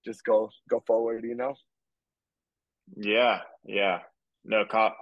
just 0.04 0.24
go 0.24 0.50
go 0.68 0.82
forward, 0.86 1.24
you 1.24 1.34
know? 1.34 1.54
Yeah, 2.96 3.40
yeah. 3.64 4.00
No 4.48 4.64
cop 4.64 4.96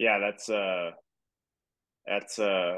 yeah, 0.00 0.18
that's 0.18 0.48
uh 0.48 0.90
that's 2.06 2.38
uh 2.38 2.74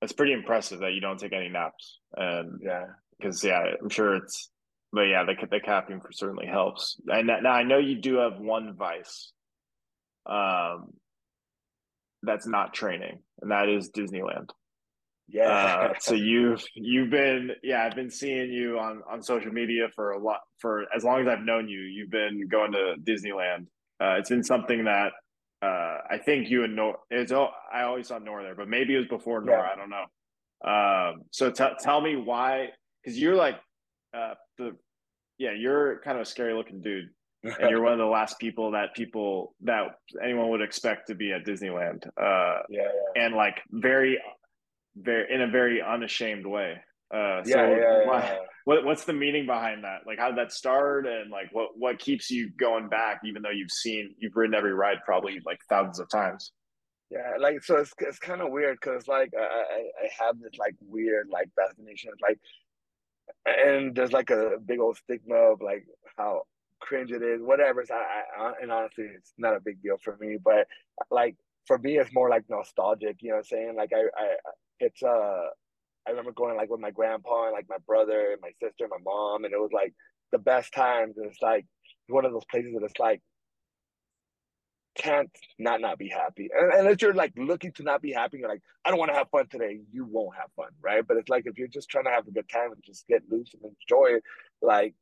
that's 0.00 0.12
pretty 0.12 0.32
impressive 0.32 0.80
that 0.80 0.94
you 0.94 1.00
don't 1.00 1.18
take 1.18 1.32
any 1.32 1.48
naps. 1.48 2.00
And 2.14 2.60
yeah. 2.60 2.86
Because 3.18 3.42
yeah, 3.44 3.62
I'm 3.80 3.88
sure 3.88 4.16
it's 4.16 4.50
but 4.92 5.02
yeah, 5.02 5.24
the 5.24 5.34
the 5.48 5.60
caffeine 5.60 6.00
certainly 6.10 6.46
helps. 6.46 7.00
And 7.06 7.28
now 7.28 7.52
I 7.52 7.62
know 7.62 7.78
you 7.78 8.00
do 8.00 8.16
have 8.16 8.40
one 8.40 8.74
vice. 8.76 9.32
Um 10.26 10.88
that's 12.24 12.46
not 12.46 12.74
training, 12.74 13.20
and 13.40 13.50
that 13.50 13.68
is 13.68 13.90
Disneyland. 13.90 14.50
Yeah. 15.28 15.90
Uh, 15.90 15.92
so 16.00 16.14
you've 16.14 16.64
you've 16.74 17.10
been 17.10 17.52
yeah 17.62 17.84
I've 17.84 17.94
been 17.94 18.10
seeing 18.10 18.50
you 18.50 18.80
on 18.80 19.02
on 19.08 19.22
social 19.22 19.52
media 19.52 19.86
for 19.94 20.10
a 20.10 20.18
lot 20.18 20.40
for 20.58 20.84
as 20.94 21.04
long 21.04 21.20
as 21.20 21.28
I've 21.28 21.44
known 21.44 21.68
you. 21.68 21.78
You've 21.78 22.10
been 22.10 22.48
going 22.48 22.72
to 22.72 22.96
Disneyland. 23.00 23.66
Uh, 24.00 24.16
it's 24.18 24.28
been 24.28 24.44
something 24.44 24.84
that 24.84 25.12
uh, 25.62 25.98
I 26.10 26.18
think 26.24 26.48
you 26.48 26.64
and 26.64 26.74
Nora. 26.74 26.96
It's 27.10 27.32
oh, 27.32 27.48
I 27.72 27.82
always 27.82 28.08
saw 28.08 28.18
Nora 28.18 28.42
there, 28.42 28.54
but 28.54 28.68
maybe 28.68 28.94
it 28.94 28.98
was 28.98 29.08
before 29.08 29.40
Nor. 29.40 29.56
Yeah. 29.56 29.68
I 29.72 29.76
don't 29.76 29.90
know. 29.90 30.06
Um, 30.64 31.22
so 31.30 31.50
t- 31.50 31.76
tell 31.80 32.00
me 32.00 32.16
why, 32.16 32.68
because 33.02 33.18
you're 33.18 33.36
like 33.36 33.56
uh, 34.14 34.34
the 34.58 34.76
yeah 35.38 35.52
you're 35.52 36.00
kind 36.00 36.16
of 36.16 36.22
a 36.22 36.26
scary 36.26 36.54
looking 36.54 36.80
dude 36.80 37.08
and 37.44 37.70
you're 37.70 37.82
one 37.82 37.92
of 37.92 37.98
the 37.98 38.04
last 38.04 38.38
people 38.38 38.70
that 38.70 38.94
people 38.94 39.54
that 39.62 39.82
anyone 40.22 40.48
would 40.50 40.62
expect 40.62 41.08
to 41.08 41.14
be 41.14 41.32
at 41.32 41.44
Disneyland. 41.44 42.06
Uh, 42.16 42.62
yeah, 42.70 42.82
yeah. 42.82 43.24
and 43.24 43.34
like 43.34 43.60
very, 43.70 44.18
very 44.96 45.32
in 45.32 45.42
a 45.42 45.48
very 45.48 45.82
unashamed 45.82 46.46
way. 46.46 46.76
Uh, 47.12 47.42
so 47.44 47.50
yeah, 47.50 47.76
yeah, 47.76 48.06
why, 48.06 48.20
yeah. 48.20 48.38
What 48.64 48.84
what's 48.84 49.04
the 49.04 49.12
meaning 49.12 49.46
behind 49.46 49.84
that? 49.84 50.00
Like, 50.06 50.18
how 50.18 50.28
did 50.28 50.38
that 50.38 50.52
start, 50.52 51.06
and 51.06 51.30
like 51.30 51.48
what 51.52 51.70
what 51.76 51.98
keeps 51.98 52.30
you 52.30 52.50
going 52.58 52.88
back, 52.88 53.20
even 53.24 53.42
though 53.42 53.50
you've 53.50 53.70
seen 53.70 54.14
you've 54.18 54.36
ridden 54.36 54.54
every 54.54 54.72
ride 54.72 54.98
probably 55.04 55.40
like 55.44 55.60
thousands 55.68 55.98
of 55.98 56.08
times. 56.08 56.52
Yeah, 57.10 57.32
like 57.38 57.62
so 57.62 57.76
it's 57.76 57.92
it's 57.98 58.18
kind 58.18 58.40
of 58.40 58.50
weird 58.50 58.78
because 58.80 59.06
like 59.06 59.32
I, 59.38 59.42
I 59.44 60.24
have 60.24 60.40
this 60.40 60.58
like 60.58 60.74
weird 60.80 61.28
like 61.30 61.48
fascination 61.54 62.10
like 62.22 62.38
and 63.46 63.94
there's 63.94 64.12
like 64.12 64.30
a 64.30 64.52
big 64.64 64.80
old 64.80 64.96
stigma 64.96 65.34
of 65.34 65.60
like 65.60 65.86
how 66.16 66.42
cringe 66.80 67.12
it 67.12 67.22
is, 67.22 67.40
whatever. 67.40 67.84
I, 67.90 68.42
I, 68.42 68.52
and 68.60 68.70
honestly, 68.70 69.04
it's 69.04 69.32
not 69.38 69.56
a 69.56 69.60
big 69.60 69.82
deal 69.82 69.96
for 70.02 70.16
me. 70.20 70.38
But 70.42 70.66
like 71.10 71.36
for 71.66 71.78
me, 71.78 71.98
it's 71.98 72.12
more 72.12 72.28
like 72.28 72.44
nostalgic. 72.48 73.16
You 73.20 73.30
know 73.30 73.36
what 73.36 73.38
I'm 73.38 73.44
saying? 73.44 73.74
Like 73.76 73.92
I, 73.94 74.02
I 74.20 74.36
it's 74.80 75.02
uh, 75.02 75.46
I 76.06 76.10
remember 76.10 76.32
going 76.32 76.56
like 76.56 76.70
with 76.70 76.80
my 76.80 76.90
grandpa 76.90 77.44
and 77.44 77.52
like 77.52 77.66
my 77.68 77.78
brother 77.86 78.32
and 78.32 78.40
my 78.40 78.50
sister, 78.60 78.84
and 78.84 78.90
my 78.90 79.02
mom, 79.04 79.44
and 79.44 79.54
it 79.54 79.60
was 79.60 79.72
like 79.72 79.94
the 80.32 80.38
best 80.38 80.72
times. 80.72 81.16
And 81.16 81.26
it's 81.26 81.42
like 81.42 81.66
one 82.08 82.24
of 82.24 82.32
those 82.32 82.44
places 82.50 82.72
that 82.74 82.84
it's 82.84 82.98
like 82.98 83.20
can't 84.94 85.30
not 85.58 85.80
not 85.80 85.98
be 85.98 86.08
happy. 86.08 86.50
And 86.54 86.72
unless 86.72 87.00
you're 87.00 87.14
like 87.14 87.32
looking 87.36 87.72
to 87.72 87.82
not 87.82 88.02
be 88.02 88.12
happy, 88.12 88.38
you're 88.38 88.48
like, 88.48 88.62
I 88.84 88.90
don't 88.90 88.98
want 88.98 89.10
to 89.10 89.16
have 89.16 89.30
fun 89.30 89.46
today. 89.48 89.80
You 89.92 90.04
won't 90.04 90.36
have 90.36 90.50
fun, 90.56 90.70
right? 90.80 91.06
But 91.06 91.16
it's 91.16 91.28
like 91.28 91.46
if 91.46 91.58
you're 91.58 91.68
just 91.68 91.88
trying 91.88 92.04
to 92.04 92.10
have 92.10 92.26
a 92.26 92.32
good 92.32 92.48
time 92.48 92.72
and 92.72 92.82
just 92.84 93.06
get 93.06 93.22
loose 93.30 93.54
and 93.54 93.62
enjoy 93.62 94.16
it, 94.16 94.22
like 94.60 94.94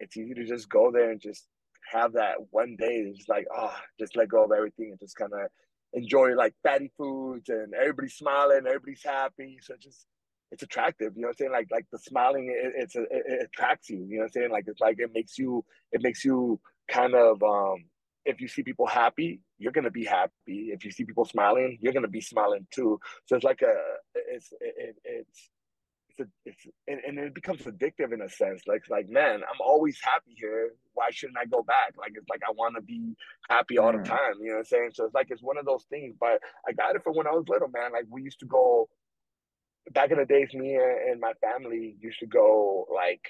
it's 0.00 0.16
easy 0.16 0.34
to 0.34 0.44
just 0.44 0.68
go 0.68 0.92
there 0.92 1.10
and 1.10 1.20
just 1.20 1.46
have 1.90 2.12
that 2.12 2.36
one 2.50 2.76
day. 2.78 3.12
It's 3.14 3.28
like, 3.28 3.46
oh, 3.54 3.74
just 3.98 4.16
let 4.16 4.28
go 4.28 4.44
of 4.44 4.52
everything 4.52 4.90
and 4.90 5.00
just 5.00 5.16
kind 5.16 5.32
of 5.32 5.48
enjoy 5.94 6.34
like 6.34 6.54
fatty 6.62 6.92
foods 6.96 7.48
and 7.48 7.74
everybody's 7.74 8.14
smiling, 8.14 8.66
everybody's 8.66 9.02
happy. 9.02 9.58
So 9.62 9.74
just 9.80 10.06
it's 10.50 10.62
attractive, 10.62 11.12
you 11.14 11.22
know 11.22 11.28
what 11.28 11.32
I'm 11.32 11.38
saying? 11.38 11.52
Like 11.52 11.68
like 11.70 11.86
the 11.92 11.98
smiling, 11.98 12.48
it, 12.48 12.72
it's 12.76 12.96
a, 12.96 13.02
it, 13.02 13.22
it 13.26 13.42
attracts 13.52 13.90
you. 13.90 13.98
You 13.98 14.16
know 14.16 14.22
what 14.22 14.24
I'm 14.24 14.32
saying? 14.32 14.50
Like 14.50 14.64
it's 14.66 14.80
like 14.80 14.98
it 14.98 15.10
makes 15.14 15.38
you 15.38 15.64
it 15.92 16.02
makes 16.02 16.24
you 16.24 16.60
kind 16.88 17.14
of 17.14 17.42
um 17.42 17.84
if 18.24 18.40
you 18.40 18.48
see 18.48 18.62
people 18.62 18.86
happy, 18.86 19.40
you're 19.58 19.72
gonna 19.72 19.90
be 19.90 20.04
happy. 20.04 20.70
If 20.72 20.84
you 20.84 20.90
see 20.90 21.04
people 21.04 21.24
smiling, 21.24 21.78
you're 21.80 21.92
gonna 21.92 22.08
be 22.08 22.20
smiling 22.20 22.66
too. 22.70 23.00
So 23.26 23.36
it's 23.36 23.44
like 23.44 23.62
a 23.62 23.74
it's 24.14 24.52
it, 24.60 24.96
it's 25.04 25.50
it's 26.10 26.20
a, 26.20 26.26
it's 26.44 26.66
and, 26.86 27.00
and 27.06 27.18
it 27.18 27.34
becomes 27.34 27.62
addictive 27.62 28.12
in 28.12 28.22
a 28.22 28.28
sense. 28.28 28.62
Like 28.66 28.84
like 28.90 29.08
man, 29.08 29.36
I'm 29.36 29.60
always 29.60 29.98
happy 30.02 30.34
here. 30.36 30.72
Why 30.94 31.08
shouldn't 31.10 31.38
I 31.38 31.44
go 31.44 31.62
back? 31.62 31.94
Like 31.98 32.12
it's 32.14 32.28
like 32.28 32.42
I 32.46 32.52
want 32.52 32.74
to 32.76 32.82
be 32.82 33.14
happy 33.48 33.78
all 33.78 33.92
the 33.92 33.98
time. 33.98 34.34
You 34.40 34.48
know 34.48 34.52
what 34.54 34.58
I'm 34.58 34.64
saying? 34.64 34.90
So 34.94 35.04
it's 35.04 35.14
like 35.14 35.28
it's 35.30 35.42
one 35.42 35.58
of 35.58 35.66
those 35.66 35.84
things. 35.90 36.14
But 36.18 36.40
I 36.66 36.72
got 36.72 36.96
it 36.96 37.02
from 37.04 37.16
when 37.16 37.26
I 37.26 37.32
was 37.32 37.48
little, 37.48 37.68
man. 37.68 37.92
Like 37.92 38.04
we 38.10 38.22
used 38.22 38.40
to 38.40 38.46
go 38.46 38.88
back 39.92 40.10
in 40.10 40.18
the 40.18 40.24
days. 40.24 40.52
Me 40.54 40.76
and 40.76 41.20
my 41.20 41.32
family 41.40 41.96
used 42.00 42.20
to 42.20 42.26
go 42.26 42.86
like 42.94 43.22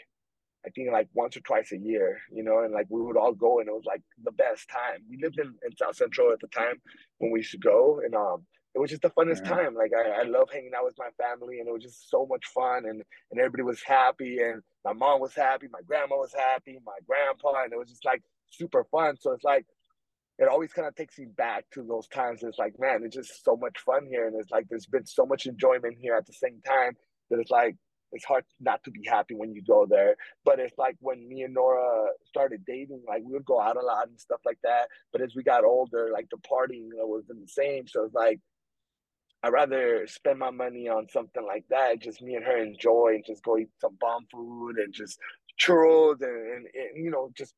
I 0.66 0.70
think 0.70 0.90
like 0.90 1.08
once 1.14 1.36
or 1.36 1.40
twice 1.40 1.72
a 1.72 1.78
year, 1.78 2.18
you 2.32 2.42
know, 2.42 2.60
and 2.60 2.74
like 2.74 2.86
we 2.88 3.00
would 3.00 3.16
all 3.16 3.32
go 3.32 3.60
and 3.60 3.68
it 3.68 3.72
was 3.72 3.86
like 3.86 4.02
the 4.24 4.32
best 4.32 4.68
time. 4.68 5.02
We 5.08 5.18
lived 5.22 5.38
in, 5.38 5.54
in 5.64 5.76
South 5.76 5.96
Central 5.96 6.32
at 6.32 6.40
the 6.40 6.48
time 6.48 6.80
when 7.18 7.30
we 7.30 7.40
used 7.40 7.52
to 7.52 7.58
go 7.58 8.00
and 8.04 8.14
um 8.14 8.44
it 8.74 8.80
was 8.80 8.90
just 8.90 9.02
the 9.02 9.10
funnest 9.10 9.42
yeah. 9.44 9.56
time. 9.56 9.74
Like 9.74 9.92
I, 9.96 10.20
I 10.20 10.22
love 10.22 10.48
hanging 10.52 10.72
out 10.76 10.84
with 10.84 10.98
my 10.98 11.08
family, 11.18 11.58
and 11.58 11.68
it 11.68 11.72
was 11.72 11.82
just 11.82 12.10
so 12.10 12.26
much 12.26 12.44
fun, 12.46 12.84
and 12.86 13.02
and 13.30 13.40
everybody 13.40 13.62
was 13.62 13.82
happy, 13.82 14.38
and 14.38 14.62
my 14.84 14.92
mom 14.92 15.20
was 15.20 15.34
happy, 15.34 15.66
my 15.72 15.80
grandma 15.86 16.16
was 16.16 16.32
happy, 16.32 16.78
my 16.84 16.98
grandpa, 17.06 17.64
and 17.64 17.72
it 17.72 17.78
was 17.78 17.88
just 17.88 18.04
like 18.04 18.22
super 18.50 18.84
fun. 18.84 19.16
So 19.18 19.32
it's 19.32 19.44
like 19.44 19.66
it 20.38 20.48
always 20.48 20.72
kind 20.72 20.86
of 20.86 20.94
takes 20.94 21.18
me 21.18 21.26
back 21.36 21.64
to 21.72 21.82
those 21.82 22.06
times. 22.08 22.42
It's 22.42 22.58
like, 22.58 22.74
man, 22.78 23.02
it's 23.04 23.16
just 23.16 23.44
so 23.44 23.56
much 23.56 23.78
fun 23.84 24.06
here, 24.08 24.26
and 24.26 24.36
it's 24.38 24.50
like 24.50 24.66
there's 24.68 24.86
been 24.86 25.06
so 25.06 25.26
much 25.26 25.46
enjoyment 25.46 25.96
here 26.00 26.14
at 26.14 26.26
the 26.26 26.32
same 26.32 26.60
time 26.66 26.92
that 27.30 27.40
it's 27.40 27.50
like 27.50 27.76
it's 28.12 28.24
hard 28.24 28.44
not 28.60 28.82
to 28.84 28.90
be 28.90 29.02
happy 29.06 29.34
when 29.34 29.52
you 29.52 29.62
go 29.62 29.86
there. 29.88 30.16
But 30.44 30.60
it's 30.60 30.78
like 30.78 30.96
when 31.00 31.28
me 31.28 31.42
and 31.42 31.54
Nora 31.54 32.08
started 32.24 32.64
dating, 32.66 33.02
like 33.06 33.22
we 33.24 33.32
would 33.32 33.44
go 33.44 33.60
out 33.60 33.76
a 33.76 33.84
lot 33.84 34.08
and 34.08 34.18
stuff 34.18 34.40
like 34.46 34.58
that. 34.62 34.88
But 35.12 35.20
as 35.20 35.34
we 35.34 35.42
got 35.42 35.64
older, 35.64 36.10
like 36.12 36.28
the 36.30 36.38
partying 36.38 36.88
wasn't 36.94 37.40
the 37.40 37.48
same. 37.48 37.86
So 37.86 38.04
it's 38.04 38.14
like 38.14 38.40
I'd 39.42 39.52
rather 39.52 40.06
spend 40.06 40.38
my 40.38 40.50
money 40.50 40.88
on 40.88 41.08
something 41.08 41.44
like 41.44 41.64
that, 41.70 42.00
just 42.00 42.22
me 42.22 42.34
and 42.34 42.44
her 42.44 42.58
enjoy 42.58 43.12
and 43.14 43.24
just 43.24 43.44
go 43.44 43.56
eat 43.56 43.68
some 43.80 43.96
bomb 44.00 44.26
food 44.32 44.78
and 44.78 44.92
just 44.92 45.18
churros 45.60 46.20
and, 46.22 46.30
and, 46.30 46.66
and 46.74 47.04
you 47.04 47.10
know, 47.10 47.30
just 47.36 47.54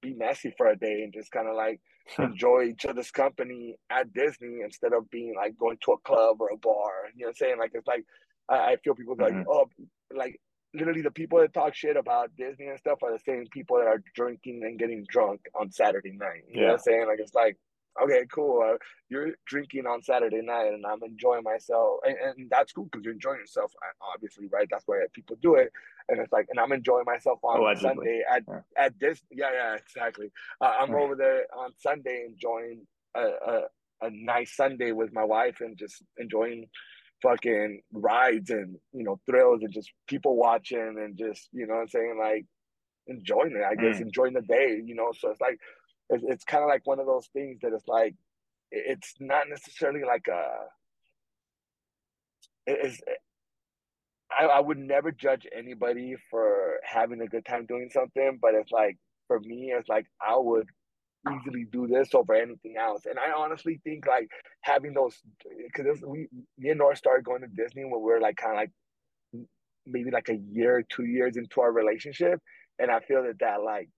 be 0.00 0.14
messy 0.14 0.54
for 0.56 0.68
a 0.68 0.76
day 0.76 1.02
and 1.02 1.12
just 1.12 1.30
kind 1.30 1.48
of 1.48 1.54
like 1.54 1.80
enjoy 2.18 2.64
each 2.64 2.86
other's 2.86 3.10
company 3.10 3.76
at 3.90 4.12
Disney 4.12 4.60
instead 4.62 4.92
of 4.92 5.10
being 5.10 5.34
like 5.36 5.58
going 5.58 5.78
to 5.84 5.92
a 5.92 5.98
club 5.98 6.40
or 6.40 6.50
a 6.50 6.56
bar. 6.56 6.90
You 7.14 7.22
know 7.22 7.26
what 7.26 7.28
I'm 7.28 7.34
saying? 7.34 7.58
Like 7.58 7.72
it's 7.74 7.86
like 7.86 8.04
I, 8.48 8.72
I 8.72 8.76
feel 8.76 8.94
people 8.94 9.16
mm-hmm. 9.16 9.38
like, 9.38 9.46
oh, 9.48 9.68
like 10.14 10.40
literally 10.74 11.02
the 11.02 11.10
people 11.10 11.38
that 11.40 11.52
talk 11.52 11.74
shit 11.74 11.96
about 11.96 12.36
Disney 12.36 12.66
and 12.66 12.78
stuff 12.78 13.02
are 13.02 13.12
the 13.12 13.18
same 13.18 13.46
people 13.50 13.78
that 13.78 13.86
are 13.86 14.02
drinking 14.14 14.62
and 14.64 14.78
getting 14.78 15.04
drunk 15.08 15.40
on 15.58 15.70
Saturday 15.70 16.12
night. 16.12 16.44
You 16.48 16.54
yeah. 16.54 16.60
know 16.60 16.66
what 16.66 16.72
I'm 16.74 16.78
saying? 16.80 17.06
Like 17.06 17.20
it's 17.20 17.34
like 17.34 17.56
okay, 18.02 18.24
cool. 18.32 18.62
Uh, 18.62 18.76
you're 19.08 19.30
drinking 19.46 19.86
on 19.86 20.02
Saturday 20.02 20.42
night, 20.42 20.72
and 20.72 20.84
I'm 20.86 21.02
enjoying 21.02 21.42
myself, 21.42 22.00
and, 22.04 22.16
and 22.18 22.50
that's 22.50 22.72
cool 22.72 22.84
because 22.84 23.04
you're 23.04 23.14
enjoying 23.14 23.38
yourself. 23.38 23.72
Obviously, 24.14 24.46
right? 24.48 24.68
That's 24.70 24.84
why 24.86 25.00
people 25.12 25.36
do 25.40 25.56
it, 25.56 25.72
and 26.08 26.20
it's 26.20 26.32
like, 26.32 26.46
and 26.50 26.60
I'm 26.60 26.72
enjoying 26.72 27.04
myself 27.06 27.38
on 27.42 27.60
Allegedly. 27.60 27.88
Sunday 27.88 28.22
at 28.30 28.42
yeah. 28.48 28.60
at 28.76 28.98
this. 28.98 29.20
Yeah, 29.30 29.50
yeah, 29.52 29.76
exactly. 29.76 30.30
Uh, 30.60 30.72
I'm 30.80 30.94
over 30.94 31.14
there 31.14 31.46
on 31.56 31.72
Sunday 31.78 32.24
enjoying 32.26 32.86
a, 33.14 33.22
a 33.22 33.60
a 34.02 34.10
nice 34.10 34.54
Sunday 34.54 34.92
with 34.92 35.12
my 35.12 35.24
wife 35.24 35.60
and 35.60 35.76
just 35.76 36.02
enjoying 36.18 36.66
fucking 37.20 37.82
rides 37.92 38.50
and 38.50 38.76
you 38.92 39.02
know 39.02 39.18
thrills 39.26 39.62
and 39.62 39.72
just 39.72 39.90
people 40.06 40.36
watching 40.36 40.78
and 40.78 41.18
just 41.18 41.48
you 41.52 41.66
know 41.66 41.74
I'm 41.74 41.88
saying 41.88 42.16
like 42.20 42.46
enjoying 43.08 43.56
it. 43.56 43.64
I 43.64 43.74
guess 43.74 43.98
mm. 43.98 44.02
enjoying 44.02 44.34
the 44.34 44.42
day. 44.42 44.80
You 44.84 44.94
know, 44.94 45.12
so 45.18 45.30
it's 45.30 45.40
like 45.40 45.58
it's, 46.10 46.24
it's 46.26 46.44
kind 46.44 46.62
of 46.62 46.68
like 46.68 46.86
one 46.86 47.00
of 47.00 47.06
those 47.06 47.28
things 47.32 47.60
that 47.62 47.72
it's 47.72 47.88
like 47.88 48.14
it's 48.70 49.14
not 49.20 49.48
necessarily 49.48 50.02
like 50.04 50.26
a 50.28 50.44
it's 52.66 53.00
I, 54.30 54.44
I 54.44 54.60
would 54.60 54.78
never 54.78 55.10
judge 55.10 55.46
anybody 55.56 56.16
for 56.30 56.78
having 56.84 57.20
a 57.22 57.26
good 57.26 57.46
time 57.46 57.66
doing 57.66 57.88
something 57.92 58.38
but 58.40 58.54
it's 58.54 58.70
like 58.70 58.96
for 59.26 59.40
me 59.40 59.72
it's 59.74 59.88
like 59.88 60.06
i 60.20 60.36
would 60.36 60.68
easily 61.28 61.66
do 61.70 61.86
this 61.86 62.14
over 62.14 62.34
anything 62.34 62.76
else. 62.78 63.06
And 63.06 63.18
i 63.18 63.32
honestly 63.36 63.80
think 63.84 64.06
like 64.06 64.30
having 64.62 64.94
those 64.94 65.16
because 65.66 66.00
we 66.06 66.28
me 66.58 66.70
and 66.70 66.78
Nora 66.78 66.96
started 66.96 67.24
going 67.24 67.42
to 67.42 67.48
disney 67.48 67.84
when 67.84 68.00
we 68.00 68.12
were 68.12 68.20
like 68.20 68.36
kind 68.36 68.52
of 68.52 68.58
like 68.58 69.46
maybe 69.86 70.10
like 70.10 70.28
a 70.28 70.38
year 70.52 70.84
two 70.88 71.04
years 71.04 71.36
into 71.36 71.60
our 71.60 71.72
relationship 71.72 72.40
and 72.78 72.90
i 72.90 73.00
feel 73.00 73.22
that 73.22 73.38
that 73.40 73.62
like 73.62 73.88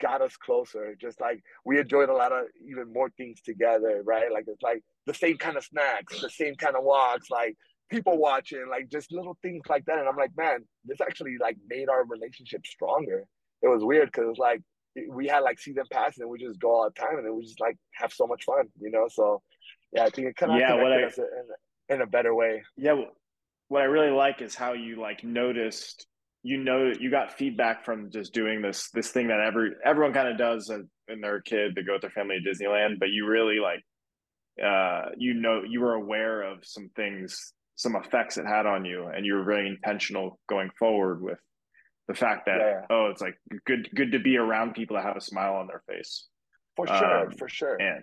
got 0.00 0.22
us 0.22 0.36
closer. 0.36 0.96
Just 1.00 1.20
like 1.20 1.42
we 1.64 1.78
enjoyed 1.78 2.08
a 2.08 2.14
lot 2.14 2.32
of 2.32 2.44
even 2.68 2.92
more 2.92 3.10
things 3.10 3.40
together, 3.42 4.02
right? 4.04 4.32
Like 4.32 4.44
it's 4.46 4.62
like 4.62 4.82
the 5.06 5.14
same 5.14 5.36
kind 5.36 5.56
of 5.56 5.64
snacks, 5.64 6.20
the 6.20 6.30
same 6.30 6.54
kind 6.56 6.76
of 6.76 6.84
walks, 6.84 7.30
like 7.30 7.56
people 7.90 8.18
watching, 8.18 8.66
like 8.70 8.88
just 8.88 9.12
little 9.12 9.36
things 9.42 9.62
like 9.68 9.84
that. 9.86 9.98
And 9.98 10.08
I'm 10.08 10.16
like, 10.16 10.32
man, 10.36 10.64
this 10.84 11.00
actually 11.00 11.36
like 11.40 11.56
made 11.68 11.88
our 11.88 12.04
relationship 12.04 12.66
stronger. 12.66 13.24
It 13.62 13.68
was 13.68 13.84
weird 13.84 14.10
because 14.10 14.28
it's 14.30 14.38
like 14.38 14.62
we 15.08 15.28
had 15.28 15.40
like 15.40 15.58
season 15.58 15.84
passes 15.92 16.18
and 16.18 16.30
we 16.30 16.38
just 16.38 16.60
go 16.60 16.70
all 16.70 16.84
the 16.84 17.00
time 17.00 17.16
and 17.16 17.26
then 17.26 17.36
we 17.36 17.44
just 17.44 17.60
like 17.60 17.76
have 17.92 18.12
so 18.12 18.26
much 18.26 18.44
fun, 18.44 18.66
you 18.80 18.90
know? 18.90 19.06
So 19.10 19.42
yeah, 19.92 20.04
I 20.04 20.10
think 20.10 20.28
it 20.28 20.36
kind 20.36 20.52
of 20.52 20.58
yeah, 20.58 20.74
what 20.74 20.92
I, 20.92 21.04
us 21.04 21.18
in, 21.18 21.96
in 21.96 22.02
a 22.02 22.06
better 22.06 22.34
way. 22.34 22.62
Yeah. 22.76 23.02
What 23.68 23.82
I 23.82 23.86
really 23.86 24.10
like 24.10 24.42
is 24.42 24.54
how 24.54 24.72
you 24.72 25.00
like 25.00 25.22
noticed 25.22 26.06
you 26.42 26.58
know 26.58 26.92
you 26.98 27.10
got 27.10 27.36
feedback 27.36 27.84
from 27.84 28.10
just 28.10 28.32
doing 28.32 28.62
this 28.62 28.90
this 28.92 29.10
thing 29.10 29.28
that 29.28 29.40
every 29.40 29.72
everyone 29.84 30.12
kind 30.12 30.28
of 30.28 30.38
does 30.38 30.70
in 31.08 31.20
their 31.20 31.40
kid 31.40 31.76
to 31.76 31.82
go 31.82 31.94
with 31.94 32.02
their 32.02 32.10
family 32.10 32.38
to 32.40 32.50
Disneyland, 32.50 32.98
but 32.98 33.10
you 33.10 33.26
really 33.26 33.58
like 33.60 33.84
uh 34.64 35.10
you 35.16 35.34
know 35.34 35.62
you 35.68 35.80
were 35.80 35.94
aware 35.94 36.42
of 36.42 36.58
some 36.62 36.90
things 36.96 37.52
some 37.76 37.96
effects 37.96 38.36
it 38.36 38.46
had 38.46 38.66
on 38.66 38.84
you 38.84 39.06
and 39.06 39.24
you 39.24 39.34
were 39.34 39.44
very 39.44 39.66
intentional 39.66 40.38
going 40.48 40.70
forward 40.78 41.22
with 41.22 41.38
the 42.08 42.14
fact 42.14 42.46
that 42.46 42.58
yeah. 42.58 42.80
oh 42.90 43.06
it's 43.06 43.22
like 43.22 43.36
good 43.66 43.88
good 43.94 44.12
to 44.12 44.18
be 44.18 44.36
around 44.36 44.74
people 44.74 44.96
that 44.96 45.04
have 45.04 45.16
a 45.16 45.20
smile 45.20 45.54
on 45.54 45.66
their 45.66 45.82
face. 45.88 46.26
For 46.76 46.86
sure 46.86 47.26
um, 47.26 47.30
for 47.32 47.48
sure. 47.48 47.76
and 47.76 48.02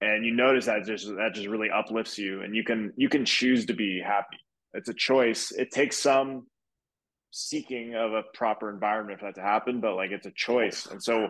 and 0.00 0.26
you 0.26 0.34
notice 0.34 0.66
that 0.66 0.84
just 0.84 1.06
that 1.06 1.30
just 1.34 1.48
really 1.48 1.70
uplifts 1.70 2.18
you 2.18 2.42
and 2.42 2.54
you 2.54 2.64
can 2.64 2.92
you 2.96 3.08
can 3.08 3.24
choose 3.24 3.66
to 3.66 3.74
be 3.74 4.02
happy. 4.04 4.38
It's 4.74 4.88
a 4.88 4.94
choice. 4.94 5.52
It 5.52 5.70
takes 5.70 5.98
some 5.98 6.46
seeking 7.32 7.94
of 7.94 8.12
a 8.12 8.22
proper 8.34 8.70
environment 8.70 9.18
for 9.18 9.26
that 9.26 9.34
to 9.34 9.42
happen, 9.42 9.80
but 9.80 9.96
like 9.96 10.10
it's 10.12 10.26
a 10.26 10.32
choice. 10.32 10.86
And 10.86 11.02
so 11.02 11.28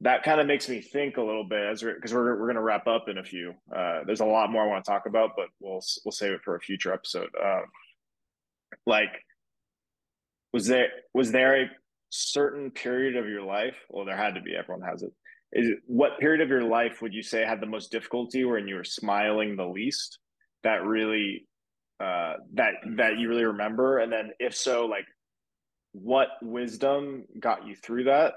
that 0.00 0.24
kind 0.24 0.40
of 0.40 0.46
makes 0.46 0.68
me 0.68 0.80
think 0.80 1.16
a 1.16 1.22
little 1.22 1.44
bit 1.44 1.60
as 1.60 1.82
we're 1.82 1.94
because 1.94 2.12
we're, 2.12 2.38
we're 2.38 2.46
going 2.46 2.56
to 2.56 2.62
wrap 2.62 2.86
up 2.86 3.08
in 3.08 3.18
a 3.18 3.24
few. 3.24 3.54
Uh, 3.74 4.00
there's 4.06 4.20
a 4.20 4.26
lot 4.26 4.50
more 4.50 4.62
I 4.62 4.66
want 4.66 4.84
to 4.84 4.90
talk 4.90 5.06
about, 5.06 5.30
but 5.36 5.46
we'll 5.60 5.80
we'll 6.04 6.12
save 6.12 6.32
it 6.32 6.40
for 6.44 6.56
a 6.56 6.60
future 6.60 6.92
episode. 6.92 7.28
Uh, 7.42 7.62
like, 8.86 9.12
was 10.52 10.66
there 10.66 10.88
was 11.14 11.32
there 11.32 11.62
a 11.62 11.70
certain 12.10 12.70
period 12.70 13.16
of 13.16 13.28
your 13.28 13.42
life? 13.42 13.76
Well, 13.88 14.04
there 14.04 14.16
had 14.16 14.34
to 14.34 14.40
be. 14.40 14.54
Everyone 14.56 14.86
has 14.88 15.02
it. 15.02 15.12
Is 15.52 15.68
it, 15.68 15.78
what 15.86 16.18
period 16.18 16.40
of 16.40 16.48
your 16.48 16.64
life 16.64 17.00
would 17.00 17.14
you 17.14 17.22
say 17.22 17.44
had 17.44 17.60
the 17.60 17.66
most 17.66 17.90
difficulty 17.90 18.44
when 18.44 18.68
you 18.68 18.74
were 18.74 18.84
smiling 18.84 19.56
the 19.56 19.66
least? 19.66 20.18
That 20.62 20.84
really, 20.84 21.46
uh, 22.00 22.34
that 22.54 22.72
that 22.96 23.18
you 23.18 23.28
really 23.28 23.44
remember, 23.44 23.98
and 23.98 24.12
then 24.12 24.32
if 24.40 24.54
so, 24.54 24.86
like 24.86 25.06
what 26.02 26.28
wisdom 26.42 27.24
got 27.38 27.66
you 27.66 27.74
through 27.74 28.04
that? 28.04 28.34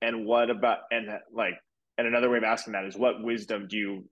And 0.00 0.26
what 0.26 0.50
about 0.50 0.78
and 0.90 1.08
like 1.32 1.54
and 1.98 2.06
another 2.06 2.30
way 2.30 2.38
of 2.38 2.44
asking 2.44 2.72
that 2.72 2.84
is 2.84 2.96
what 2.96 3.22
wisdom 3.22 3.66
do 3.68 3.76
you 3.76 4.04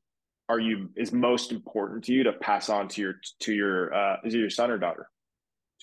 are 0.48 0.60
you 0.60 0.90
is 0.96 1.12
most 1.12 1.52
important 1.52 2.04
to 2.04 2.12
you 2.12 2.24
to 2.24 2.32
pass 2.32 2.68
on 2.68 2.88
to 2.88 3.00
your 3.00 3.14
to 3.40 3.52
your 3.52 3.94
uh 3.94 4.16
is 4.24 4.34
it 4.34 4.38
your 4.38 4.50
son 4.50 4.70
or 4.70 4.78
daughter? 4.78 5.08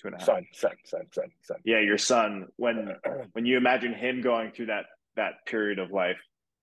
Two 0.00 0.08
and 0.08 0.16
a 0.16 0.18
half. 0.18 0.26
Son 0.26 0.46
son 0.52 0.72
son 0.84 1.06
son 1.12 1.30
son. 1.42 1.56
Yeah 1.64 1.80
your 1.80 1.98
son. 1.98 2.46
When 2.56 2.96
when 3.32 3.46
you 3.46 3.56
imagine 3.56 3.94
him 3.94 4.20
going 4.20 4.52
through 4.52 4.66
that 4.66 4.86
that 5.16 5.46
period 5.46 5.78
of 5.78 5.90
life 5.90 6.18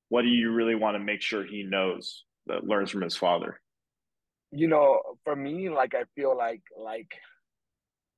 what 0.09 0.21
do 0.21 0.27
you 0.27 0.51
really 0.51 0.75
want 0.75 0.95
to 0.95 0.99
make 0.99 1.21
sure 1.21 1.43
he 1.43 1.63
knows 1.63 2.23
that 2.47 2.63
learns 2.63 2.91
from 2.91 3.01
his 3.01 3.15
father? 3.15 3.59
You 4.51 4.67
know 4.67 5.01
for 5.23 5.35
me 5.35 5.69
like 5.69 5.95
i 5.95 6.03
feel 6.15 6.37
like 6.37 6.61
like 6.77 7.11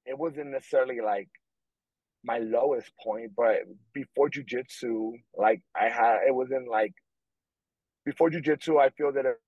it 0.06 0.18
wasn't 0.18 0.52
necessarily 0.52 1.00
like 1.02 1.30
my 2.28 2.40
lowest 2.40 2.92
point, 3.02 3.32
but 3.36 3.60
before 3.94 4.30
jujitsu, 4.30 5.14
like 5.36 5.62
I 5.74 5.88
had, 5.88 6.18
it 6.28 6.36
wasn't 6.36 6.70
like 6.70 6.94
before 8.06 8.30
jujitsu. 8.30 8.80
I 8.80 8.90
feel 8.90 9.14
that 9.14 9.26
it, 9.26 9.40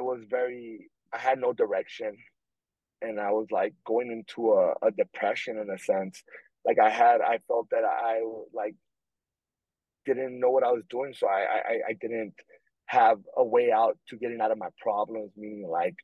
it 0.00 0.02
was 0.02 0.20
very. 0.28 0.90
I 1.14 1.18
had 1.18 1.38
no 1.38 1.52
direction, 1.52 2.16
and 3.00 3.20
I 3.20 3.30
was 3.30 3.46
like 3.52 3.74
going 3.86 4.10
into 4.10 4.52
a, 4.54 4.74
a 4.82 4.90
depression 4.90 5.56
in 5.58 5.70
a 5.70 5.78
sense. 5.78 6.22
Like 6.66 6.78
I 6.80 6.90
had, 6.90 7.20
I 7.20 7.38
felt 7.46 7.68
that 7.70 7.84
I 7.84 8.22
like 8.52 8.74
didn't 10.04 10.40
know 10.40 10.50
what 10.50 10.64
I 10.64 10.72
was 10.72 10.82
doing, 10.90 11.14
so 11.16 11.28
I 11.28 11.40
I, 11.72 11.74
I 11.90 11.92
didn't 12.00 12.34
have 12.86 13.18
a 13.36 13.44
way 13.44 13.70
out 13.70 13.96
to 14.08 14.16
getting 14.16 14.40
out 14.40 14.50
of 14.50 14.58
my 14.58 14.70
problems. 14.80 15.30
Meaning 15.36 15.68
like 15.70 15.94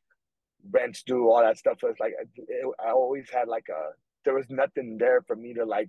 rents 0.71 1.03
due, 1.03 1.29
all 1.29 1.41
that 1.41 1.59
stuff. 1.59 1.79
So 1.81 1.89
it's 1.89 1.99
like 1.99 2.13
it, 2.37 2.67
I 2.79 2.93
always 2.93 3.29
had 3.29 3.49
like 3.49 3.67
a 3.69 3.91
there 4.25 4.35
was 4.35 4.47
nothing 4.49 4.99
there 4.99 5.23
for 5.27 5.35
me 5.35 5.55
to 5.55 5.65
like 5.65 5.89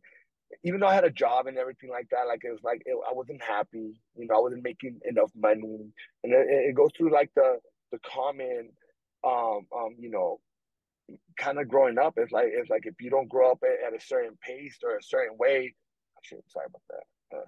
even 0.64 0.80
though 0.80 0.88
I 0.88 0.96
had 0.96 1.04
a 1.04 1.10
job 1.10 1.48
and 1.48 1.58
everything 1.58 1.90
like 1.90 2.08
that, 2.12 2.28
like 2.28 2.42
it 2.44 2.52
was 2.52 2.64
like 2.64 2.82
it, 2.86 2.96
I 3.10 3.14
wasn't 3.14 3.42
happy. 3.42 4.00
You 4.16 4.28
know, 4.28 4.36
I 4.36 4.40
wasn't 4.40 4.64
making 4.64 5.00
enough 5.06 5.32
money, 5.36 5.92
and 6.24 6.34
it, 6.34 6.48
it 6.50 6.76
goes 6.76 6.90
through 6.98 7.14
like 7.14 7.32
the 7.36 7.60
the 7.92 8.00
common, 8.06 8.70
um, 9.24 9.68
um, 9.76 9.96
you 10.00 10.10
know, 10.10 10.40
kind 11.38 11.60
of 11.60 11.68
growing 11.68 11.98
up. 11.98 12.14
It's 12.18 12.32
like 12.32 12.48
it's 12.50 12.70
like 12.70 12.86
if 12.86 12.96
you 13.00 13.10
don't 13.10 13.30
grow 13.30 13.52
up 13.52 13.64
at, 13.64 13.94
at 13.94 14.00
a 14.00 14.04
certain 14.04 14.38
pace 14.42 14.78
or 14.84 14.98
a 14.98 15.04
certain 15.04 15.38
way. 15.38 15.74
Actually, 16.18 16.42
sorry 16.48 16.68
about 16.70 16.82
that. 16.90 17.38
Uh, 17.38 17.42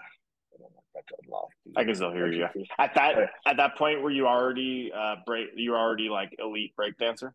I 1.78 1.84
can 1.84 1.96
still 1.96 2.12
hear 2.12 2.32
you. 2.32 2.48
At 2.80 2.96
that 2.96 3.16
at 3.46 3.58
that 3.58 3.78
point, 3.78 4.02
were 4.02 4.12
you 4.12 4.28
already 4.28 4.92
uh 4.96 5.16
break? 5.26 5.48
You 5.56 5.72
were 5.72 5.78
already 5.78 6.10
like 6.10 6.36
elite 6.40 6.76
break 6.76 6.98
dancer. 6.98 7.34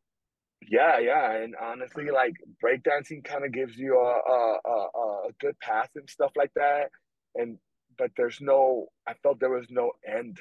Yeah, 0.68 0.98
yeah, 0.98 1.32
and 1.36 1.54
honestly, 1.60 2.10
like 2.10 2.34
breakdancing 2.62 3.24
kind 3.24 3.44
of 3.44 3.52
gives 3.52 3.76
you 3.76 3.98
a, 3.98 4.30
a, 4.30 4.58
a 4.64 5.28
a 5.28 5.32
good 5.40 5.58
path 5.60 5.88
and 5.96 6.08
stuff 6.08 6.32
like 6.36 6.52
that, 6.54 6.90
and 7.34 7.58
but 7.98 8.10
there's 8.16 8.40
no. 8.40 8.88
I 9.06 9.14
felt 9.22 9.40
there 9.40 9.50
was 9.50 9.66
no 9.70 9.92
end 10.06 10.38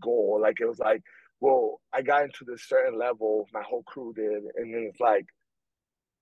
goal. 0.00 0.38
Like 0.40 0.60
it 0.60 0.66
was 0.68 0.78
like, 0.78 1.02
well, 1.40 1.80
I 1.92 2.02
got 2.02 2.24
into 2.24 2.44
this 2.46 2.68
certain 2.68 2.98
level, 2.98 3.48
my 3.52 3.62
whole 3.62 3.82
crew 3.84 4.12
did, 4.14 4.42
and 4.56 4.72
then 4.74 4.88
it's 4.90 5.00
like, 5.00 5.26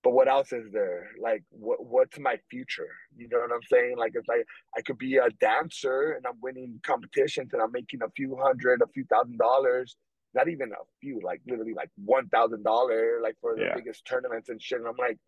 but 0.02 0.12
what 0.12 0.28
else 0.28 0.52
is 0.52 0.72
there? 0.72 1.08
Like, 1.22 1.42
what 1.50 1.84
what's 1.84 2.18
my 2.18 2.36
future? 2.50 2.88
You 3.16 3.28
know 3.30 3.38
what 3.40 3.52
I'm 3.52 3.62
saying? 3.70 3.96
Like, 3.98 4.12
it's 4.14 4.28
like 4.28 4.46
I 4.76 4.80
could 4.80 4.96
be 4.98 5.16
a 5.18 5.28
dancer 5.40 6.12
and 6.12 6.26
I'm 6.26 6.40
winning 6.42 6.80
competitions 6.86 7.50
and 7.52 7.60
I'm 7.60 7.72
making 7.72 8.00
a 8.02 8.10
few 8.16 8.36
hundred, 8.42 8.80
a 8.82 8.86
few 8.94 9.04
thousand 9.04 9.38
dollars, 9.38 9.96
not 10.34 10.48
even 10.48 10.70
a 10.72 10.84
few, 11.00 11.20
like 11.24 11.40
literally 11.46 11.74
like 11.74 11.90
one 11.96 12.28
thousand 12.28 12.62
dollar, 12.64 13.20
like 13.22 13.36
for 13.40 13.56
the 13.56 13.62
yeah. 13.62 13.74
biggest 13.74 14.04
tournaments 14.06 14.48
and 14.48 14.60
shit. 14.62 14.78
And 14.78 14.88
I'm 14.88 14.96
like, 14.98 15.18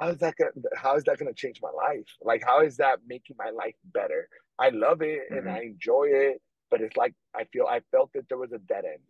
how 0.00 0.08
is 0.08 0.18
that 0.18 0.34
gonna 0.38 0.50
how 0.76 0.96
is 0.96 1.04
that 1.04 1.18
gonna 1.18 1.32
change 1.34 1.60
my 1.62 1.70
life? 1.70 2.06
Like 2.22 2.42
how 2.44 2.60
is 2.62 2.76
that 2.78 3.00
making 3.06 3.36
my 3.38 3.50
life 3.50 3.76
better? 3.94 4.28
I 4.58 4.70
love 4.70 5.02
it 5.02 5.20
mm-hmm. 5.30 5.38
and 5.38 5.50
I 5.50 5.60
enjoy 5.62 6.06
it, 6.10 6.40
but 6.70 6.80
it's 6.80 6.96
like 6.96 7.14
I 7.34 7.44
feel 7.52 7.66
I 7.66 7.80
felt 7.90 8.10
that 8.14 8.28
there 8.28 8.38
was 8.38 8.52
a 8.52 8.58
dead 8.58 8.84
end. 8.84 9.02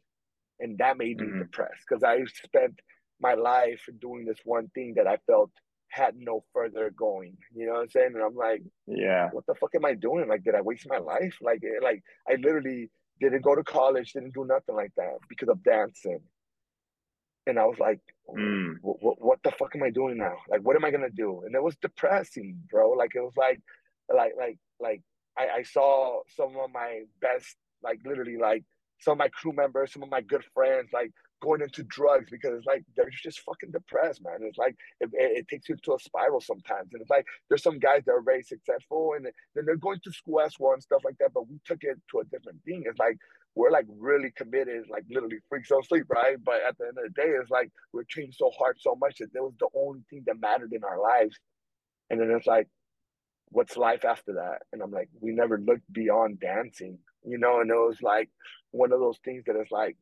and 0.60 0.78
that 0.78 0.98
made 0.98 1.18
me 1.20 1.26
mm-hmm. 1.26 1.40
depressed 1.40 1.84
because 1.88 2.02
I 2.02 2.24
spent 2.44 2.80
my 3.20 3.34
life 3.34 3.82
doing 4.00 4.24
this 4.26 4.38
one 4.44 4.68
thing 4.74 4.94
that 4.96 5.06
I 5.06 5.18
felt 5.26 5.50
had 5.88 6.14
no 6.18 6.44
further 6.52 6.90
going. 6.96 7.36
You 7.54 7.66
know 7.66 7.74
what 7.74 7.82
I'm 7.82 7.88
saying? 7.90 8.12
And 8.14 8.22
I'm 8.22 8.34
like, 8.34 8.62
yeah, 8.86 9.28
what 9.32 9.46
the 9.46 9.54
fuck 9.54 9.74
am 9.74 9.84
I 9.84 9.94
doing? 9.94 10.28
Like, 10.28 10.44
did 10.44 10.54
I 10.54 10.60
waste 10.60 10.86
my 10.88 10.98
life? 10.98 11.36
Like, 11.40 11.60
eh, 11.64 11.80
like 11.82 12.02
I 12.28 12.34
literally 12.34 12.90
didn't 13.20 13.42
go 13.42 13.54
to 13.54 13.64
college, 13.64 14.12
didn't 14.12 14.34
do 14.34 14.44
nothing 14.44 14.74
like 14.74 14.92
that 14.96 15.18
because 15.28 15.48
of 15.48 15.62
dancing. 15.62 16.20
And 17.46 17.58
I 17.58 17.64
was 17.64 17.78
like, 17.78 18.00
mm. 18.28 18.74
what, 18.82 19.22
what 19.22 19.38
the 19.44 19.52
fuck 19.52 19.74
am 19.76 19.82
I 19.82 19.90
doing 19.90 20.18
now? 20.18 20.36
Like, 20.48 20.62
what 20.62 20.76
am 20.76 20.84
I 20.84 20.90
gonna 20.90 21.10
do? 21.10 21.42
And 21.46 21.54
it 21.54 21.62
was 21.62 21.76
depressing, 21.76 22.60
bro. 22.70 22.90
Like, 22.90 23.12
it 23.14 23.20
was 23.20 23.36
like, 23.36 23.60
like, 24.12 24.32
like, 24.36 24.58
like 24.80 25.02
I, 25.38 25.58
I 25.58 25.62
saw 25.62 26.22
some 26.36 26.56
of 26.56 26.70
my 26.72 27.02
best, 27.20 27.56
like, 27.82 28.00
literally, 28.04 28.36
like 28.36 28.64
some 28.98 29.12
of 29.12 29.18
my 29.18 29.28
crew 29.28 29.52
members, 29.52 29.92
some 29.92 30.02
of 30.02 30.10
my 30.10 30.20
good 30.20 30.44
friends, 30.54 30.90
like 30.92 31.12
going 31.40 31.60
into 31.60 31.82
drugs 31.84 32.30
because 32.30 32.52
it's 32.56 32.66
like 32.66 32.84
they're 32.96 33.10
just 33.10 33.40
fucking 33.40 33.70
depressed, 33.70 34.22
man. 34.22 34.38
It's 34.40 34.58
like 34.58 34.76
it, 35.00 35.10
it, 35.12 35.48
takes 35.48 35.68
you 35.68 35.76
to 35.76 35.94
a 35.94 35.98
spiral 35.98 36.40
sometimes, 36.40 36.88
and 36.92 37.02
it's 37.02 37.10
like 37.10 37.26
there's 37.48 37.62
some 37.62 37.78
guys 37.78 38.02
that 38.06 38.12
are 38.12 38.22
very 38.22 38.42
successful 38.42 39.12
and 39.16 39.26
then 39.54 39.64
they're 39.66 39.76
going 39.76 40.00
to 40.04 40.12
school 40.12 40.40
as 40.40 40.54
well 40.58 40.72
and 40.72 40.82
stuff 40.82 41.02
like 41.04 41.18
that. 41.18 41.32
But 41.34 41.48
we 41.48 41.60
took 41.66 41.82
it 41.82 41.98
to 42.12 42.20
a 42.20 42.24
different 42.24 42.62
thing. 42.64 42.84
It's 42.86 42.98
like 42.98 43.18
we're 43.54 43.70
like 43.70 43.86
really 43.98 44.30
committed, 44.36 44.84
like 44.90 45.04
literally 45.10 45.38
freaks 45.48 45.68
don't 45.68 45.86
sleep, 45.86 46.04
right? 46.08 46.36
But 46.42 46.60
at 46.66 46.76
the 46.78 46.84
end 46.84 46.98
of 46.98 47.04
the 47.04 47.22
day, 47.22 47.28
it's 47.28 47.50
like 47.50 47.70
we're 47.92 48.04
trained 48.08 48.34
so 48.34 48.50
hard, 48.58 48.76
so 48.78 48.94
much 48.94 49.18
that 49.18 49.32
that 49.32 49.42
was 49.42 49.54
the 49.58 49.68
only 49.74 50.02
thing 50.10 50.22
that 50.26 50.40
mattered 50.40 50.72
in 50.72 50.84
our 50.84 51.00
lives. 51.00 51.38
And 52.10 52.20
then 52.20 52.30
it's 52.30 52.46
like, 52.46 52.68
what's 53.48 53.76
life 53.76 54.04
after 54.04 54.34
that? 54.34 54.62
And 54.72 54.82
I'm 54.82 54.90
like, 54.90 55.08
we 55.20 55.32
never 55.32 55.58
looked 55.58 55.90
beyond 55.92 56.40
dancing, 56.40 56.98
you 57.24 57.38
know. 57.38 57.60
And 57.60 57.70
it 57.70 57.74
was 57.74 58.00
like 58.02 58.30
one 58.72 58.92
of 58.92 59.00
those 59.00 59.18
things 59.24 59.44
that 59.46 59.56
it's 59.56 59.72
like 59.72 59.96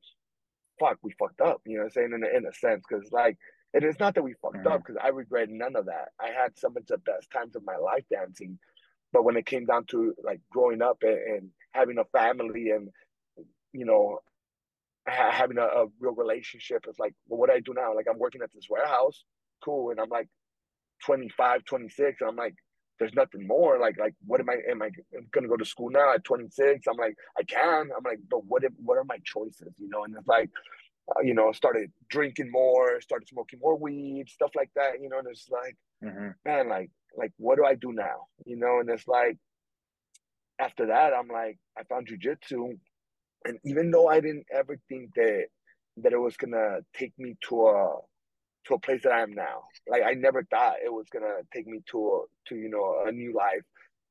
fuck, 0.78 0.98
we 1.02 1.12
fucked 1.18 1.40
up. 1.40 1.62
You 1.66 1.76
know 1.76 1.84
what 1.84 1.86
I'm 1.86 1.90
saying? 1.90 2.12
In 2.14 2.24
a, 2.24 2.36
in 2.36 2.46
a 2.46 2.52
sense, 2.52 2.84
because 2.88 3.10
like, 3.12 3.36
and 3.72 3.82
it's 3.84 3.98
not 3.98 4.14
that 4.14 4.22
we 4.22 4.34
fucked 4.40 4.58
mm-hmm. 4.58 4.68
up 4.68 4.82
because 4.84 5.00
I 5.02 5.08
regret 5.08 5.48
none 5.50 5.76
of 5.76 5.86
that. 5.86 6.08
I 6.20 6.28
had 6.28 6.58
some 6.58 6.76
of 6.76 6.86
the 6.86 6.98
best 6.98 7.30
times 7.30 7.56
of 7.56 7.64
my 7.64 7.76
life 7.76 8.04
dancing, 8.10 8.58
but 9.12 9.24
when 9.24 9.36
it 9.36 9.46
came 9.46 9.64
down 9.64 9.86
to 9.86 10.14
like 10.22 10.40
growing 10.50 10.82
up 10.82 10.98
and, 11.02 11.18
and 11.18 11.50
having 11.72 11.98
a 11.98 12.04
family 12.16 12.70
and 12.70 12.88
you 13.72 13.84
know 13.84 14.20
ha- 15.08 15.32
having 15.32 15.58
a, 15.58 15.64
a, 15.64 15.86
real 16.00 16.14
relationship, 16.14 16.84
it's 16.88 16.98
like, 16.98 17.14
well, 17.28 17.40
what 17.40 17.50
do 17.50 17.56
I 17.56 17.60
do 17.60 17.74
now? 17.74 17.94
Like 17.94 18.06
I'm 18.10 18.18
working 18.18 18.42
at 18.42 18.52
this 18.52 18.66
warehouse, 18.68 19.24
cool, 19.64 19.90
and 19.90 20.00
I'm 20.00 20.08
like 20.08 20.28
25, 21.04 21.64
26, 21.64 22.20
and 22.20 22.30
I'm 22.30 22.36
like, 22.36 22.54
there's 22.98 23.14
nothing 23.14 23.46
more. 23.46 23.78
Like, 23.78 23.98
like, 23.98 24.14
what 24.26 24.40
am 24.40 24.48
I? 24.48 24.56
Am 24.70 24.82
I 24.82 24.90
gonna 25.32 25.48
go 25.48 25.56
to 25.56 25.64
school 25.64 25.90
now 25.90 26.14
at 26.14 26.24
26? 26.24 26.86
I'm 26.86 26.96
like, 26.96 27.16
I 27.38 27.42
can. 27.42 27.90
I'm 27.96 28.04
like, 28.04 28.20
but 28.30 28.44
what? 28.46 28.64
If, 28.64 28.72
what 28.82 28.98
are 28.98 29.04
my 29.04 29.18
choices? 29.24 29.74
You 29.78 29.88
know? 29.88 30.04
And 30.04 30.14
it's 30.16 30.28
like, 30.28 30.50
uh, 31.08 31.20
you 31.22 31.34
know, 31.34 31.52
started 31.52 31.90
drinking 32.08 32.50
more, 32.50 33.00
started 33.00 33.28
smoking 33.28 33.58
more 33.60 33.76
weed, 33.76 34.28
stuff 34.28 34.50
like 34.54 34.70
that. 34.76 35.00
You 35.00 35.08
know, 35.08 35.18
and 35.18 35.28
it's 35.28 35.48
like, 35.50 35.76
mm-hmm. 36.04 36.28
man, 36.44 36.68
like, 36.68 36.90
like, 37.16 37.32
what 37.36 37.56
do 37.56 37.64
I 37.64 37.74
do 37.74 37.92
now? 37.92 38.26
You 38.46 38.56
know? 38.56 38.78
And 38.80 38.88
it's 38.88 39.08
like, 39.08 39.38
after 40.58 40.86
that, 40.86 41.12
I'm 41.12 41.28
like, 41.28 41.58
I 41.76 41.82
found 41.84 42.08
jujitsu, 42.08 42.78
and 43.44 43.58
even 43.64 43.90
though 43.90 44.08
I 44.08 44.20
didn't 44.20 44.46
ever 44.52 44.78
think 44.88 45.14
that 45.16 45.46
that 45.98 46.12
it 46.12 46.18
was 46.18 46.36
gonna 46.36 46.78
take 46.96 47.12
me 47.18 47.36
to 47.48 47.66
a 47.68 47.96
to 48.66 48.74
a 48.74 48.78
place 48.78 49.02
that 49.02 49.12
I 49.12 49.22
am 49.22 49.32
now. 49.32 49.64
Like 49.88 50.02
I 50.04 50.12
never 50.14 50.42
thought 50.44 50.76
it 50.84 50.92
was 50.92 51.06
gonna 51.12 51.42
take 51.52 51.66
me 51.66 51.80
to 51.90 51.98
a, 51.98 52.48
to 52.48 52.56
you 52.56 52.68
know 52.68 53.04
a 53.06 53.12
new 53.12 53.34
life. 53.34 53.62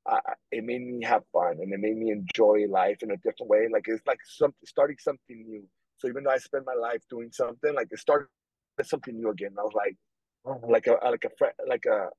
Uh, 0.05 0.19
it 0.51 0.63
made 0.63 0.81
me 0.81 1.03
have 1.03 1.23
fun 1.31 1.57
and 1.61 1.71
it 1.71 1.79
made 1.79 1.97
me 1.97 2.11
enjoy 2.11 2.65
life 2.69 2.97
in 3.01 3.11
a 3.11 3.17
different 3.17 3.49
way. 3.49 3.67
Like 3.71 3.85
it's 3.87 4.05
like 4.05 4.19
some 4.25 4.53
starting 4.65 4.97
something 4.99 5.45
new. 5.47 5.63
So 5.97 6.09
even 6.09 6.23
though 6.23 6.31
I 6.31 6.37
spent 6.37 6.65
my 6.65 6.73
life 6.73 7.01
doing 7.09 7.29
something, 7.31 7.73
like 7.73 7.87
it 7.89 7.99
started 7.99 8.27
something 8.83 9.15
new 9.15 9.29
again. 9.29 9.51
I 9.57 9.63
was 9.63 9.73
like, 9.73 9.95
like 10.67 10.87
a 10.87 10.97
like 11.09 11.23
a 11.23 11.29
like 11.67 11.85
a 11.85 12.09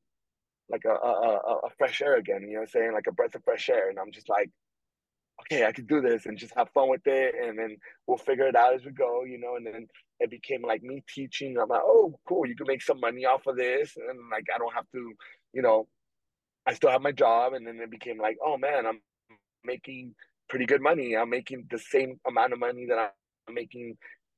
like 0.70 0.85
a, 0.87 0.91
a, 0.93 1.57
a 1.64 1.70
fresh 1.76 2.01
air 2.01 2.16
again. 2.16 2.43
You 2.43 2.55
know 2.55 2.61
what 2.61 2.62
I'm 2.62 2.68
saying? 2.68 2.93
Like 2.95 3.07
a 3.07 3.12
breath 3.12 3.35
of 3.35 3.45
fresh 3.45 3.68
air. 3.68 3.91
And 3.91 3.99
I'm 3.99 4.12
just 4.12 4.28
like, 4.28 4.51
okay, 5.41 5.66
I 5.66 5.72
could 5.72 5.87
do 5.87 6.01
this 6.01 6.26
and 6.26 6.39
just 6.39 6.55
have 6.57 6.70
fun 6.70 6.89
with 6.89 7.07
it, 7.07 7.35
and 7.43 7.59
then 7.59 7.76
we'll 8.07 8.18
figure 8.18 8.47
it 8.47 8.57
out 8.57 8.74
as 8.74 8.85
we 8.85 8.93
go, 8.93 9.24
you 9.24 9.39
know. 9.39 9.57
And 9.57 9.66
then 9.66 9.87
it 10.20 10.30
became 10.30 10.62
like 10.62 10.82
me 10.82 11.03
teaching. 11.09 11.57
I'm 11.61 11.68
like, 11.68 11.82
oh, 11.85 12.18
cool, 12.28 12.47
you 12.47 12.57
can 12.57 12.66
make 12.66 12.82
some 12.82 13.01
money 13.01 13.24
off 13.24 13.47
of 13.47 13.57
this, 13.57 13.97
and 13.97 14.18
like 14.30 14.47
I 14.55 14.59
don't 14.59 14.74
have 14.74 14.91
to, 14.93 15.12
you 15.53 15.62
know, 15.62 15.87
I 16.66 16.74
still 16.74 16.91
have 16.91 17.03
my 17.03 17.12
job. 17.12 17.53
And 17.55 17.66
then 17.66 17.80
it 17.80 17.91
became 17.91 18.18
like, 18.18 18.37
oh 18.45 18.57
man, 18.57 18.87
I'm 18.87 19.01
making 19.64 20.14
pretty 20.49 20.66
good 20.66 20.82
money. 20.82 21.16
I'm 21.16 21.30
making 21.30 21.66
the 21.70 21.78
same 21.78 22.20
amount 22.26 22.53
of 22.53 22.59
money 22.59 22.87
that 22.89 23.12
I'm 23.49 23.55
making 23.55 23.97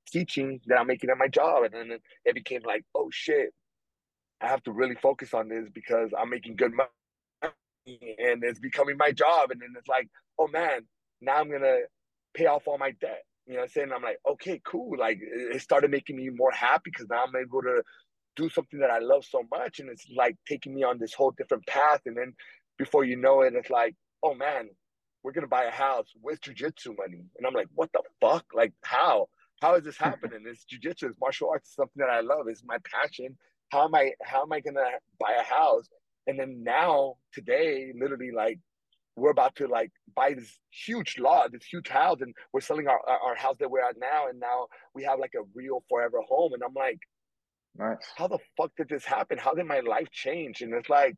teaching 0.09 0.61
that 0.67 0.79
I'm 0.79 0.87
making 0.87 1.11
at 1.11 1.19
my 1.19 1.29
job. 1.29 1.65
And 1.65 1.75
then 1.75 1.99
it 2.25 2.35
became 2.35 2.63
like, 2.67 2.85
oh 2.95 3.09
shit, 3.13 3.51
I 4.41 4.49
have 4.49 4.63
to 4.65 4.73
really 4.73 4.97
focus 4.97 5.35
on 5.35 5.49
this 5.49 5.69
because 5.73 6.11
I'm 6.19 6.31
making 6.31 6.57
good 6.57 6.73
money 6.73 6.89
and 7.87 8.43
it's 8.43 8.59
becoming 8.59 8.97
my 8.99 9.13
job. 9.13 9.51
And 9.51 9.61
then 9.61 9.75
it's 9.77 9.89
like, 9.89 10.09
oh 10.39 10.49
man, 10.49 10.81
now 11.21 11.37
I'm 11.37 11.51
gonna 11.51 11.79
pay 12.35 12.47
off 12.47 12.67
all 12.67 12.79
my 12.79 12.93
debt. 13.01 13.23
You 13.47 13.55
know 13.55 13.61
what 13.61 13.65
I'm 13.65 13.71
saying? 13.71 13.93
I'm 13.95 14.03
like, 14.03 14.19
okay, 14.29 14.61
cool. 14.65 14.99
Like 14.99 15.19
it 15.21 15.61
started 15.63 15.91
making 15.91 16.17
me 16.17 16.31
more 16.31 16.51
happy 16.51 16.91
because 16.91 17.07
now 17.09 17.25
I'm 17.25 17.37
able 17.37 17.63
to 17.63 17.83
do 18.35 18.49
something 18.49 18.81
that 18.81 18.91
I 18.91 18.99
love 18.99 19.25
so 19.25 19.43
much. 19.51 19.79
And 19.79 19.89
it's 19.89 20.07
like 20.17 20.37
taking 20.49 20.75
me 20.75 20.83
on 20.83 20.99
this 20.99 21.15
whole 21.15 21.33
different 21.37 21.67
path. 21.67 22.01
And 22.07 22.17
then 22.17 22.35
before 22.79 23.05
you 23.05 23.17
know 23.17 23.43
it, 23.43 23.55
it's 23.55 23.71
like, 23.71 23.95
oh 24.23 24.35
man, 24.35 24.69
we're 25.23 25.33
gonna 25.33 25.47
buy 25.47 25.65
a 25.65 25.71
house 25.71 26.09
with 26.23 26.41
jujitsu 26.41 26.97
money. 26.99 27.25
And 27.37 27.47
I'm 27.47 27.55
like, 27.55 27.69
what 27.75 27.91
the 27.93 28.03
fuck? 28.21 28.45
Like 28.55 28.73
how? 28.83 29.29
How 29.63 29.77
is 29.77 29.85
this 29.85 29.97
hmm. 29.97 30.05
happening? 30.05 30.45
it's 30.47 30.65
jujitsu, 30.65 31.09
it's 31.09 31.21
martial 31.21 31.51
arts, 31.51 31.69
it's 31.69 31.77
something 31.77 32.01
that 32.01 32.11
I 32.11 32.21
love, 32.21 32.47
it's 32.49 32.63
my 32.65 32.79
passion. 32.85 33.37
How 33.71 33.85
am 33.85 33.95
I 33.95 34.13
how 34.23 34.43
am 34.43 34.53
I 34.53 34.61
gonna 34.61 34.91
buy 35.19 35.37
a 35.41 35.43
house? 35.43 35.89
And 36.27 36.39
then 36.39 36.63
now, 36.65 37.15
today, 37.33 37.93
literally 37.99 38.31
like 38.35 38.59
we're 39.17 39.31
about 39.31 39.57
to 39.57 39.67
like 39.67 39.91
buy 40.15 40.35
this 40.35 40.59
huge 40.71 41.19
lot, 41.19 41.53
this 41.53 41.65
huge 41.65 41.89
house, 41.89 42.19
and 42.21 42.35
we're 42.53 42.61
selling 42.61 42.87
our 42.89 43.01
our 43.09 43.35
house 43.35 43.57
that 43.61 43.71
we're 43.71 43.83
at 43.83 43.97
now, 43.99 44.29
and 44.29 44.39
now 44.39 44.67
we 44.95 45.05
have 45.05 45.19
like 45.19 45.33
a 45.35 45.45
real 45.55 45.83
forever 45.89 46.19
home. 46.29 46.53
And 46.53 46.63
I'm 46.63 46.75
like, 46.75 46.99
nice. 47.77 47.97
How 48.17 48.29
the 48.29 48.39
fuck 48.57 48.73
did 48.77 48.89
this 48.89 49.05
happen? 49.05 49.39
How 49.39 49.55
did 49.55 49.67
my 49.67 49.81
life 49.81 50.11
change? 50.11 50.63
And 50.63 50.75
it's 50.75 50.91
like, 50.91 51.17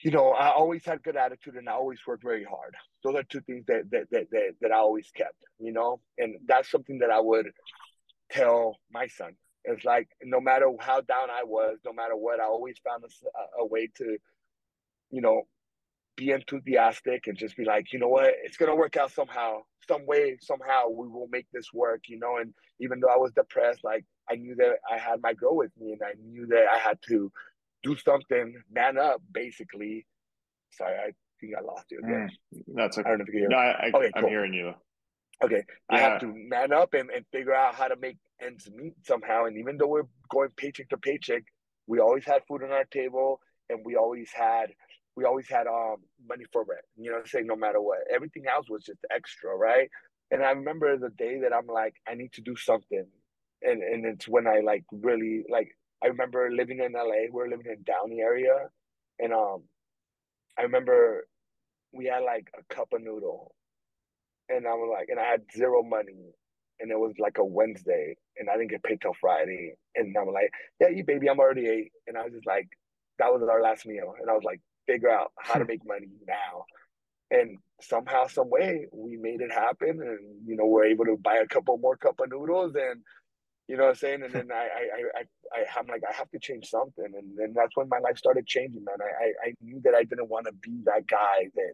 you 0.00 0.10
know, 0.10 0.30
I 0.30 0.50
always 0.50 0.84
had 0.84 1.02
good 1.02 1.16
attitude 1.16 1.54
and 1.54 1.68
I 1.68 1.72
always 1.72 1.98
worked 2.06 2.22
very 2.22 2.44
hard. 2.44 2.74
Those 3.02 3.16
are 3.16 3.22
two 3.24 3.40
things 3.40 3.64
that 3.66 3.90
that 3.90 4.04
that 4.10 4.26
that, 4.30 4.52
that 4.60 4.72
I 4.72 4.76
always 4.76 5.10
kept, 5.16 5.36
you 5.58 5.72
know, 5.72 6.00
and 6.18 6.36
that's 6.46 6.70
something 6.70 6.98
that 6.98 7.10
I 7.10 7.20
would 7.20 7.46
tell 8.30 8.76
my 8.92 9.06
son. 9.06 9.32
It's 9.68 9.84
like 9.84 10.08
no 10.22 10.40
matter 10.40 10.70
how 10.80 11.00
down 11.02 11.30
I 11.30 11.44
was, 11.44 11.78
no 11.84 11.92
matter 11.92 12.16
what, 12.16 12.40
I 12.40 12.44
always 12.44 12.76
found 12.78 13.04
a, 13.04 13.60
a 13.62 13.66
way 13.66 13.88
to, 13.96 14.16
you 15.10 15.20
know, 15.20 15.42
be 16.16 16.30
enthusiastic 16.30 17.26
and 17.26 17.36
just 17.36 17.56
be 17.56 17.64
like, 17.64 17.92
you 17.92 17.98
know 17.98 18.08
what, 18.08 18.32
it's 18.42 18.56
gonna 18.56 18.74
work 18.74 18.96
out 18.96 19.12
somehow, 19.12 19.58
some 19.86 20.06
way, 20.06 20.38
somehow 20.40 20.88
we 20.88 21.06
will 21.06 21.28
make 21.30 21.46
this 21.52 21.72
work, 21.72 22.00
you 22.08 22.18
know. 22.18 22.38
And 22.38 22.54
even 22.80 22.98
though 23.00 23.12
I 23.12 23.18
was 23.18 23.32
depressed, 23.32 23.84
like 23.84 24.04
I 24.30 24.36
knew 24.36 24.54
that 24.56 24.78
I 24.90 24.98
had 24.98 25.20
my 25.22 25.34
girl 25.34 25.56
with 25.56 25.70
me, 25.78 25.92
and 25.92 26.02
I 26.02 26.14
knew 26.20 26.46
that 26.46 26.64
I 26.72 26.78
had 26.78 26.98
to 27.08 27.30
do 27.82 27.96
something, 27.96 28.54
man 28.72 28.98
up, 28.98 29.22
basically. 29.30 30.06
Sorry, 30.70 30.96
I 30.96 31.12
think 31.40 31.54
I 31.56 31.62
lost 31.62 31.86
you 31.90 31.98
again. 31.98 32.30
Mm, 32.54 32.62
that's 32.74 32.98
okay. 32.98 33.06
I 33.06 33.10
don't 33.10 33.18
know 33.18 33.24
if 33.28 33.34
you 33.34 33.40
hear. 33.40 33.48
No, 33.48 33.56
I, 33.56 33.70
I, 33.70 33.90
okay, 33.94 34.10
I'm 34.14 34.22
cool. 34.22 34.30
hearing 34.30 34.54
you. 34.54 34.74
Okay, 35.42 35.62
yeah. 35.90 35.96
I 35.96 36.00
have 36.00 36.20
to 36.20 36.26
man 36.34 36.72
up 36.72 36.94
and, 36.94 37.10
and 37.10 37.24
figure 37.32 37.54
out 37.54 37.74
how 37.74 37.88
to 37.88 37.96
make 37.96 38.16
ends 38.42 38.68
meet 38.74 38.94
somehow. 39.04 39.44
And 39.44 39.56
even 39.58 39.76
though 39.76 39.86
we're 39.86 40.08
going 40.30 40.50
paycheck 40.56 40.88
to 40.90 40.96
paycheck, 40.96 41.44
we 41.86 42.00
always 42.00 42.24
had 42.24 42.42
food 42.48 42.62
on 42.64 42.72
our 42.72 42.84
table, 42.84 43.40
and 43.70 43.80
we 43.84 43.96
always 43.96 44.30
had 44.34 44.70
we 45.16 45.24
always 45.24 45.48
had 45.48 45.66
um 45.66 45.96
money 46.28 46.44
for 46.52 46.64
rent. 46.64 46.82
You 46.96 47.12
know, 47.12 47.20
saying 47.24 47.46
no 47.46 47.56
matter 47.56 47.80
what, 47.80 47.98
everything 48.12 48.44
else 48.52 48.68
was 48.68 48.84
just 48.84 49.00
extra, 49.14 49.54
right? 49.56 49.88
And 50.30 50.42
I 50.42 50.50
remember 50.50 50.96
the 50.98 51.10
day 51.10 51.40
that 51.40 51.52
I'm 51.54 51.66
like, 51.66 51.94
I 52.06 52.14
need 52.14 52.32
to 52.34 52.40
do 52.42 52.56
something, 52.56 53.06
and 53.62 53.82
and 53.82 54.04
it's 54.06 54.28
when 54.28 54.46
I 54.46 54.60
like 54.60 54.84
really 54.92 55.44
like. 55.48 55.68
I 56.02 56.08
remember 56.08 56.48
living 56.52 56.78
in 56.78 56.92
LA. 56.92 57.26
We 57.32 57.42
are 57.42 57.48
living 57.48 57.66
in 57.66 57.82
Downey 57.84 58.20
area, 58.20 58.68
and 59.18 59.32
um, 59.32 59.64
I 60.58 60.62
remember 60.62 61.26
we 61.92 62.06
had 62.06 62.20
like 62.20 62.48
a 62.58 62.74
cup 62.74 62.92
of 62.92 63.02
noodle, 63.02 63.54
and 64.48 64.66
I 64.66 64.74
was 64.74 64.90
like, 64.92 65.08
and 65.08 65.20
I 65.20 65.24
had 65.24 65.42
zero 65.54 65.82
money, 65.82 66.32
and 66.80 66.90
it 66.90 66.98
was 66.98 67.14
like 67.18 67.38
a 67.38 67.44
Wednesday, 67.44 68.16
and 68.36 68.48
I 68.48 68.56
didn't 68.56 68.70
get 68.70 68.82
paid 68.82 69.00
till 69.00 69.14
Friday, 69.20 69.74
and 69.94 70.16
I'm 70.16 70.32
like, 70.32 70.50
yeah, 70.80 70.88
you 70.88 71.04
baby, 71.04 71.28
I'm 71.28 71.40
already 71.40 71.66
ate, 71.66 71.92
and 72.06 72.16
I 72.16 72.24
was 72.24 72.32
just 72.32 72.46
like, 72.46 72.68
that 73.18 73.32
was 73.32 73.42
our 73.50 73.62
last 73.62 73.86
meal, 73.86 74.14
and 74.20 74.30
I 74.30 74.34
was 74.34 74.44
like, 74.44 74.60
figure 74.86 75.10
out 75.10 75.32
how 75.38 75.54
to 75.54 75.64
hmm. 75.64 75.68
make 75.68 75.86
money 75.86 76.08
now. 76.26 76.64
And 77.30 77.58
somehow, 77.82 78.26
some 78.26 78.48
way, 78.48 78.86
we 78.92 79.16
made 79.16 79.40
it 79.42 79.52
happen, 79.52 80.00
and 80.00 80.48
you 80.48 80.56
know, 80.56 80.66
we're 80.66 80.86
able 80.86 81.04
to 81.04 81.16
buy 81.22 81.36
a 81.36 81.46
couple 81.46 81.76
more 81.78 81.96
cup 81.96 82.20
of 82.20 82.30
noodles, 82.30 82.74
and 82.74 83.02
you 83.68 83.76
know 83.76 83.84
what 83.84 83.90
I'm 83.90 83.96
saying. 83.96 84.22
And 84.22 84.32
hmm. 84.32 84.38
then 84.38 84.48
I, 84.52 84.64
I, 84.64 85.20
I, 85.20 85.60
I, 85.60 85.64
I'm 85.78 85.86
like, 85.86 86.02
I 86.08 86.14
have 86.14 86.30
to 86.30 86.38
change 86.38 86.68
something, 86.68 87.04
and 87.04 87.36
then 87.36 87.52
that's 87.54 87.76
when 87.76 87.88
my 87.88 87.98
life 87.98 88.16
started 88.16 88.46
changing, 88.46 88.84
man. 88.84 88.96
I, 89.00 89.24
I, 89.24 89.48
I 89.50 89.54
knew 89.60 89.80
that 89.84 89.94
I 89.94 90.04
didn't 90.04 90.30
want 90.30 90.46
to 90.46 90.52
be 90.52 90.80
that 90.84 91.06
guy 91.06 91.50
that, 91.54 91.72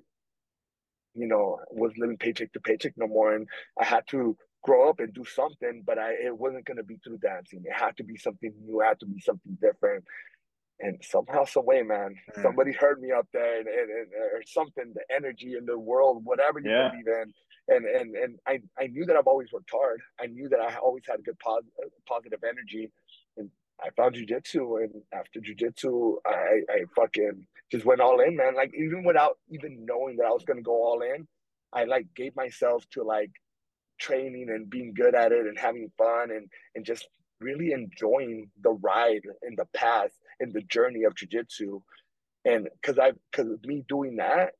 you 1.14 1.26
know, 1.26 1.58
was 1.70 1.92
living 1.96 2.16
paycheck 2.16 2.52
to 2.52 2.60
paycheck 2.60 2.94
no 2.96 3.06
more, 3.06 3.34
and 3.34 3.46
I 3.80 3.84
had 3.84 4.06
to 4.08 4.36
grow 4.62 4.88
up 4.88 4.98
and 4.98 5.12
do 5.12 5.24
something, 5.24 5.82
but 5.86 5.98
I 5.98 6.12
it 6.12 6.36
wasn't 6.36 6.64
gonna 6.64 6.82
be 6.82 6.98
through 7.04 7.18
dancing. 7.18 7.62
It 7.64 7.72
had 7.72 7.96
to 7.98 8.04
be 8.04 8.16
something 8.16 8.52
new. 8.64 8.80
It 8.80 8.86
had 8.86 9.00
to 9.00 9.06
be 9.06 9.20
something 9.20 9.56
different. 9.60 10.04
And 10.80 10.98
somehow, 11.04 11.44
some 11.44 11.66
way, 11.66 11.82
man, 11.82 12.16
mm. 12.36 12.42
somebody 12.42 12.72
heard 12.72 13.00
me 13.00 13.12
up 13.12 13.28
there, 13.32 13.60
and, 13.60 13.68
and, 13.68 13.90
and, 13.90 14.08
or 14.32 14.42
something. 14.44 14.92
The 14.92 15.04
energy 15.14 15.54
in 15.56 15.66
the 15.66 15.78
world, 15.78 16.22
whatever 16.24 16.58
you 16.58 16.70
yeah. 16.70 16.90
believe 16.90 17.06
in, 17.06 17.32
and 17.68 17.86
and 17.86 18.16
and 18.16 18.38
I 18.46 18.58
I 18.78 18.88
knew 18.88 19.04
that 19.06 19.16
I've 19.16 19.28
always 19.28 19.52
worked 19.52 19.70
hard. 19.70 20.00
I 20.20 20.26
knew 20.26 20.48
that 20.48 20.60
I 20.60 20.74
always 20.76 21.04
had 21.08 21.24
good 21.24 21.38
pos- 21.38 21.62
positive 22.08 22.40
energy, 22.42 22.90
I 23.84 23.90
found 23.96 24.16
jujitsu. 24.16 24.82
And 24.82 25.02
after 25.12 25.40
jujitsu, 25.40 26.16
I 26.26 26.60
I 26.70 26.84
fucking 26.96 27.46
just 27.70 27.84
went 27.84 28.00
all 28.00 28.20
in, 28.20 28.36
man. 28.36 28.54
Like 28.54 28.72
even 28.74 29.04
without 29.04 29.38
even 29.50 29.84
knowing 29.86 30.16
that 30.16 30.26
I 30.26 30.30
was 30.30 30.44
gonna 30.44 30.62
go 30.62 30.82
all 30.84 31.02
in, 31.02 31.26
I 31.72 31.84
like 31.84 32.06
gave 32.16 32.34
myself 32.36 32.84
to 32.92 33.02
like 33.02 33.30
training 33.98 34.48
and 34.50 34.68
being 34.70 34.92
good 34.94 35.14
at 35.14 35.32
it 35.32 35.46
and 35.46 35.58
having 35.58 35.90
fun 35.96 36.30
and 36.30 36.48
and 36.74 36.84
just 36.84 37.08
really 37.40 37.72
enjoying 37.72 38.50
the 38.62 38.70
ride 38.70 39.22
and 39.42 39.56
the 39.58 39.66
path 39.74 40.10
and 40.40 40.52
the 40.52 40.62
journey 40.62 41.04
of 41.04 41.14
jiu-jitsu 41.14 41.80
and 42.44 42.68
because 42.80 42.98
i 42.98 43.12
because 43.30 43.48
me 43.64 43.84
doing 43.88 44.16
that 44.16 44.52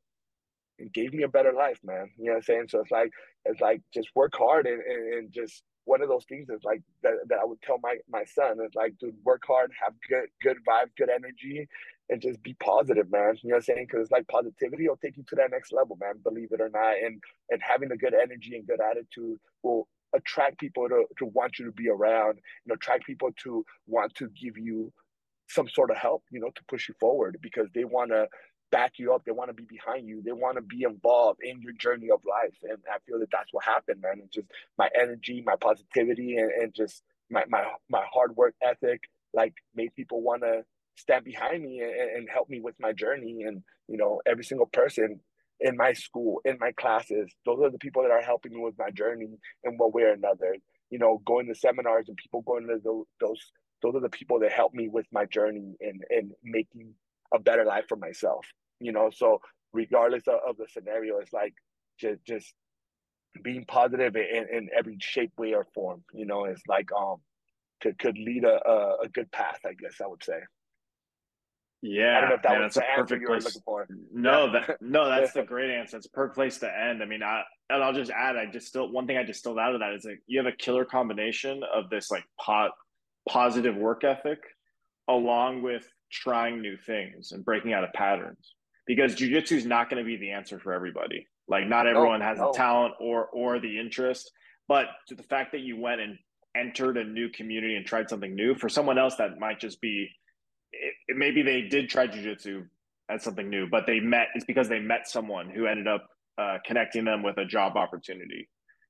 it 0.78 0.92
gave 0.92 1.12
me 1.12 1.22
a 1.22 1.28
better 1.28 1.52
life 1.52 1.78
man 1.84 2.08
you 2.18 2.26
know 2.26 2.32
what 2.32 2.36
i'm 2.38 2.42
saying 2.42 2.66
so 2.68 2.80
it's 2.80 2.90
like 2.90 3.10
it's 3.44 3.60
like 3.60 3.80
just 3.92 4.08
work 4.14 4.34
hard 4.36 4.66
and, 4.66 4.80
and, 4.82 5.14
and 5.14 5.32
just 5.32 5.62
one 5.84 6.02
of 6.02 6.08
those 6.08 6.24
things 6.24 6.48
is 6.48 6.64
like 6.64 6.82
that, 7.02 7.12
that 7.28 7.38
i 7.40 7.44
would 7.44 7.60
tell 7.62 7.78
my 7.82 7.96
my 8.10 8.24
son 8.24 8.58
is 8.64 8.74
like 8.74 8.94
dude, 8.98 9.14
work 9.24 9.42
hard 9.46 9.70
have 9.82 9.94
good 10.08 10.28
good 10.42 10.56
vibe 10.66 10.88
good 10.96 11.10
energy 11.10 11.68
and 12.10 12.20
just 12.20 12.42
be 12.42 12.54
positive, 12.54 13.10
man. 13.10 13.34
You 13.42 13.50
know 13.50 13.54
what 13.54 13.56
I'm 13.56 13.62
saying? 13.62 13.86
Because 13.86 14.02
it's 14.02 14.10
like 14.10 14.28
positivity 14.28 14.88
will 14.88 14.96
take 14.96 15.16
you 15.16 15.24
to 15.28 15.36
that 15.36 15.50
next 15.50 15.72
level, 15.72 15.96
man. 16.00 16.14
Believe 16.22 16.52
it 16.52 16.60
or 16.60 16.68
not, 16.68 16.96
and 17.02 17.22
and 17.50 17.60
having 17.62 17.90
a 17.92 17.96
good 17.96 18.14
energy 18.14 18.56
and 18.56 18.66
good 18.66 18.80
attitude 18.80 19.38
will 19.62 19.88
attract 20.14 20.58
people 20.58 20.88
to 20.88 21.04
to 21.18 21.26
want 21.26 21.58
you 21.58 21.64
to 21.64 21.72
be 21.72 21.88
around, 21.88 22.38
and 22.66 22.74
attract 22.74 23.06
people 23.06 23.30
to 23.44 23.64
want 23.86 24.14
to 24.16 24.28
give 24.30 24.58
you 24.58 24.92
some 25.48 25.68
sort 25.68 25.90
of 25.90 25.96
help, 25.96 26.22
you 26.30 26.40
know, 26.40 26.50
to 26.54 26.62
push 26.68 26.88
you 26.88 26.94
forward 26.98 27.38
because 27.42 27.68
they 27.74 27.84
want 27.84 28.10
to 28.10 28.26
back 28.74 28.94
you 28.96 29.14
up. 29.14 29.22
They 29.24 29.30
want 29.30 29.50
to 29.50 29.54
be 29.54 29.68
behind 29.76 30.08
you. 30.08 30.20
They 30.20 30.32
want 30.32 30.56
to 30.56 30.62
be 30.62 30.82
involved 30.82 31.38
in 31.44 31.62
your 31.62 31.74
journey 31.74 32.08
of 32.10 32.20
life. 32.28 32.56
And 32.64 32.78
I 32.92 32.98
feel 33.06 33.20
that 33.20 33.30
that's 33.30 33.52
what 33.52 33.64
happened, 33.64 34.00
man. 34.02 34.20
It's 34.24 34.34
just 34.34 34.48
my 34.76 34.88
energy, 35.00 35.44
my 35.46 35.54
positivity, 35.54 36.38
and, 36.38 36.50
and 36.50 36.74
just 36.74 37.04
my, 37.30 37.44
my, 37.48 37.62
my 37.88 38.02
hard 38.12 38.34
work 38.34 38.54
ethic, 38.60 39.02
like 39.32 39.54
made 39.76 39.94
people 39.94 40.22
want 40.22 40.42
to 40.42 40.64
stand 40.96 41.24
behind 41.24 41.62
me 41.62 41.82
and, 41.82 42.10
and 42.16 42.28
help 42.28 42.50
me 42.50 42.58
with 42.60 42.74
my 42.80 42.92
journey. 42.92 43.44
And, 43.46 43.62
you 43.86 43.96
know, 43.96 44.20
every 44.26 44.42
single 44.42 44.66
person 44.66 45.20
in 45.60 45.76
my 45.76 45.92
school, 45.92 46.40
in 46.44 46.58
my 46.58 46.72
classes, 46.72 47.30
those 47.46 47.60
are 47.62 47.70
the 47.70 47.78
people 47.78 48.02
that 48.02 48.10
are 48.10 48.22
helping 48.22 48.54
me 48.54 48.60
with 48.60 48.74
my 48.76 48.90
journey 48.90 49.38
in 49.62 49.78
one 49.78 49.92
way 49.92 50.02
or 50.02 50.14
another. 50.14 50.56
You 50.90 50.98
know, 50.98 51.22
going 51.24 51.46
to 51.46 51.54
seminars 51.54 52.08
and 52.08 52.16
people 52.16 52.42
going 52.42 52.66
to 52.66 52.78
those, 52.82 53.06
those, 53.20 53.52
those 53.82 53.94
are 53.94 54.00
the 54.00 54.08
people 54.08 54.40
that 54.40 54.50
help 54.50 54.74
me 54.74 54.88
with 54.88 55.06
my 55.12 55.26
journey 55.26 55.76
and, 55.80 56.02
and 56.10 56.32
making 56.42 56.94
a 57.32 57.38
better 57.38 57.64
life 57.64 57.84
for 57.88 57.96
myself. 57.96 58.44
You 58.80 58.92
know, 58.92 59.10
so 59.12 59.40
regardless 59.72 60.24
of, 60.28 60.38
of 60.46 60.56
the 60.56 60.66
scenario, 60.68 61.18
it's 61.18 61.32
like 61.32 61.54
just, 61.98 62.24
just 62.24 62.54
being 63.42 63.64
positive 63.66 64.16
in, 64.16 64.46
in 64.52 64.68
every 64.76 64.96
shape, 65.00 65.32
way, 65.38 65.54
or 65.54 65.66
form. 65.74 66.04
You 66.12 66.26
know, 66.26 66.44
it's 66.44 66.62
like 66.68 66.88
um 66.92 67.16
could 67.82 67.98
could 67.98 68.16
lead 68.16 68.44
a, 68.44 68.68
a, 68.68 68.96
a 69.04 69.08
good 69.08 69.30
path. 69.32 69.58
I 69.66 69.72
guess 69.74 70.00
I 70.02 70.06
would 70.06 70.22
say. 70.22 70.38
Yeah, 71.86 72.16
I 72.16 72.20
don't 72.20 72.30
know 72.30 72.36
if 72.36 72.42
that 72.42 72.52
man, 72.52 72.62
was 72.62 72.74
the 72.74 72.90
answer 72.98 73.16
you 73.18 73.28
were 73.28 73.38
looking 73.40 73.60
for. 73.62 73.86
No, 74.10 74.46
yeah. 74.46 74.64
that 74.66 74.82
no, 74.82 75.06
that's 75.10 75.34
the 75.34 75.42
great 75.42 75.70
answer. 75.70 75.98
It's 75.98 76.06
a 76.06 76.10
perfect 76.10 76.34
place 76.34 76.58
to 76.58 76.70
end. 76.74 77.02
I 77.02 77.06
mean, 77.06 77.22
I 77.22 77.42
and 77.68 77.82
I'll 77.82 77.92
just 77.92 78.10
add, 78.10 78.36
I 78.36 78.46
just 78.46 78.68
still 78.68 78.90
one 78.90 79.06
thing 79.06 79.18
I 79.18 79.22
distilled 79.22 79.58
out 79.58 79.74
of 79.74 79.80
that 79.80 79.92
is 79.92 80.04
like 80.04 80.20
you 80.26 80.38
have 80.38 80.46
a 80.46 80.56
killer 80.56 80.84
combination 80.84 81.62
of 81.74 81.90
this 81.90 82.10
like 82.10 82.24
pot 82.40 82.70
positive 83.28 83.76
work 83.76 84.04
ethic 84.04 84.38
along 85.08 85.62
with 85.62 85.86
trying 86.10 86.60
new 86.60 86.76
things 86.76 87.32
and 87.32 87.44
breaking 87.44 87.72
out 87.72 87.84
of 87.84 87.92
patterns 87.92 88.54
because 88.86 89.14
jujitsu 89.14 89.52
is 89.52 89.66
not 89.66 89.90
going 89.90 90.02
to 90.02 90.06
be 90.06 90.16
the 90.16 90.30
answer 90.30 90.58
for 90.58 90.72
everybody. 90.72 91.26
Like 91.48 91.66
not 91.66 91.86
everyone 91.86 92.20
no, 92.20 92.26
has 92.26 92.38
no. 92.38 92.52
the 92.52 92.58
talent 92.58 92.94
or 93.00 93.26
or 93.26 93.60
the 93.60 93.78
interest, 93.78 94.30
but 94.68 94.86
the 95.08 95.22
fact 95.22 95.52
that 95.52 95.60
you 95.60 95.78
went 95.78 96.00
and 96.00 96.18
entered 96.56 96.96
a 96.96 97.04
new 97.04 97.28
community 97.30 97.76
and 97.76 97.84
tried 97.84 98.08
something 98.08 98.34
new 98.34 98.54
for 98.54 98.68
someone 98.68 98.98
else 98.98 99.16
that 99.16 99.38
might 99.38 99.60
just 99.60 99.80
be 99.80 100.08
it, 100.72 100.94
maybe 101.16 101.42
they 101.42 101.62
did 101.62 101.88
try 101.88 102.06
jujitsu 102.06 102.66
as 103.08 103.22
something 103.22 103.48
new, 103.48 103.66
but 103.68 103.86
they 103.86 104.00
met. 104.00 104.28
It's 104.34 104.44
because 104.44 104.68
they 104.68 104.80
met 104.80 105.08
someone 105.08 105.50
who 105.50 105.66
ended 105.66 105.86
up 105.86 106.06
uh, 106.38 106.58
connecting 106.64 107.04
them 107.04 107.22
with 107.22 107.36
a 107.38 107.44
job 107.44 107.76
opportunity, 107.76 108.48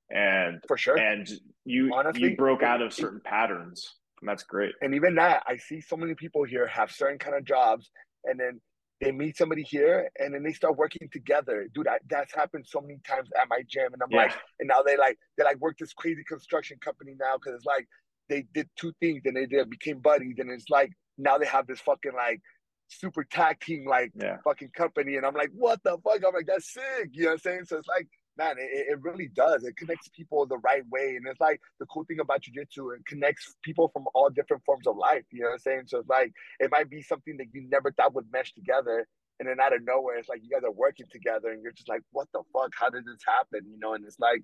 and 0.09 0.59
for 0.67 0.77
sure, 0.77 0.97
and 0.97 1.29
you 1.65 1.91
Honestly, 1.93 2.29
you 2.29 2.35
broke 2.35 2.63
out 2.63 2.81
of 2.81 2.93
certain 2.93 3.21
patterns, 3.23 3.95
and 4.21 4.29
that's 4.29 4.43
great. 4.43 4.73
And 4.81 4.95
even 4.95 5.15
that, 5.15 5.43
I 5.47 5.57
see 5.57 5.81
so 5.81 5.97
many 5.97 6.15
people 6.15 6.43
here 6.43 6.67
have 6.67 6.91
certain 6.91 7.19
kind 7.19 7.35
of 7.35 7.43
jobs, 7.43 7.91
and 8.23 8.39
then 8.39 8.61
they 9.01 9.11
meet 9.11 9.37
somebody 9.37 9.63
here 9.63 10.09
and 10.19 10.33
then 10.33 10.43
they 10.43 10.53
start 10.53 10.77
working 10.77 11.09
together. 11.11 11.67
Dude, 11.73 11.87
I, 11.87 11.97
that's 12.09 12.33
happened 12.33 12.65
so 12.67 12.81
many 12.81 12.99
times 13.07 13.29
at 13.39 13.49
my 13.49 13.61
gym. 13.67 13.93
And 13.93 14.01
I'm 14.01 14.11
yeah. 14.11 14.23
like, 14.23 14.33
and 14.59 14.67
now 14.67 14.81
they 14.81 14.97
like, 14.97 15.17
they 15.37 15.43
like 15.43 15.59
work 15.59 15.77
this 15.77 15.93
crazy 15.93 16.23
construction 16.27 16.77
company 16.79 17.15
now 17.19 17.35
because 17.37 17.55
it's 17.55 17.65
like 17.65 17.87
they 18.29 18.45
did 18.53 18.69
two 18.77 18.93
things 19.01 19.21
and 19.25 19.35
they 19.35 19.45
did, 19.45 19.69
became 19.69 19.99
buddies. 19.99 20.35
And 20.39 20.49
it's 20.49 20.69
like 20.69 20.91
now 21.17 21.37
they 21.37 21.45
have 21.45 21.67
this 21.67 21.81
fucking 21.81 22.13
like 22.15 22.41
super 22.87 23.23
tag 23.23 23.59
team 23.59 23.85
like 23.87 24.11
yeah. 24.15 24.37
fucking 24.43 24.69
company, 24.75 25.15
and 25.15 25.25
I'm 25.25 25.33
like, 25.33 25.51
what 25.53 25.81
the 25.83 25.97
fuck? 26.03 26.21
I'm 26.25 26.33
like, 26.33 26.47
that's 26.47 26.71
sick. 26.71 27.09
You 27.11 27.23
know 27.23 27.29
what 27.29 27.33
I'm 27.33 27.39
saying? 27.39 27.65
So 27.65 27.77
it's 27.77 27.87
like, 27.87 28.07
man, 28.37 28.55
it, 28.57 28.87
it 28.89 29.01
really 29.01 29.27
does. 29.27 29.63
It 29.63 29.77
connects 29.77 30.09
people 30.09 30.45
the 30.45 30.57
right 30.57 30.83
way, 30.89 31.15
and 31.15 31.27
it's 31.27 31.39
like 31.39 31.61
the 31.79 31.85
cool 31.87 32.03
thing 32.05 32.19
about 32.19 32.41
jujitsu. 32.41 32.95
It 32.95 33.05
connects 33.07 33.55
people 33.63 33.89
from 33.93 34.05
all 34.13 34.29
different 34.29 34.63
forms 34.65 34.87
of 34.87 34.97
life. 34.97 35.23
You 35.31 35.41
know 35.41 35.47
what 35.47 35.53
I'm 35.53 35.59
saying? 35.59 35.83
So 35.87 35.99
it's 35.99 36.09
like 36.09 36.31
it 36.59 36.71
might 36.71 36.89
be 36.89 37.01
something 37.01 37.37
that 37.37 37.47
you 37.53 37.67
never 37.69 37.91
thought 37.91 38.13
would 38.15 38.31
mesh 38.31 38.53
together. 38.53 39.07
And 39.39 39.49
then 39.49 39.59
out 39.59 39.75
of 39.75 39.81
nowhere, 39.83 40.17
it's 40.17 40.29
like 40.29 40.41
you 40.43 40.49
guys 40.49 40.63
are 40.63 40.71
working 40.71 41.07
together, 41.11 41.49
and 41.49 41.61
you're 41.61 41.73
just 41.73 41.89
like, 41.89 42.01
"What 42.11 42.27
the 42.33 42.41
fuck? 42.53 42.71
How 42.73 42.89
did 42.89 43.05
this 43.05 43.21
happen?" 43.27 43.67
You 43.69 43.77
know, 43.79 43.93
and 43.93 44.05
it's 44.05 44.19
like, 44.19 44.43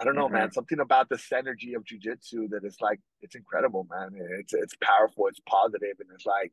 I 0.00 0.04
don't 0.04 0.14
know, 0.14 0.26
mm-hmm. 0.26 0.34
man. 0.34 0.52
Something 0.52 0.80
about 0.80 1.08
the 1.08 1.16
synergy 1.16 1.76
of 1.76 1.84
jujitsu 1.84 2.50
that 2.50 2.64
is 2.64 2.76
like 2.80 3.00
it's 3.20 3.34
incredible, 3.34 3.86
man. 3.90 4.10
It's 4.38 4.52
it's 4.52 4.74
powerful, 4.82 5.26
it's 5.26 5.40
positive, 5.48 5.96
and 6.00 6.08
it's 6.14 6.26
like 6.26 6.52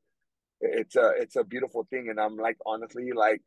it's 0.61 0.95
a 0.95 1.13
it's 1.17 1.36
a 1.36 1.43
beautiful 1.43 1.88
thing. 1.89 2.09
And 2.09 2.20
I'm 2.20 2.38
like 2.38 2.57
honestly 2.65 3.11
like 3.15 3.41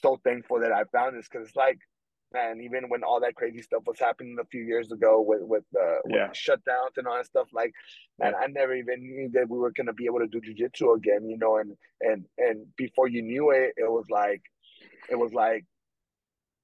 so 0.00 0.20
thankful 0.24 0.60
that 0.60 0.72
I 0.72 0.84
found 0.92 1.16
this 1.16 1.28
because 1.30 1.48
it's 1.48 1.56
like, 1.56 1.78
man, 2.32 2.60
even 2.60 2.88
when 2.88 3.02
all 3.02 3.20
that 3.20 3.34
crazy 3.34 3.62
stuff 3.62 3.82
was 3.86 3.98
happening 3.98 4.36
a 4.40 4.44
few 4.46 4.62
years 4.62 4.92
ago 4.92 5.20
with 5.26 5.40
with 5.42 5.64
the, 5.72 6.00
with 6.04 6.14
yeah. 6.14 6.28
shutdowns 6.28 6.96
and 6.96 7.06
all 7.06 7.16
that 7.16 7.26
stuff, 7.26 7.48
like, 7.52 7.72
man, 8.18 8.34
I 8.34 8.46
never 8.48 8.74
even 8.74 9.00
knew 9.00 9.30
that 9.32 9.48
we 9.48 9.58
were 9.58 9.72
gonna 9.72 9.94
be 9.94 10.06
able 10.06 10.20
to 10.20 10.28
do 10.28 10.40
jujitsu 10.40 10.96
again, 10.96 11.28
you 11.28 11.38
know. 11.38 11.56
And 11.56 11.76
and 12.00 12.24
and 12.38 12.66
before 12.76 13.08
you 13.08 13.22
knew 13.22 13.50
it, 13.50 13.74
it 13.76 13.90
was 13.90 14.06
like, 14.10 14.42
it 15.10 15.16
was 15.16 15.32
like 15.32 15.64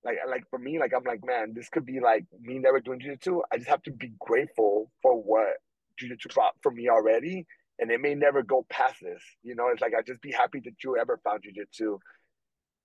like 0.04 0.18
like 0.28 0.44
for 0.50 0.58
me, 0.58 0.78
like 0.78 0.92
I'm 0.94 1.04
like, 1.04 1.24
man, 1.24 1.52
this 1.54 1.68
could 1.68 1.86
be 1.86 2.00
like 2.00 2.26
me 2.40 2.58
never 2.58 2.80
doing 2.80 3.00
jiu-jitsu. 3.00 3.40
I 3.52 3.56
just 3.56 3.70
have 3.70 3.82
to 3.84 3.90
be 3.90 4.12
grateful 4.20 4.90
for 5.02 5.14
what 5.14 5.56
jiu-jitsu 5.98 6.28
brought 6.34 6.54
for 6.62 6.70
me 6.70 6.88
already. 6.88 7.46
And 7.78 7.90
it 7.90 8.00
may 8.00 8.14
never 8.14 8.42
go 8.42 8.64
past 8.70 8.96
this. 9.02 9.22
You 9.42 9.56
know, 9.56 9.68
it's 9.68 9.80
like 9.80 9.94
I 9.98 10.02
just 10.02 10.22
be 10.22 10.30
happy 10.30 10.60
that 10.64 10.84
you 10.84 10.96
ever 10.96 11.18
found 11.24 11.42
jiu-jitsu. 11.42 11.98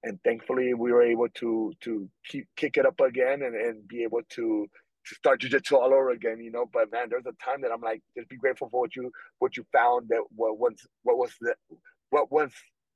And 0.04 0.20
thankfully 0.24 0.74
we 0.74 0.92
were 0.92 1.04
able 1.04 1.28
to 1.36 1.74
to 1.82 2.10
keep 2.26 2.48
kick 2.56 2.78
it 2.78 2.86
up 2.86 3.00
again 3.02 3.42
and, 3.42 3.56
and 3.56 3.88
be 3.88 4.04
able 4.04 4.22
to 4.30 4.68
to 5.06 5.16
start 5.16 5.42
jiu-jitsu 5.42 5.76
all 5.76 5.94
over 5.94 6.12
again, 6.12 6.40
you 6.40 6.52
know. 6.52 6.66
But 6.72 6.92
man, 6.92 7.08
there's 7.10 7.26
a 7.26 7.44
time 7.44 7.62
that 7.62 7.72
I'm 7.72 7.82
like, 7.82 8.02
just 8.16 8.30
be 8.30 8.38
grateful 8.38 8.70
for 8.70 8.82
what 8.82 8.96
you 8.96 9.12
what 9.40 9.58
you 9.58 9.66
found 9.74 10.10
that 10.10 10.24
what 10.36 10.58
was 10.58 10.76
what 11.04 11.18
was 11.18 11.32
the 11.42 11.56
what 12.12 12.32
was 12.32 12.52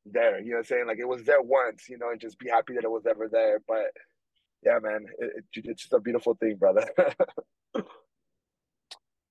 there, 0.05 0.39
you 0.41 0.51
know 0.51 0.57
I'm 0.57 0.63
saying? 0.63 0.87
Like 0.87 0.99
it 0.99 1.07
was 1.07 1.23
there 1.23 1.41
once, 1.41 1.89
you 1.89 1.97
know, 1.97 2.09
and 2.11 2.19
just 2.19 2.39
be 2.39 2.49
happy 2.49 2.73
that 2.73 2.83
it 2.83 2.91
was 2.91 3.05
ever 3.05 3.29
there. 3.31 3.59
But 3.67 3.91
yeah, 4.63 4.79
man, 4.81 5.05
it, 5.19 5.43
it, 5.53 5.65
it's 5.65 5.83
just 5.83 5.93
a 5.93 5.99
beautiful 5.99 6.35
thing, 6.35 6.55
brother. 6.55 6.87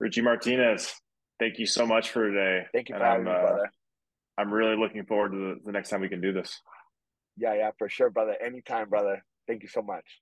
Richie 0.01 0.23
Martinez, 0.23 0.95
thank 1.39 1.59
you 1.59 1.67
so 1.67 1.87
much 1.87 2.11
for 2.11 2.29
today. 2.29 2.67
Thank 2.73 2.89
you 2.89 2.97
for 2.97 3.05
having 3.05 3.25
me, 3.25 3.31
uh, 3.31 3.41
brother. 3.41 3.73
I'm 4.39 4.53
really 4.53 4.77
looking 4.77 5.05
forward 5.05 5.33
to 5.33 5.39
the, 5.39 5.61
the 5.67 5.73
next 5.73 5.91
time 5.91 6.01
we 6.01 6.09
can 6.09 6.21
do 6.21 6.33
this. 6.33 6.61
Yeah, 7.37 7.55
yeah, 7.55 7.71
for 7.79 7.89
sure, 7.89 8.11
brother. 8.11 8.37
Anytime, 8.43 8.89
brother. 8.89 9.25
Thank 9.47 9.63
you 9.63 9.69
so 9.69 9.83
much. 9.83 10.22